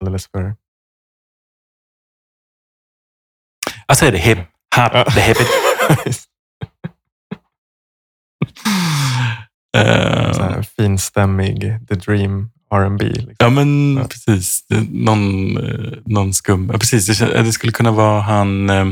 alldeles 0.00 0.28
för... 0.30 0.54
Jag 3.88 3.96
säger 3.96 4.12
det 4.12 4.18
hip, 4.18 4.38
hop, 4.38 4.46
Ja. 4.94 5.04
the 5.04 5.20
hip 5.20 5.36
it. 5.40 6.20
Eh, 9.76 9.82
här 9.82 10.62
finstämmig 10.76 11.60
The 11.88 11.94
Dream 11.94 12.50
R&B. 12.74 13.04
Liksom. 13.04 13.34
Ja, 13.38 13.50
men 13.50 13.96
Ja. 13.96 14.04
precis. 14.08 14.64
Någon, 14.90 15.56
eh, 15.56 15.92
någon 16.06 16.34
skum. 16.34 16.70
Ja, 16.72 16.78
precis. 16.78 17.06
Det, 17.06 17.52
skulle 17.52 17.72
kunna 17.72 17.90
vara 17.90 18.20
han... 18.20 18.70
eh, 18.70 18.86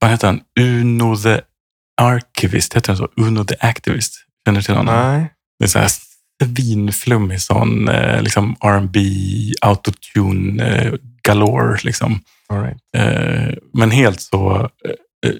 Vad 0.00 0.10
heter 0.10 0.26
han? 0.26 0.40
Uno 0.60 1.16
the 1.16 1.40
Archivist. 2.02 2.74
Heter 2.76 2.88
han 2.88 2.96
så? 2.96 3.08
Uno 3.16 3.44
the 3.44 3.54
Activist. 3.60 4.14
Känner 4.44 4.60
du 4.60 4.64
till 4.64 4.74
honom? 4.74 4.94
Nej. 4.94 5.32
Det 5.58 5.64
är 5.64 5.68
så 5.68 5.78
här 5.78 5.90
svinflummig 6.42 7.40
sån 7.42 7.84
liksom 8.20 8.56
R&B 8.60 9.00
autotune 9.60 10.92
galore. 11.22 11.78
Liksom. 11.82 12.20
Right. 12.52 12.78
Eh, 12.96 13.54
men 13.74 13.90
helt 13.90 14.20
så 14.20 14.60
eh, 14.60 15.30
eh, 15.30 15.36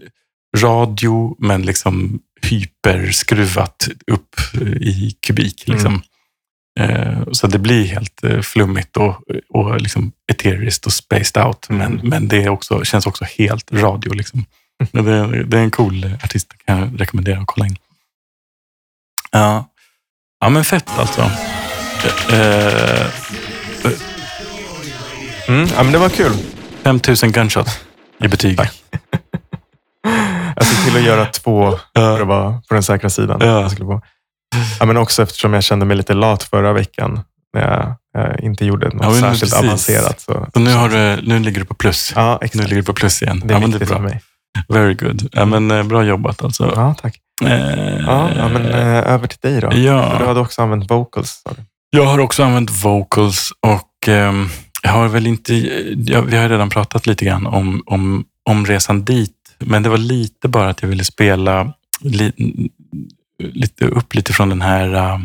radio, 0.59 1.37
men 1.39 1.63
liksom 1.63 2.21
hyperskruvat 2.43 3.89
upp 4.07 4.37
i 4.81 5.17
kubik. 5.27 5.69
Liksom. 5.69 6.03
Eh, 6.81 7.23
så 7.33 7.47
det 7.47 7.59
blir 7.59 7.85
helt 7.87 8.21
flummigt 8.43 8.97
och, 8.97 9.23
och 9.49 9.81
liksom 9.81 10.13
eteriskt 10.33 10.87
och 10.87 10.93
spaced 10.93 11.45
out. 11.47 11.67
Men, 11.69 11.93
Mm. 11.95 12.09
men 12.09 12.29
det 12.29 12.43
är 12.45 12.49
också, 12.49 12.85
känns 12.85 13.07
också 13.07 13.25
helt 13.39 13.73
radio. 13.73 14.13
Liksom. 14.13 14.45
Men 14.93 15.05
det, 15.05 15.13
är- 15.13 15.45
det 15.45 15.59
är 15.59 15.63
en 15.63 15.71
cool 15.71 16.05
artist, 16.25 16.53
kan 16.67 16.79
jag 16.79 17.01
rekommendera 17.01 17.39
att 17.41 17.47
kolla 17.47 17.67
in. 17.67 17.77
Ja, 19.31 19.71
ja 20.41 20.49
men 20.49 20.65
fett 20.65 20.89
alltså. 20.99 21.31
Mm. 25.49 25.69
Ja, 25.77 25.83
men 25.83 25.93
det 25.93 25.99
var 25.99 26.09
kul. 26.09 26.33
5000 26.85 27.33
gunshot 27.33 27.67
i 28.25 28.29
betyg. 28.29 28.59
Jag 30.57 30.67
såg 30.67 30.85
till 30.87 30.97
att 30.97 31.03
göra 31.07 31.27
två 31.27 31.79
för 31.97 32.21
att 32.21 32.27
vara 32.27 32.53
på 32.69 32.75
den 32.75 32.83
säkra 32.83 33.11
sidan. 33.11 33.39
Ja. 33.41 33.61
Jag 33.61 33.71
skulle 33.71 33.87
få. 33.87 34.03
Ja, 34.81 34.87
men 34.87 34.97
också 34.97 35.23
eftersom 35.23 35.55
jag 35.55 35.65
kände 35.65 35.87
mig 35.87 35.97
lite 35.97 36.15
lat 36.15 36.43
förra 36.43 36.73
veckan 36.73 37.21
när 37.55 37.63
jag, 37.63 37.95
jag 38.25 38.41
inte 38.41 38.65
gjorde 38.65 38.89
något 38.89 39.03
Ja, 39.05 39.13
särskilt 39.15 39.41
precis. 39.53 39.55
avancerat. 39.67 40.21
Så, 40.21 40.47
Så 40.55 40.61
nu, 40.61 40.73
har 40.75 40.89
du, 40.89 41.23
nu 41.23 41.39
ligger 41.39 41.61
du 41.61 41.67
på 41.67 41.75
plus. 41.75 42.13
ja, 42.17 42.39
Nu 42.41 42.45
exakt. 42.47 42.65
ligger 42.69 42.77
du 42.77 42.87
på 42.87 42.93
plus 42.93 43.23
igen. 43.23 43.43
Det 43.45 43.53
är 43.55 43.57
ja, 43.57 43.61
men 43.61 43.71
det 43.71 43.77
är 43.77 43.79
viktigt 43.79 43.89
för 43.89 43.95
bra. 44.03 44.09
mig. 44.09 44.21
Very 44.69 44.95
good. 44.95 45.29
Ja, 45.33 45.45
men, 45.45 45.71
eh, 45.71 45.83
bra 45.83 46.03
jobbat 46.05 46.45
alltså. 46.45 46.73
Ja, 46.77 46.95
tack. 47.03 47.17
Eh, 47.45 47.51
Ja, 48.07 48.49
men 48.53 48.67
eh, 48.67 49.13
över 49.13 49.27
till 49.27 49.39
dig 49.43 49.61
då. 49.61 49.69
ja. 49.73 50.11
För 50.11 50.19
Du 50.19 50.27
hade 50.27 50.41
också 50.41 50.63
använt 50.63 50.91
vocals. 50.91 51.43
Du. 51.45 51.63
Jag 51.99 52.05
har 52.07 52.19
också 52.19 52.43
använt 52.45 52.71
vocals 52.85 53.53
och 53.67 54.09
ehm, 54.09 54.49
jag 54.83 54.91
har 54.91 55.09
väl 55.09 55.27
inte... 55.27 55.55
Jag, 55.97 56.23
vi 56.23 56.37
har 56.37 56.49
redan 56.49 56.71
pratat 56.71 57.07
lite 57.07 57.25
grann 57.25 57.47
om, 57.47 57.83
om, 57.87 58.25
om 58.45 58.67
resan 58.67 59.05
dit. 59.05 59.37
Men 59.59 59.83
det 59.83 59.89
var 59.89 59.99
lite 59.99 60.49
bara 60.49 60.69
att 60.69 60.83
jag 60.83 60.89
ville 60.89 61.05
spela 61.05 61.75
li, 62.01 62.33
lite 63.39 63.87
upp 63.87 64.15
lite 64.15 64.33
från 64.33 64.49
den 64.49 64.63
här... 64.63 64.95
eh, 64.95 65.21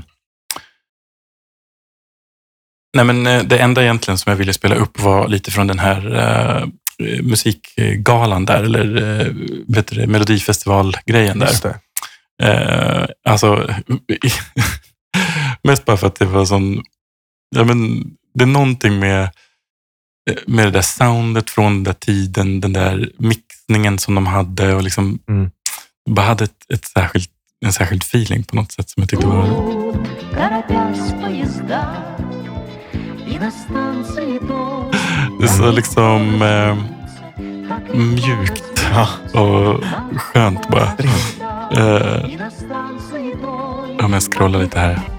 nej 2.96 3.06
men 3.06 3.28
eh, 3.28 3.44
det 3.44 3.58
enda 3.58 3.84
egentligen 3.84 4.18
som 4.18 4.30
jag 4.30 4.38
ville 4.38 4.54
spela 4.54 4.76
upp 4.76 5.00
var 5.00 5.28
lite 5.28 5.52
från 5.52 5.68
den 5.68 5.80
här 5.80 6.16
eh, 6.16 6.68
musikgalan 7.22 8.46
där, 8.46 8.64
eller 8.64 8.98
uh, 8.98 9.36
vet 9.68 9.88
du 9.88 9.96
det, 9.96 10.08
Melodifestivalgrejen 10.08 11.40
där. 11.40 11.76
Eh, 12.44 13.06
alltså, 13.24 13.70
mest 15.64 15.86
bara 15.86 15.98
för 15.98 16.08
att 16.08 16.16
det 16.16 16.26
var 16.26 16.46
sån... 16.46 16.84
Ja, 17.56 17.64
men, 17.64 18.04
det 18.34 18.44
är 18.44 18.48
någonting 18.48 19.00
med, 19.00 19.30
med 20.48 20.68
det 20.68 20.72
där 20.72 20.82
soundet 20.82 21.50
från 21.50 21.74
den 21.74 21.84
där 21.84 21.94
tiden, 21.94 22.62
den 22.62 22.74
där 22.74 23.10
mixningen 23.18 24.00
som 24.00 24.16
de 24.16 24.28
hade 24.28 24.74
och 24.74 24.84
liksom 24.84 25.20
mm. 25.30 25.52
bara 26.10 26.26
hade 26.26 26.44
ett, 26.44 26.72
ett 26.74 26.86
särskilt, 26.86 27.30
en 27.66 27.74
särskild 27.74 28.04
feeling 28.04 28.44
på 28.44 28.56
något 28.56 28.72
sätt 28.72 28.90
som 28.90 29.02
jag 29.02 29.10
tyckte 29.10 29.28
var... 29.28 29.48
Det 35.40 35.46
är 35.46 35.48
så 35.48 35.72
liksom 35.72 36.42
eh, 36.42 36.78
mjukt 37.98 38.86
och 39.34 39.84
skönt 40.18 40.70
bara. 40.70 40.92
Eh, 41.72 42.26
om 44.06 44.14
jag 44.14 44.24
scrollar 44.24 44.60
lite 44.60 44.80
här. 44.80 45.15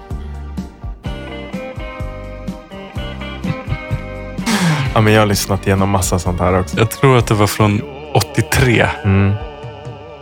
Ja, 4.97 5.01
men 5.01 5.13
jag 5.13 5.21
har 5.21 5.25
lyssnat 5.25 5.67
igenom 5.67 5.89
massa 5.89 6.19
sånt 6.19 6.39
här 6.39 6.59
också. 6.59 6.77
Jag 6.77 6.91
tror 6.91 7.17
att 7.17 7.27
det 7.27 7.33
var 7.33 7.47
från 7.47 7.81
83. 8.13 8.87
Mm. 9.03 9.33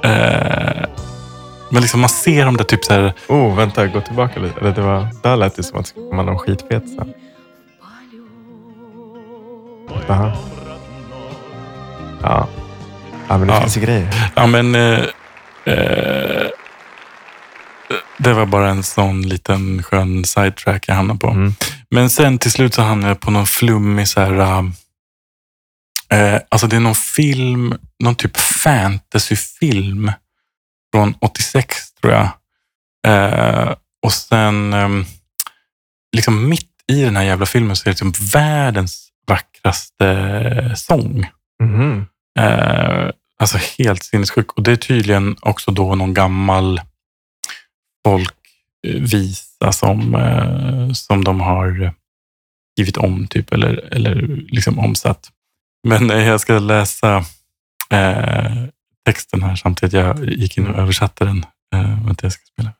Eh, 0.03 0.85
men 1.69 1.81
liksom 1.81 1.99
man 1.99 2.09
ser 2.09 2.45
dem 2.45 2.57
där 2.57 2.63
typ 2.63 2.85
så 2.85 2.93
här... 2.93 3.13
Oh, 3.27 3.55
vänta, 3.55 3.87
gå 3.87 4.01
tillbaka 4.01 4.39
lite. 4.39 4.59
Eller 4.59 4.71
det 4.71 4.81
var, 4.81 5.07
där 5.23 5.35
lät 5.35 5.55
det 5.55 5.63
som 5.63 5.79
att 5.79 5.85
det 5.85 5.89
skulle 5.89 6.09
komma 6.09 6.23
någon 6.23 6.39
skitfet 6.39 6.83
sen. 6.89 7.13
Aha. 10.09 10.31
Ja. 12.21 12.47
ja, 13.27 13.37
men 13.37 13.47
det 13.47 13.53
Ja. 13.53 13.61
finns 13.61 13.77
ju 13.77 13.81
grejer. 13.81 14.31
Ja, 14.35 14.47
men... 14.47 14.75
Eh, 14.75 14.99
eh, 15.65 16.47
det 18.17 18.33
var 18.33 18.45
bara 18.45 18.69
en 18.69 18.83
sån 18.83 19.21
liten 19.21 19.83
skön 19.83 20.25
sidetrack 20.25 20.83
jag 20.87 20.95
hamnade 20.95 21.19
på. 21.19 21.27
Mm. 21.27 21.55
Men 21.95 22.09
sen 22.09 22.37
till 22.37 22.51
slut 22.51 22.73
så 22.73 22.81
hamnade 22.81 23.11
jag 23.11 23.19
på 23.19 23.31
någon 23.31 23.45
flummig 23.45 24.07
så 24.07 24.19
här... 24.21 24.63
eh, 26.09 26.41
alltså 26.49 26.67
det 26.67 26.75
är 26.75 26.79
någon 26.79 26.95
film, 26.95 27.77
någon 28.03 28.15
typ 28.15 28.37
fantasyfilm 28.37 30.11
från 30.93 31.15
86 31.21 31.93
tror 31.93 32.13
jag. 32.13 32.29
Eh, 33.07 33.75
och 34.03 34.13
sen 34.13 34.73
ehm, 34.73 35.05
liksom 36.15 36.49
mitt 36.49 36.71
i 36.87 37.01
den 37.01 37.15
här 37.15 37.23
jävla 37.23 37.45
filmen 37.45 37.75
så 37.75 37.81
är 37.81 37.85
det 37.85 37.91
liksom 37.91 38.13
världens 38.33 39.09
vackraste 39.27 40.73
sång. 40.75 41.29
Eh, 42.39 43.09
alltså 43.39 43.57
helt 43.77 44.03
sinnessjuk. 44.03 44.51
Och 44.51 44.63
det 44.63 44.71
är 44.71 44.75
tydligen 44.75 45.35
också 45.41 45.71
då 45.71 45.95
någon 45.95 46.13
gammal 46.13 46.81
visa 48.85 49.71
som, 49.71 50.15
eh, 50.15 50.91
som 50.91 51.23
de 51.23 51.41
har 51.41 51.93
skrivit 52.75 52.97
om 52.97 53.27
typ 53.27 53.53
eller, 53.53 53.93
eller 53.93 54.15
liksom 54.49 54.79
omsatt. 54.79 55.29
Men 55.87 56.11
eh, 56.11 56.27
jag 56.27 56.41
ska 56.41 56.59
läsa 56.59 57.25
eh, 57.89 58.65
texten 59.05 59.43
här 59.43 59.55
samtidigt. 59.55 59.93
Jag 59.93 60.29
gick 60.29 60.57
in 60.57 60.67
och 60.67 60.79
översatte 60.79 61.25
den. 61.25 61.45
Eh, 61.75 62.05
vänta, 62.05 62.25
jag 62.25 62.31
ska 62.31 62.45
spela. 62.45 62.71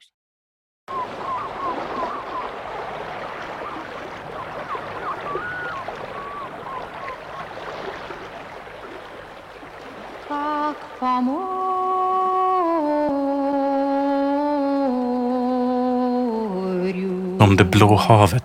som 17.40 17.56
det 17.56 17.64
blå 17.64 17.96
havet. 17.96 18.44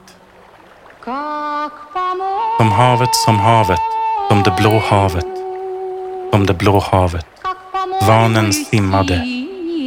Som 2.58 2.72
havet, 2.72 3.14
som 3.14 3.36
havet, 3.38 3.80
som 4.28 4.42
det 4.42 4.52
blå 4.58 4.78
havet, 4.78 5.26
som 6.32 6.46
det 6.46 6.54
blå 6.54 6.78
havet. 6.80 7.26
Vanen 8.06 8.52
simmade, 8.52 9.22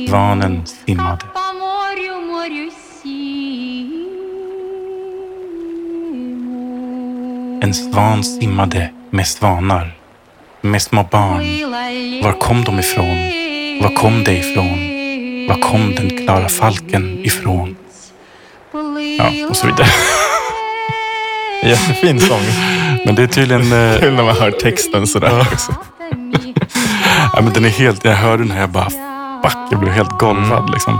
vanen 0.09 0.65
simmade. 0.65 1.25
En 7.61 7.73
svan 7.73 8.23
simmade 8.23 8.89
med 9.09 9.27
svanar, 9.27 9.95
med 10.61 10.81
små 10.81 11.03
barn. 11.03 11.43
Var 12.23 12.39
kom 12.39 12.63
de 12.63 12.79
ifrån? 12.79 13.17
Var 13.81 13.95
kom 13.95 14.23
det 14.23 14.33
ifrån? 14.37 14.79
Var 15.47 15.61
kom 15.61 15.95
den 15.95 16.09
klara 16.09 16.49
falken 16.49 17.19
ifrån? 17.25 17.75
Ja, 19.17 19.47
och 19.49 19.55
så 19.55 19.67
vidare. 19.67 19.87
Jättefin 21.63 22.19
sång. 22.19 22.41
Men 23.05 23.15
det 23.15 23.23
är 23.23 23.27
tydligen... 23.27 23.61
eh, 23.93 23.99
Kul 23.99 24.13
när 24.13 24.23
man 24.23 24.35
hör 24.35 24.51
texten 24.51 25.07
sådär 25.07 25.39
också. 25.39 25.71
Ja, 27.33 27.41
men 27.41 27.53
den 27.53 27.65
är 27.65 27.69
helt... 27.69 28.05
Jag 28.05 28.15
hörde 28.15 28.43
den 28.43 28.51
här 28.51 28.61
jag 28.61 28.69
bara... 28.69 28.89
Fuck, 29.43 29.57
jag 29.71 29.79
blev 29.79 29.93
helt 29.93 30.19
golvad 30.19 30.69
liksom. 30.71 30.99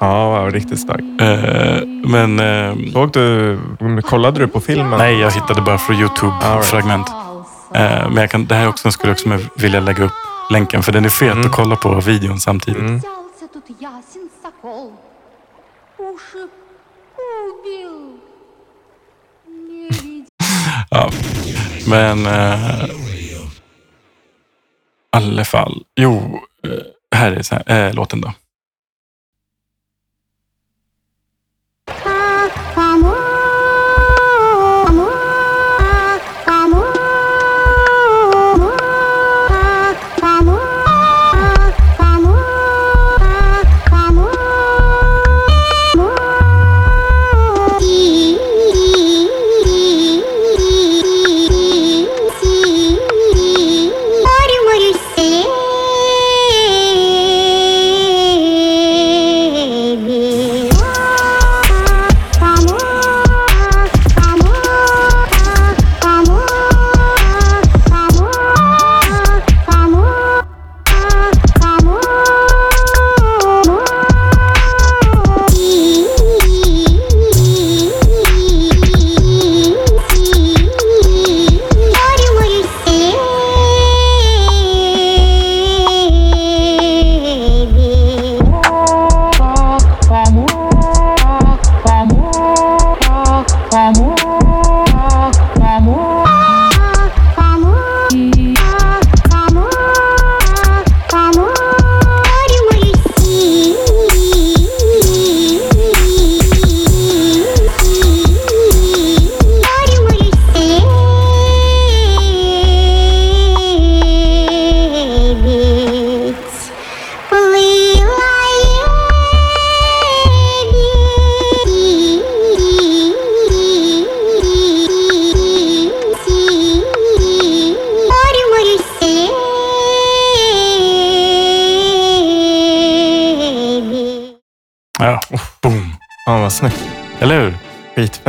Ja, 0.00 0.30
var 0.30 0.50
riktigt 0.50 0.80
stark. 0.80 1.00
Eh, 1.20 1.86
men... 1.86 2.40
eh, 2.40 2.92
Såg 2.92 3.12
du, 3.12 3.58
kollade 4.04 4.40
du 4.40 4.48
på 4.48 4.60
filmen? 4.60 4.98
nej, 4.98 5.18
jag 5.20 5.30
hittade 5.30 5.60
bara 5.62 5.78
från 5.78 5.96
All 5.96 6.02
right. 6.02 6.22
YouTube-fragment. 6.22 7.06
Eh, 7.74 8.08
men 8.10 8.16
jag 8.16 8.30
kan, 8.30 8.46
det 8.46 8.54
här 8.54 8.68
också 8.68 8.90
skulle 8.90 9.10
jag 9.10 9.14
också 9.38 9.48
vilja 9.56 9.80
lägga 9.80 10.04
upp 10.04 10.12
länken, 10.50 10.82
för 10.82 10.92
den 10.92 11.04
är 11.04 11.08
fet 11.08 11.36
att 11.46 11.52
kolla 11.52 11.76
på 11.76 12.00
videon 12.00 12.40
samtidigt. 12.40 12.80
Mm 12.80 13.00
уши 15.97 16.47
убил. 17.17 18.19
Не 19.45 19.89
видит 19.89 20.29
Ja. 20.91 21.09
Men... 21.87 22.25
Eh, 22.25 22.85
I 25.13 25.17
alla 25.17 25.45
fall. 25.45 25.83
Jo, 25.95 26.39
eh, 26.63 27.17
här 27.17 27.31
är 27.31 27.41
så 27.41 27.55
här, 27.55 27.87
eh, 27.87 27.93
låten 27.93 28.21
då. 28.21 28.33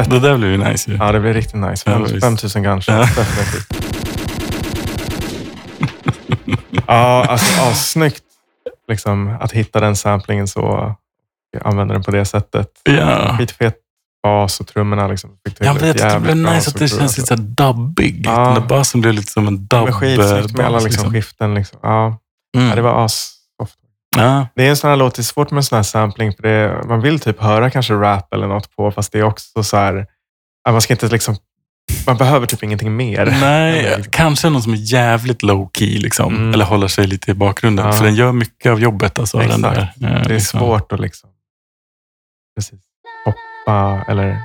Skitfett. 0.04 0.22
Det 0.22 0.28
där 0.30 0.38
blev 0.38 0.52
ju 0.52 0.58
nice 0.58 0.91
ju. 0.91 0.97
Ja, 0.97 1.12
det 1.12 1.20
blir 1.20 1.34
riktigt 1.34 1.56
nice. 1.62 1.84
Ja, 1.86 1.93
Fem- 1.93 2.04
visst. 2.04 2.20
5000 2.26 2.64
kanske. 2.64 2.91
Ja. 2.91 3.00
Definitivt. 3.16 3.68
ja, 6.88 7.26
alltså 7.30 7.62
assnyggt. 7.62 8.24
Liksom, 8.89 9.38
att 9.41 9.52
hitta 9.52 9.80
den 9.80 9.95
samplingen 9.95 10.47
så 10.47 10.95
använda 11.64 11.93
den 11.93 12.04
på 12.04 12.12
det 12.12 12.26
sättet. 12.26 12.68
Ja. 12.84 13.36
Skitfet 13.38 13.76
bas 14.24 14.60
och 14.60 14.68
trummorna. 14.68 15.08
Liksom, 15.08 15.30
Jag 15.60 15.74
vet, 15.74 15.97
det 15.97 16.20
bra 16.20 16.34
nice 16.34 16.70
att 16.70 16.80
det 16.80 16.88
känns 16.88 16.91
lite 16.91 17.04
alltså. 17.04 17.26
så 17.26 17.36
dubbig. 17.36 18.26
Ja. 18.26 18.45
Den 18.45 18.54
där 18.54 18.62
basen 18.68 19.02
blev 19.02 19.14
lite 19.14 19.32
som 19.32 19.47
en 19.47 19.66
dubb. 19.68 19.89
Skitsnyggt 19.93 20.58
med 20.58 20.66
alla 20.66 20.78
bas, 20.78 20.84
liksom, 20.84 21.12
skiften. 21.12 21.54
Liksom. 21.54 21.80
Ja, 21.84 22.18
Mm. 22.58 22.70
ja, 22.70 22.76
det 22.76 22.82
var 22.82 23.06
as. 23.06 23.36
Ja. 24.24 24.47
Det 24.55 24.65
är 24.65 24.70
en 24.70 24.78
sån 24.78 24.89
här 24.89 24.97
låt, 24.97 25.15
det 25.15 25.22
är 25.22 25.24
svårt 25.24 25.51
med 25.51 25.57
en 25.57 25.63
sån 25.63 25.76
här 25.76 25.84
sampling. 25.84 26.34
För 26.34 26.43
det, 26.43 26.84
man 26.88 27.01
vill 27.01 27.20
typ 27.20 27.41
höra 27.41 27.70
kanske 27.70 27.93
rap 27.93 28.34
eller 28.34 28.47
något 28.47 28.76
på, 28.76 28.91
fast 28.91 29.11
det 29.11 29.20
är 29.20 29.24
också 29.24 29.63
så 29.63 29.78
här... 29.78 30.05
Man 30.70 30.82
ska 30.82 30.93
inte 30.93 31.07
liksom... 31.07 31.36
Man 32.07 32.17
behöver 32.17 32.45
typ 32.47 32.63
ingenting 32.63 32.95
mer. 32.95 33.26
Nej, 33.41 34.03
kanske 34.11 34.49
någon 34.49 34.61
som 34.61 34.74
är 34.74 34.78
jävligt 34.93 35.43
low 35.43 35.70
key 35.78 35.99
liksom. 35.99 36.36
Mm. 36.36 36.53
Eller 36.53 36.65
håller 36.65 36.88
sig 36.88 37.07
lite 37.07 37.32
i 37.32 37.34
bakgrunden. 37.34 37.86
Ja. 37.86 37.91
För 37.93 38.05
den 38.05 38.15
gör 38.15 38.32
mycket 38.32 38.72
av 38.72 38.80
jobbet. 38.80 39.20
Alltså, 39.20 39.38
den 39.38 39.61
där. 39.61 39.72
Exakt. 39.72 40.01
Eh, 40.01 40.09
Det 40.09 40.15
är 40.30 40.30
liksom. 40.30 40.59
svårt 40.59 40.91
att 40.91 40.99
liksom... 40.99 41.30
Precis. 42.55 42.80
Hoppa 43.26 44.05
eller... 44.11 44.38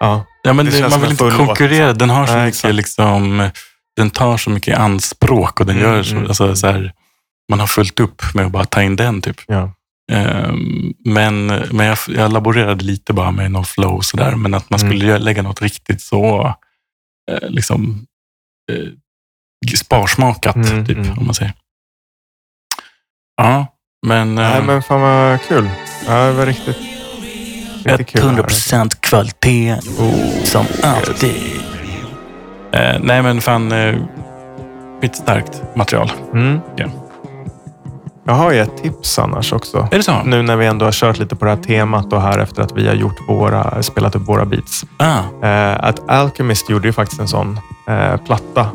Ja. 0.00 0.24
Ja, 0.42 0.52
men 0.52 0.66
Det 0.66 0.72
det 0.80 0.88
man 0.88 1.00
vill 1.00 1.10
inte 1.10 1.24
full 1.24 1.36
låt. 1.38 1.46
konkurrera. 1.46 1.92
Den 1.92 2.10
har 2.10 2.26
så 2.26 2.32
Nej, 2.32 2.44
mycket 2.46 2.56
exakt. 2.58 2.74
liksom... 2.74 3.50
Den 3.96 4.10
tar 4.10 4.36
så 4.36 4.50
mycket 4.50 4.78
anspråk 4.78 5.60
och 5.60 5.66
den 5.66 5.76
Mm, 5.78 5.88
gör 5.90 6.02
så, 6.02 6.14
mm, 6.16 6.26
alltså, 6.28 6.56
så 6.56 6.66
här, 6.66 6.92
man 7.52 7.60
har 7.60 7.66
fullt 7.66 8.00
upp 8.00 8.22
med 8.34 8.46
att 8.46 8.52
bara 8.52 8.64
ta 8.64 8.82
in 8.82 8.96
den 8.96 9.20
typ. 9.22 9.40
ja. 9.46 9.72
Ehm, 10.12 10.92
Men, 11.04 11.46
men 11.46 11.86
jag, 11.86 11.98
jag 12.08 12.32
laborerade 12.32 12.84
lite 12.84 13.12
bara 13.12 13.30
med 13.30 13.50
någon 13.50 13.64
flow 13.64 13.94
och 13.94 14.04
sådär. 14.04 14.36
Men 14.36 14.54
att 14.54 14.70
man 14.70 14.80
Mm. 14.80 14.90
skulle 14.92 15.04
göra- 15.10 15.18
lägga 15.18 15.42
något 15.42 15.62
riktigt 15.62 16.00
så 16.02 16.46
eh, 17.30 17.48
liksom 17.50 18.06
eh, 18.72 19.76
sparsmakat, 19.76 20.56
Mm, 20.56 20.86
typ, 20.86 20.96
mm. 20.98 21.18
om 21.18 21.24
man 21.26 21.34
säger. 21.34 21.52
Ja, 23.36 23.66
Men, 24.06 24.38
eh, 24.38 24.50
Nej, 24.50 24.62
men 24.62 24.82
fan 24.82 25.00
vad 25.00 25.42
kul. 25.42 25.70
Ja, 26.06 26.26
det 26.26 26.32
var 26.32 26.46
riktigt, 26.46 26.76
riktigt 27.84 28.06
kul. 28.08 28.20
att 28.20 28.36
höra. 28.36 28.46
100% 28.46 29.00
kvalitet. 29.00 29.76
Som 30.44 30.66
alltid. 30.82 31.34
eh, 32.72 32.98
nej, 33.00 33.22
men 33.22 33.40
fan. 33.40 33.72
Eh, 33.72 33.96
skitstarkt 35.00 35.62
material. 35.76 36.12
Mm. 36.32 36.60
Ja. 36.76 37.01
Jag 38.24 38.32
har 38.34 38.52
ju 38.52 38.60
ett 38.60 38.82
tips 38.82 39.18
annars 39.18 39.52
också. 39.52 39.88
Är 39.90 39.96
det 39.96 40.02
så? 40.02 40.22
Nu 40.24 40.42
när 40.42 40.56
vi 40.56 40.66
ändå 40.66 40.84
har 40.84 40.92
kört 40.92 41.18
lite 41.18 41.36
på 41.36 41.44
det 41.44 41.50
här 41.50 41.58
temat 41.62 42.12
och 42.12 42.22
här 42.22 42.38
efter 42.38 42.62
att 42.62 42.72
vi 42.72 42.86
har 42.88 42.94
gjort 42.94 43.28
våra, 43.28 43.82
spelat 43.82 44.14
upp 44.16 44.28
våra 44.28 44.44
beats. 44.44 44.84
Ah, 44.96 45.46
Eh, 45.48 45.84
att 45.84 46.10
Alchemist 46.10 46.70
gjorde 46.70 46.88
ju 46.88 46.92
faktiskt 46.92 47.20
en 47.20 47.28
sån 47.28 47.60
eh, 47.88 48.16
platta 48.16 48.66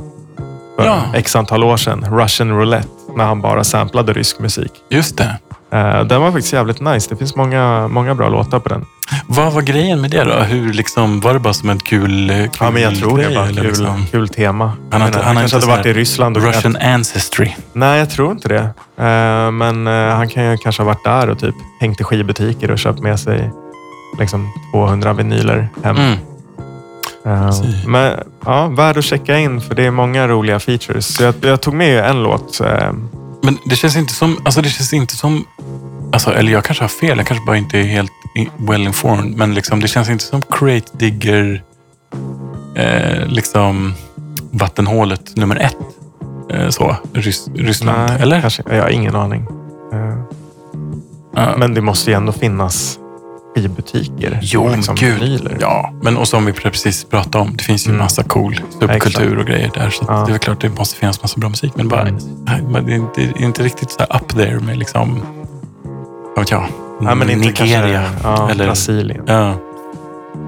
för 0.77 0.85
Ja. 0.85 1.01
x 1.13 1.35
antal 1.35 1.63
år 1.63 1.77
sedan. 1.77 2.05
Russian 2.11 2.49
Roulette. 2.49 2.87
När 3.15 3.25
han 3.25 3.41
bara 3.41 3.63
samplade 3.63 4.13
rysk 4.13 4.39
musik. 4.39 4.71
just 4.89 5.17
det. 5.17 5.37
Eh, 5.71 6.03
den 6.03 6.21
var 6.21 6.31
faktiskt 6.31 6.53
jävligt 6.53 6.81
nice. 6.81 7.09
Det 7.09 7.15
finns 7.15 7.35
många, 7.35 7.87
många 7.87 8.15
bra 8.15 8.29
låtar 8.29 8.59
på 8.59 8.69
den. 8.69 8.85
Vad 9.27 9.53
var 9.53 9.61
grejen 9.61 10.01
med 10.01 10.11
det 10.11 10.23
då? 10.23 10.33
Hur 10.33 10.73
liksom, 10.73 11.19
var 11.19 11.33
det 11.33 11.39
bara 11.39 11.53
som 11.53 11.69
en 11.69 11.79
kul, 11.79 12.27
kul 12.27 12.49
Ja, 12.59 12.71
men 12.71 12.81
jag 12.81 12.95
tror 12.99 13.17
det 13.17 13.23
eller 13.23 13.53
kul, 13.53 13.63
liksom? 13.63 14.05
kul 14.11 14.29
tema. 14.29 14.71
Han 14.91 15.01
menar, 15.01 15.21
han 15.23 15.35
har 15.35 15.43
kanske 15.43 15.57
hade 15.57 15.67
varit 15.67 15.85
i 15.85 15.93
Ryssland. 15.93 16.37
Och 16.37 16.43
Russian 16.43 16.75
ancestry. 16.75 17.51
Nej, 17.73 17.99
jag 17.99 18.09
tror 18.09 18.31
inte 18.31 18.47
det. 18.47 18.69
Eh, 19.05 19.51
men 19.51 19.87
eh, 19.87 20.15
han 20.15 20.29
kan 20.29 20.51
ju 20.51 20.57
kanske 20.57 20.81
ha 20.81 20.87
varit 20.87 21.03
där 21.03 21.29
och 21.29 21.39
typ 21.39 21.55
hängt 21.79 22.01
i 22.01 22.03
skivbutiker 22.03 22.71
och 22.71 22.79
köpt 22.79 22.99
med 22.99 23.19
sig 23.19 23.51
liksom 24.19 24.53
200 24.71 25.13
vinyler 25.13 25.69
hem. 25.83 25.97
Mm. 25.97 26.17
Men 27.87 28.19
ja, 28.45 28.67
värd 28.67 28.97
att 28.97 29.05
checka 29.05 29.37
in 29.37 29.61
för 29.61 29.75
det 29.75 29.85
är 29.85 29.91
många 29.91 30.27
roliga 30.27 30.59
features. 30.59 31.19
Jag, 31.19 31.35
jag 31.41 31.61
tog 31.61 31.73
med 31.73 32.05
en 32.05 32.23
låt. 32.23 32.61
Men 33.47 33.57
det 33.65 33.75
känns 33.75 33.95
inte 33.95 34.13
som, 34.13 34.37
alltså 34.45 34.61
det 34.61 34.69
känns 34.69 34.93
inte 34.93 35.15
som, 35.15 35.45
alltså, 36.13 36.33
eller 36.33 36.51
jag 36.51 36.63
kanske 36.63 36.83
har 36.83 36.89
fel, 36.89 37.17
jag 37.17 37.27
kanske 37.27 37.45
bara 37.45 37.57
inte 37.57 37.79
är 37.79 37.83
helt 37.83 38.11
well 38.57 38.81
informed, 38.83 39.37
men 39.37 39.53
liksom, 39.53 39.79
det 39.79 39.87
känns 39.87 40.09
inte 40.09 40.23
som 40.23 40.41
Crate 40.41 40.97
Digger, 40.97 41.63
eh, 42.75 43.27
liksom 43.27 43.93
vattenhålet 44.51 45.35
nummer 45.35 45.55
ett. 45.55 45.77
Eh, 46.51 46.69
så, 46.69 46.95
Rys, 47.13 47.47
Ryssland, 47.55 48.09
nej, 48.09 48.21
eller? 48.21 48.41
Kanske, 48.41 48.63
jag 48.69 48.81
har 48.83 48.89
ingen 48.89 49.15
aning. 49.15 49.47
Eh, 49.93 50.17
Ja. 51.35 51.57
men 51.57 51.73
det 51.73 51.81
måste 51.81 52.11
ju 52.11 52.17
ändå 52.17 52.31
finnas 52.31 52.99
skivbutiker. 53.61 54.39
Jo, 54.41 54.69
liksom 54.75 54.95
gud. 54.95 55.19
vinyler. 55.19 55.57
Ja, 55.61 55.93
men 56.01 56.17
och 56.17 56.27
som 56.27 56.45
vi 56.45 56.53
precis 56.53 57.03
pratade 57.03 57.43
om, 57.43 57.55
det 57.57 57.63
finns 57.63 57.87
ju 57.87 57.89
Mm. 57.89 58.01
massa 58.03 58.23
cool 58.23 58.59
subkultur 58.79 59.37
och 59.39 59.45
grejer 59.45 59.71
där. 59.73 59.89
Så 59.89 60.05
Ja. 60.07 60.25
det 60.27 60.33
är 60.33 60.37
klart 60.37 60.61
det 60.61 60.69
måste 60.69 60.95
finnas 60.99 61.21
massa 61.21 61.39
bra 61.39 61.49
musik. 61.49 61.71
Men 61.75 61.87
bara, 61.87 62.01
Mm. 62.01 62.85
det 62.85 62.91
är 62.91 62.95
inte, 62.95 63.21
det 63.21 63.39
är 63.41 63.45
inte 63.45 63.63
riktigt 63.63 63.91
så 63.91 63.97
här 63.99 64.15
up 64.21 64.27
there 64.29 64.59
med 64.59 64.77
liksom, 64.77 65.21
vad 66.35 66.39
vet 66.45 66.51
jag, 66.51 66.63
Nej, 67.01 67.15
men 67.15 67.29
inte 67.29 67.47
Nigeria. 67.47 68.03
Kanske, 68.03 68.27
ja, 68.27 68.49
eller, 68.49 68.65
Brasilien. 68.65 69.23
ja. 69.27 69.53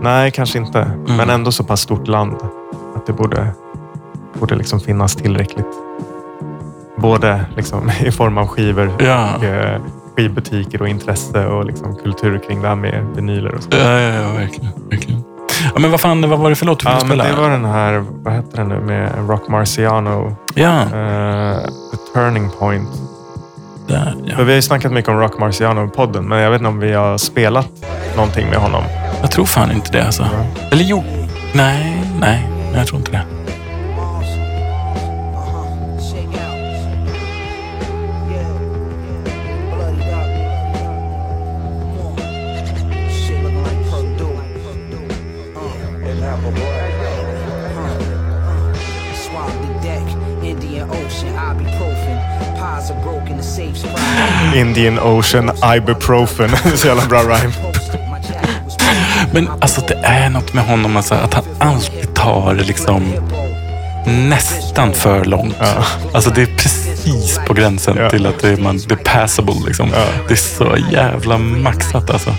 Nej, 0.01 0.32
kanske 0.32 0.57
inte. 0.57 0.80
Mm. 0.82 1.16
Men 1.18 1.30
ändå 1.30 1.51
så 1.51 1.64
pass 1.64 1.82
stort 1.82 2.07
land 2.07 2.36
att 2.95 3.05
det 3.07 3.14
borde, 3.14 3.47
borde 4.39 4.55
liksom 4.55 4.80
finnas 4.80 5.16
tillräckligt. 5.16 5.66
Både 6.97 7.45
liksom 7.55 7.91
i 8.05 8.12
form 8.12 8.38
av 8.38 8.47
skivor, 8.47 8.91
Ja. 8.99 9.28
och, 9.38 9.43
eh, 9.43 9.82
skivbutiker 10.20 10.82
och 10.82 10.88
intresse 10.88 11.45
och 11.45 11.65
liksom 11.65 11.95
kultur 11.95 12.39
kring 12.47 12.61
det 12.61 12.67
här 12.67 12.76
med 12.76 13.05
vinyler 13.15 13.55
och 13.55 13.63
så. 13.63 13.70
Ja, 13.72 13.78
ja, 13.99 14.13
ja, 14.22 14.32
verkligen. 14.32 14.72
verkligen. 14.89 15.24
Ja, 15.74 15.80
men 15.80 15.91
vad 15.91 15.99
fan, 15.99 16.30
vad 16.30 16.39
var 16.39 16.49
det 16.49 16.55
för 16.55 16.65
låt 16.65 16.80
du 16.80 16.86
Ja, 16.88 16.91
men 16.93 17.07
spela? 17.07 17.24
det 17.24 17.34
var 17.34 17.49
den 17.49 17.65
här, 17.65 18.05
vad 18.11 18.34
heter 18.34 18.57
den 18.57 18.67
nu, 18.70 18.80
med 18.80 19.11
Rock 19.30 19.47
Marciano, 19.47 20.36
Ja, 20.55 20.82
eh, 20.82 21.57
The 21.91 21.97
Turning 22.13 22.49
Point. 22.59 22.89
där, 23.88 24.15
ja. 24.26 24.36
För 24.36 24.43
vi 24.43 24.51
har 24.51 24.55
ju 24.55 24.61
snackat 24.61 24.91
mycket 24.91 25.09
om 25.09 25.20
Rock 25.20 25.39
Marciano 25.39 25.86
i 25.86 25.88
podden, 25.88 26.26
men 26.28 26.39
jag 26.39 26.51
vet 26.51 26.59
inte 26.61 26.70
om 26.70 26.80
vi 26.80 26.93
har 26.93 27.17
spelat 27.17 27.70
någonting 28.15 28.47
med 28.49 28.57
honom. 28.57 28.84
Jag 29.22 29.32
tror 29.32 29.45
fan 29.45 29.72
inte 29.72 29.91
det 29.91 30.05
alltså. 30.05 30.26
Eller 30.72 30.84
jo, 30.84 31.03
nej, 31.53 32.03
nej, 32.20 32.47
jag 32.76 32.88
tror 32.88 32.99
inte 32.99 33.11
det. 33.11 33.22
Indian 54.56 55.00
Ocean 55.00 55.52
Ibuprofen. 55.76 56.50
Så 56.76 56.88
jävla 56.88 57.06
bra 57.06 57.20
rhyme. 57.22 57.54
Men 59.32 59.50
alltså 59.62 59.82
det 59.88 59.93
är 60.04 60.30
något 60.30 60.54
med 60.54 60.64
honom, 60.66 60.97
alltså, 60.97 61.16
att 61.16 61.34
han 61.34 61.43
alltid 61.60 62.14
tar 62.16 62.54
det 62.56 62.64
liksom 62.64 63.14
nästan 64.06 64.93
för 64.93 65.26
långt. 65.26 65.56
Alltså 66.14 66.30
det 66.30 66.41
är 66.41 66.45
precis 66.45 67.39
på 67.47 67.54
gränsen 67.54 67.97
Ja. 68.00 68.10
till 68.10 68.26
att 68.26 68.39
det 68.41 68.50
är, 68.50 68.58
man, 68.58 68.78
det 68.88 68.93
är 68.93 68.95
passable. 69.14 69.54
Liksom. 69.68 69.89
Ja. 69.93 70.06
Det 70.28 70.34
är 70.34 70.36
så 70.36 70.78
jävla 70.91 71.38
maxat 71.38 72.10
alltså. 72.10 72.36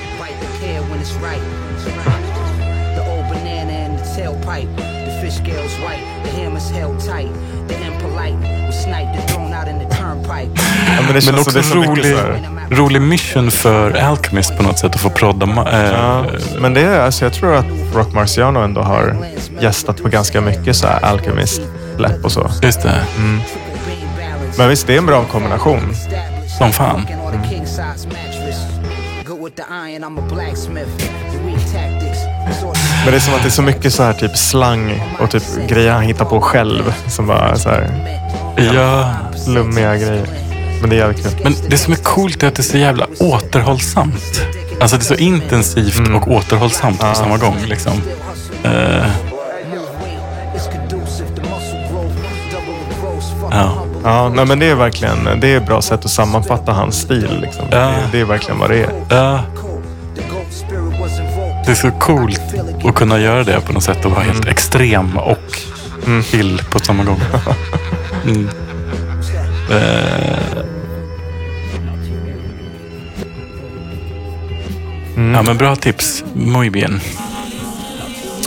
Ja, 10.96 11.02
men 11.06 11.14
det 11.14 11.26
Men 11.26 11.40
också 11.40 11.58
mycket 11.58 11.74
rolig, 11.74 12.16
rolig 12.70 13.02
mission 13.02 13.50
för 13.50 13.90
Alchemist 13.90 14.56
på 14.56 14.62
något 14.62 14.78
sätt 14.78 14.94
att 14.94 15.00
få 15.00 15.10
prodda. 15.10 15.46
Eh, 15.46 15.92
Ja, 15.92 16.24
men 16.60 16.74
det 16.74 16.80
är, 16.80 17.00
alltså 17.00 17.24
jag 17.24 17.32
tror 17.32 17.54
att 17.54 17.66
Rock 17.94 18.12
Marciano 18.12 18.60
ändå 18.60 18.80
har 18.80 19.16
gästat 19.60 20.02
på 20.02 20.08
ganska 20.08 20.40
mycket 20.40 20.76
så 20.76 20.86
här 20.86 21.00
Alchemist-släpp 21.04 22.24
och 22.24 22.32
så. 22.32 22.50
Just 22.62 22.82
det, 22.82 23.02
Men 24.58 24.68
visst, 24.68 24.86
det 24.86 24.94
är 24.94 24.98
en 24.98 25.06
bra 25.06 25.24
kombination. 25.24 25.94
som 26.58 26.72
fan. 26.72 27.06
Men 33.04 33.12
det 33.12 33.16
är 33.16 33.20
som 33.20 33.34
att 33.34 33.42
det 33.42 33.48
är 33.48 33.50
så 33.50 33.62
mycket 33.62 33.92
så 33.92 34.02
här 34.02 34.12
typ 34.12 34.36
slang 34.36 35.02
och 35.20 35.30
typ 35.30 35.42
grejer 35.68 35.92
han 35.92 36.02
hittar 36.02 36.24
på 36.24 36.40
själv. 36.40 36.94
Som 37.06 37.26
bara 37.26 37.56
så 37.56 37.68
här 37.68 37.90
Ja, 38.74 39.10
flummiga 39.44 39.96
grejer. 39.96 40.26
Men 40.80 40.90
det 40.90 40.96
är 40.96 40.98
jävligt 40.98 41.22
kul. 41.22 41.32
men 41.44 41.54
det 41.68 41.76
som 41.78 41.92
är 41.92 41.96
coolt 41.96 42.42
är 42.42 42.48
att 42.48 42.54
det 42.54 42.60
är 42.60 42.64
så 42.64 42.78
jävla 42.78 43.06
återhållsamt. 43.20 44.42
Alltså 44.80 44.96
det 44.96 45.02
är 45.02 45.04
så 45.04 45.14
intensivt 45.14 45.98
Mm. 45.98 46.14
och 46.14 46.28
återhållsamt 46.30 47.00
på 47.00 47.14
samma 47.14 47.36
gång. 47.36 47.56
Liksom. 47.66 47.92
Eh, 48.64 49.06
ja. 53.50 53.84
Ja, 54.04 54.28
nej, 54.28 54.46
men 54.46 54.58
det 54.58 54.66
är 54.66 54.74
verkligen 54.74 55.28
det 55.40 55.48
är 55.48 55.56
ett 55.56 55.66
bra 55.66 55.82
sätt 55.82 56.04
att 56.04 56.10
sammanfatta 56.10 56.72
hans 56.72 57.00
stil. 57.00 57.38
Liksom. 57.42 57.64
Ja. 57.70 57.76
Det, 57.78 57.94
det 58.12 58.20
är 58.20 58.24
verkligen 58.24 58.58
vad 58.58 58.70
det 58.70 58.78
är. 58.82 58.90
Ja, 59.10 59.40
det 61.66 61.70
är 61.70 61.74
så 61.74 61.90
coolt 61.90 62.40
att 62.84 62.94
kunna 62.94 63.18
göra 63.18 63.44
det 63.44 63.60
på 63.60 63.72
något 63.72 63.82
sätt 63.84 64.04
och 64.04 64.10
vara 64.10 64.22
helt 64.22 64.46
extrem 64.48 65.18
och 65.18 65.58
chill 66.24 66.62
på 66.70 66.78
samma 66.78 67.04
gång. 67.04 67.20
Mm. 68.24 68.48
Eh, 75.20 75.32
Ja, 75.32 75.42
men 75.42 75.56
bra 75.56 75.76
tips. 75.76 76.24
Muy 76.34 76.70
bien. 76.70 77.00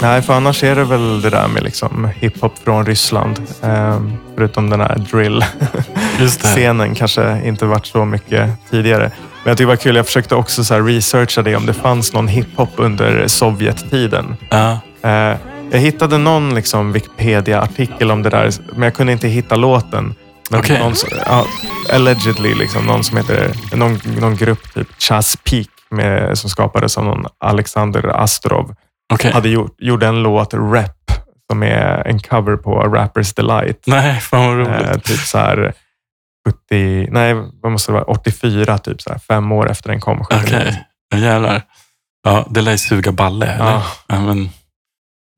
Nej, 0.01 0.21
för 0.21 0.34
annars 0.34 0.63
är 0.63 0.76
det 0.76 0.84
väl 0.84 1.21
det 1.21 1.30
där 1.30 1.47
med 1.47 1.63
liksom 1.63 2.09
hiphop 2.19 2.53
från 2.63 2.86
Ryssland. 2.86 3.41
Ehm, 3.61 4.13
förutom 4.36 4.69
den 4.69 4.80
här 4.80 4.95
drill. 5.11 5.45
Just 6.19 6.41
det. 6.41 6.47
scenen 6.47 6.95
kanske 6.95 7.41
inte 7.45 7.65
varit 7.65 7.86
så 7.86 8.05
mycket 8.05 8.49
tidigare. 8.71 9.11
Men 9.43 9.51
jag 9.51 9.57
tycker 9.57 9.65
det 9.65 9.76
var 9.76 9.76
kul. 9.76 9.95
Jag 9.95 10.05
försökte 10.05 10.36
också 10.36 10.63
så 10.63 10.80
researcha 10.80 11.41
det 11.41 11.55
om 11.55 11.65
det 11.65 11.74
fanns 11.74 12.13
någon 12.13 12.28
hiphop 12.28 12.69
under 12.76 13.28
Sovjettiden. 13.28 14.36
Ja. 14.49 14.80
Eh, 15.01 15.38
jag 15.71 15.80
hittade 15.80 16.17
någon 16.17 16.55
liksom 16.55 16.91
Wikipedia-artikel 16.91 18.11
om 18.11 18.24
det 18.24 18.30
där, 18.30 18.51
men 18.74 18.84
jag 18.84 18.93
kunde 18.93 19.13
inte 19.13 19.28
hitta 19.28 19.55
låten. 19.55 20.15
Men 20.49 20.59
Okej. 20.59 20.80
någon, 20.80 20.95
som- 20.95 21.09
ja, 21.26 21.45
allegedly, 21.93 22.53
liksom, 22.55 22.86
någon 22.86 23.03
som 23.03 23.17
heter, 23.17 23.51
någon, 23.76 23.99
någon 24.19 24.36
grupp, 24.36 24.74
typ 24.74 24.88
Chas 25.01 25.38
Peak, 25.43 25.67
med, 25.93 26.37
som 26.37 26.49
skapades 26.49 26.97
av 26.97 27.05
någon 27.05 27.25
Alexander 27.39 28.07
Astrov, 28.23 28.75
Okej. 29.13 29.31
hade 29.31 29.49
gjort, 29.49 29.75
gjorde 29.77 30.07
en 30.07 30.23
låt, 30.23 30.53
Rap, 30.53 31.11
som 31.49 31.63
är 31.63 32.07
en 32.07 32.19
cover 32.19 32.55
på 32.55 32.79
Rappers 32.79 33.33
Delight. 33.33 33.83
Nej, 33.87 34.19
fan 34.19 34.47
vad 34.47 34.57
roligt. 34.57 34.87
Eh, 34.87 34.97
typ 34.97 35.19
så 35.19 35.37
här 35.37 35.73
70, 36.49 37.07
nej 37.11 37.33
vad 37.33 37.71
måste 37.71 37.91
det 37.91 37.93
vara, 37.93 38.03
84, 38.03 38.77
typ 38.77 39.01
så 39.01 39.09
här, 39.09 39.19
fem 39.19 39.51
år 39.51 39.71
efter 39.71 39.89
den 39.89 39.99
kom. 39.99 40.21
Okej, 40.21 40.85
ja, 41.09 41.17
jävlar. 41.17 41.61
Ja, 42.23 42.47
det 42.49 42.61
lär 42.61 42.71
ju 42.71 42.77
suga 42.77 43.11
balle. 43.11 43.45
Eller? 43.45 43.65
Ja. 43.65 43.83
Ja, 44.07 44.21
men, 44.21 44.49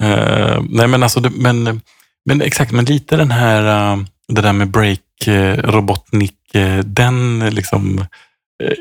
eh, 0.04 0.64
nej, 0.70 0.88
men 0.88 1.04
alltså, 1.04 1.30
men, 1.32 1.82
men 2.26 2.42
exakt, 2.42 2.72
men 2.72 2.86
lite 2.86 3.18
den 3.18 3.32
här, 3.32 3.94
eh, 3.94 3.98
det 4.28 4.42
där 4.42 4.54
med 4.54 4.68
break, 4.68 5.28
eh, 5.28 5.58
Robotnik, 5.58 6.56
eh, 6.56 6.80
den 6.80 7.40
liksom 7.50 7.98
eh, 8.00 8.06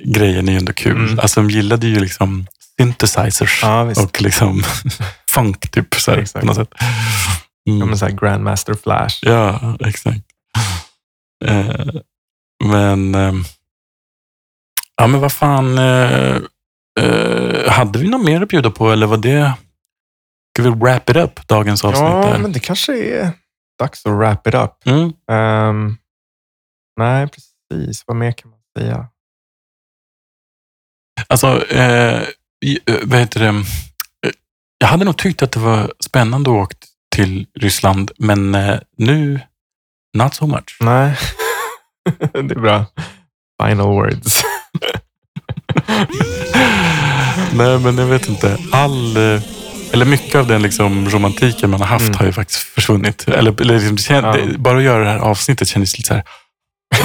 grejen 0.05 0.49
är 0.49 0.53
ju 0.53 0.59
ändå 0.59 0.73
kul. 0.73 1.05
Mm. 1.05 1.19
Alltså 1.19 1.41
de 1.41 1.51
gillade 1.51 1.87
ju 1.87 2.01
liksom 2.01 2.47
synthesizers 2.77 3.61
Ja, 3.63 3.83
och 3.83 4.23
liksom 4.23 4.63
funk 5.35 5.71
typ 5.71 5.95
så 5.95 6.11
här, 6.11 6.41
på 6.41 6.47
något 6.47 6.57
sätt. 6.57 6.75
Mm. 7.69 7.81
Ja, 7.81 7.87
men 7.87 7.99
så 7.99 8.05
här 8.05 8.13
Grandmaster 8.13 8.75
Flash. 8.75 9.19
Ja, 9.23 9.77
exakt. 9.81 10.25
Eh, 11.45 11.87
men, 12.65 13.15
eh, 13.15 13.33
ja 14.97 15.07
men 15.07 15.21
vad 15.21 15.33
fan, 15.33 15.79
eh, 15.79 16.37
eh, 17.01 17.71
hade 17.71 17.99
vi 17.99 18.09
något 18.09 18.25
mer 18.25 18.43
att 18.43 18.49
bjuda 18.49 18.71
på 18.71 18.91
eller 18.91 19.07
var 19.07 19.17
det, 19.17 19.53
ska 20.53 20.63
vi 20.63 20.71
wrap 20.71 21.11
it 21.11 21.17
up 21.17 21.49
dagens 21.49 21.85
avsnitt? 21.85 22.09
Ja, 22.09 22.27
där? 22.33 22.39
men 22.39 22.53
det 22.53 22.61
kanske 22.61 22.99
är 22.99 23.33
dags 23.79 24.07
att 24.07 24.13
wrap 24.13 24.47
it 24.47 24.55
up. 24.55 24.87
Mm. 24.87 25.13
Ehm, 25.31 25.97
nej, 26.97 27.29
precis. 27.29 28.05
Vad 28.07 28.17
mer 28.17 28.33
kan 28.33 28.51
man 28.51 28.61
säga? 28.79 29.09
Alltså, 31.27 31.67
eh, 31.71 32.15
eh, 32.23 32.23
vad 33.03 33.19
heter 33.21 33.41
det? 33.41 33.47
Eh, 33.47 34.33
Jag 34.79 34.89
hade 34.89 35.05
nog 35.05 35.17
tyckt 35.19 35.43
att 35.43 35.53
det 35.53 35.61
var 35.61 35.93
spännande 36.05 36.51
att 36.51 36.57
åka 36.57 36.77
till 37.17 37.47
Ryssland, 37.61 38.11
men 38.19 38.55
eh, 38.55 38.79
nu, 38.99 39.41
not 40.17 40.35
so 40.35 40.47
much. 40.47 40.77
Nej, 40.81 41.17
det 42.33 42.39
är 42.39 42.61
bra. 42.61 42.85
Final 43.63 43.87
words. 43.87 44.43
Nej, 47.53 47.79
men 47.79 47.99
jag 47.99 48.07
vet 48.07 48.29
inte. 48.29 48.59
All, 48.73 49.17
eh, 49.17 49.43
eller 49.93 50.05
mycket 50.05 50.35
av 50.35 50.47
den 50.47 50.63
liksom 50.63 51.09
romantiken 51.11 51.71
man 51.71 51.81
har 51.81 51.87
haft 51.89 52.05
Mm. 52.07 52.19
har 52.19 52.27
ju 52.27 52.33
faktiskt 52.33 52.61
försvunnit. 52.61 53.29
Eller, 53.29 53.61
eller 53.61 53.79
liksom, 53.93 54.15
Ja. 54.17 54.37
bara 54.59 54.79
att 54.79 54.85
göra 54.85 55.05
det 55.05 55.11
här 55.11 55.19
avsnittet 55.19 55.69
kändes 55.69 55.99
lite 55.99 56.07
så 56.09 56.15
här, 56.15 56.25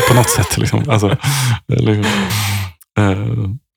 på 0.07 0.14
något 0.14 0.30
sätt. 0.30 0.57
Liksom. 0.57 0.89
Alltså, 0.89 1.18
eller, 1.78 1.99
eh, 2.99 3.28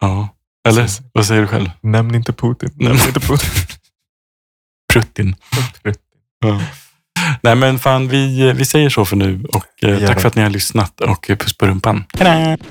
ja. 0.03 0.29
Eller 0.69 0.83
Precis. 0.83 1.03
vad 1.13 1.27
säger 1.27 1.41
du 1.41 1.47
själv? 1.49 1.71
Nämn 1.81 2.15
inte 2.15 2.33
Putin. 2.33 2.71
Nämn 2.75 2.99
inte 3.07 3.21
Putin. 3.21 3.51
Prutin. 4.93 5.37
Ja. 6.41 6.61
Nej 7.43 7.55
men 7.57 7.79
fan, 7.79 8.09
vi, 8.09 8.53
vi 8.53 8.65
säger 8.65 8.91
så 8.91 9.05
för 9.05 9.17
nu 9.17 9.45
och 9.45 9.85
eh, 9.85 10.07
tack 10.07 10.21
för 10.21 10.29
att 10.29 10.37
ni 10.37 10.43
har 10.43 10.51
lyssnat 10.51 11.01
och 11.01 11.31
eh, 11.31 11.37
puss 11.37 11.59
på 11.59 11.67
rumpan. 11.67 12.05
Hejdå! 12.19 12.65